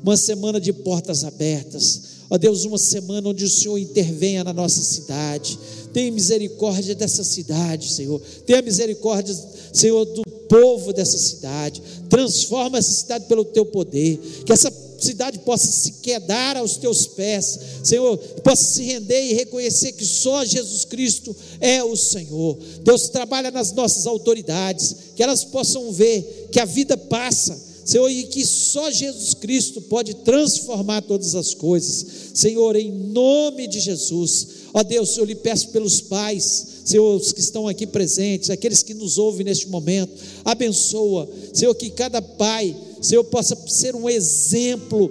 uma 0.03 0.17
semana 0.17 0.61
de 0.61 0.73
portas 0.73 1.23
abertas. 1.23 2.19
Ó 2.31 2.37
Deus, 2.37 2.65
uma 2.65 2.79
semana 2.79 3.29
onde 3.29 3.45
o 3.45 3.49
Senhor 3.49 3.79
intervenha 3.79 4.45
na 4.45 4.53
nossa 4.53 4.83
cidade. 4.83 5.59
Tenha 5.93 6.13
misericórdia 6.13 6.95
dessa 6.95 7.25
cidade, 7.25 7.91
Senhor. 7.91 8.21
Tenha 8.45 8.61
misericórdia, 8.61 9.35
Senhor, 9.73 10.05
do 10.05 10.23
povo 10.49 10.93
dessa 10.93 11.19
cidade. 11.19 11.83
Transforma 12.09 12.79
essa 12.79 12.91
cidade 12.91 13.27
pelo 13.27 13.45
teu 13.45 13.67
poder. 13.67 14.19
Que 14.45 14.53
essa 14.53 14.73
cidade 14.99 15.39
possa 15.41 15.71
se 15.71 15.93
quedar 16.03 16.57
aos 16.57 16.77
teus 16.77 17.07
pés, 17.07 17.59
Senhor, 17.85 18.19
possa 18.43 18.65
se 18.65 18.83
render 18.83 19.31
e 19.31 19.35
reconhecer 19.35 19.93
que 19.93 20.05
só 20.05 20.45
Jesus 20.45 20.85
Cristo 20.85 21.35
é 21.61 21.85
o 21.85 21.97
Senhor. 21.97 22.59
Deus 22.83 23.09
trabalha 23.09 23.51
nas 23.51 23.73
nossas 23.73 24.07
autoridades, 24.07 24.97
que 25.15 25.23
elas 25.23 25.45
possam 25.45 25.93
ver 25.93 26.49
que 26.51 26.59
a 26.59 26.65
vida 26.65 26.97
passa 26.97 27.69
Senhor, 27.89 28.11
e 28.11 28.25
que 28.25 28.45
só 28.45 28.91
Jesus 28.91 29.33
Cristo 29.33 29.81
pode 29.81 30.13
transformar 30.17 31.01
todas 31.01 31.35
as 31.35 31.55
coisas. 31.55 32.05
Senhor, 32.35 32.77
em 32.77 32.93
nome 32.93 33.67
de 33.67 33.81
Jesus, 33.81 34.47
ó 34.73 34.83
Deus, 34.83 35.17
eu 35.17 35.25
lhe 35.25 35.35
peço 35.35 35.69
pelos 35.69 36.01
pais, 36.01 36.67
Senhor, 36.85 37.17
os 37.17 37.33
que 37.33 37.41
estão 37.41 37.69
aqui 37.69 37.87
presentes, 37.87 38.51
aqueles 38.51 38.83
que 38.83 38.95
nos 38.95 39.19
ouvem 39.19 39.45
neste 39.45 39.69
momento, 39.69 40.13
abençoa, 40.45 41.29
Senhor, 41.53 41.75
que 41.75 41.91
cada 41.91 42.23
pai, 42.23 42.75
Senhor, 43.01 43.25
possa 43.25 43.57
ser 43.67 43.95
um 43.95 44.09
exemplo 44.09 45.11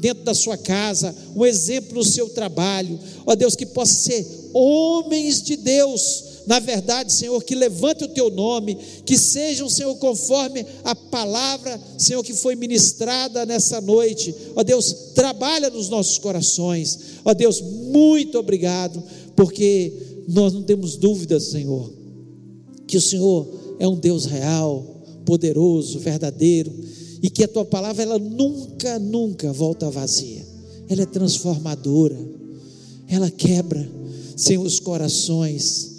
dentro 0.00 0.24
da 0.24 0.34
sua 0.34 0.56
casa, 0.56 1.14
um 1.36 1.44
exemplo 1.44 1.94
no 1.94 2.04
seu 2.04 2.28
trabalho, 2.28 2.98
ó 3.26 3.34
Deus, 3.34 3.54
que 3.54 3.66
possa 3.66 3.94
ser 3.94 4.26
homens 4.52 5.42
de 5.42 5.56
Deus, 5.56 6.32
na 6.46 6.58
verdade, 6.58 7.12
Senhor, 7.12 7.42
que 7.42 7.54
levante 7.54 8.04
o 8.04 8.08
teu 8.08 8.30
nome, 8.30 8.76
que 9.06 9.16
sejam, 9.16 9.68
Senhor, 9.68 9.94
conforme 9.96 10.66
a 10.82 10.94
palavra, 10.94 11.80
Senhor, 11.96 12.22
que 12.24 12.34
foi 12.34 12.56
ministrada 12.56 13.46
nessa 13.46 13.80
noite. 13.80 14.34
Ó 14.56 14.62
Deus, 14.62 14.92
trabalha 15.14 15.70
nos 15.70 15.88
nossos 15.88 16.18
corações. 16.18 16.98
Ó 17.24 17.32
Deus, 17.32 17.62
muito 17.92 18.38
obrigado, 18.38 19.02
porque 19.36 19.92
nós 20.28 20.52
não 20.52 20.62
temos 20.62 20.96
dúvidas, 20.96 21.44
Senhor, 21.44 21.92
que 22.86 22.96
o 22.96 23.00
Senhor 23.00 23.46
é 23.78 23.86
um 23.86 23.98
Deus 23.98 24.24
real, 24.24 25.02
poderoso, 25.24 25.98
verdadeiro, 25.98 26.72
e 27.22 27.30
que 27.30 27.44
a 27.44 27.48
tua 27.48 27.64
palavra 27.64 28.02
ela 28.02 28.18
nunca, 28.18 28.98
nunca 28.98 29.52
volta 29.52 29.90
vazia. 29.90 30.44
Ela 30.88 31.02
é 31.02 31.06
transformadora. 31.06 32.18
Ela 33.08 33.30
quebra 33.30 33.88
Senhor, 34.36 34.64
os 34.64 34.80
corações. 34.80 35.90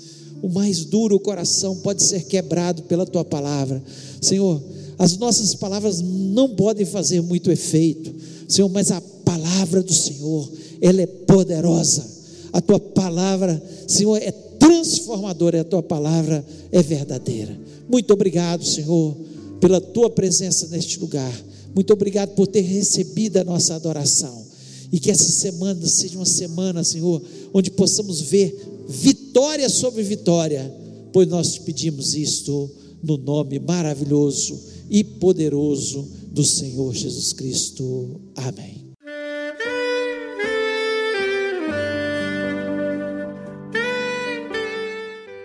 O 0.41 0.49
mais 0.49 0.83
duro 0.83 1.19
coração 1.19 1.77
pode 1.77 2.03
ser 2.03 2.25
quebrado 2.25 2.83
pela 2.83 3.05
tua 3.05 3.23
palavra. 3.23 3.81
Senhor, 4.21 4.61
as 4.97 5.17
nossas 5.17 5.55
palavras 5.55 6.01
não 6.01 6.49
podem 6.55 6.85
fazer 6.85 7.21
muito 7.21 7.49
efeito, 7.49 8.13
Senhor, 8.47 8.69
mas 8.69 8.91
a 8.91 9.01
palavra 9.23 9.81
do 9.81 9.93
Senhor, 9.93 10.51
ela 10.81 11.01
é 11.01 11.07
poderosa. 11.07 12.05
A 12.51 12.61
tua 12.61 12.79
palavra, 12.79 13.61
Senhor, 13.87 14.17
é 14.17 14.31
transformadora, 14.31 15.61
a 15.61 15.63
tua 15.63 15.81
palavra 15.81 16.45
é 16.71 16.81
verdadeira. 16.81 17.57
Muito 17.89 18.13
obrigado, 18.13 18.65
Senhor, 18.65 19.15
pela 19.59 19.81
tua 19.81 20.09
presença 20.09 20.67
neste 20.67 20.99
lugar. 20.99 21.33
Muito 21.73 21.91
obrigado 21.91 22.35
por 22.35 22.47
ter 22.47 22.61
recebido 22.61 23.37
a 23.37 23.43
nossa 23.43 23.75
adoração. 23.75 24.43
E 24.91 24.99
que 24.99 25.09
essa 25.09 25.23
semana 25.23 25.87
seja 25.87 26.17
uma 26.17 26.25
semana, 26.25 26.83
Senhor, 26.83 27.21
onde 27.53 27.71
possamos 27.71 28.21
ver 28.21 28.55
vitória 28.87 29.67
sobre 29.67 30.03
vitória, 30.03 30.71
pois 31.11 31.27
nós 31.27 31.53
te 31.53 31.61
pedimos 31.61 32.13
isto 32.13 32.69
no 33.01 33.17
nome 33.17 33.59
maravilhoso 33.59 34.59
e 34.89 35.03
poderoso 35.03 36.07
do 36.31 36.43
Senhor 36.43 36.93
Jesus 36.93 37.33
Cristo. 37.33 38.21
Amém. 38.35 38.82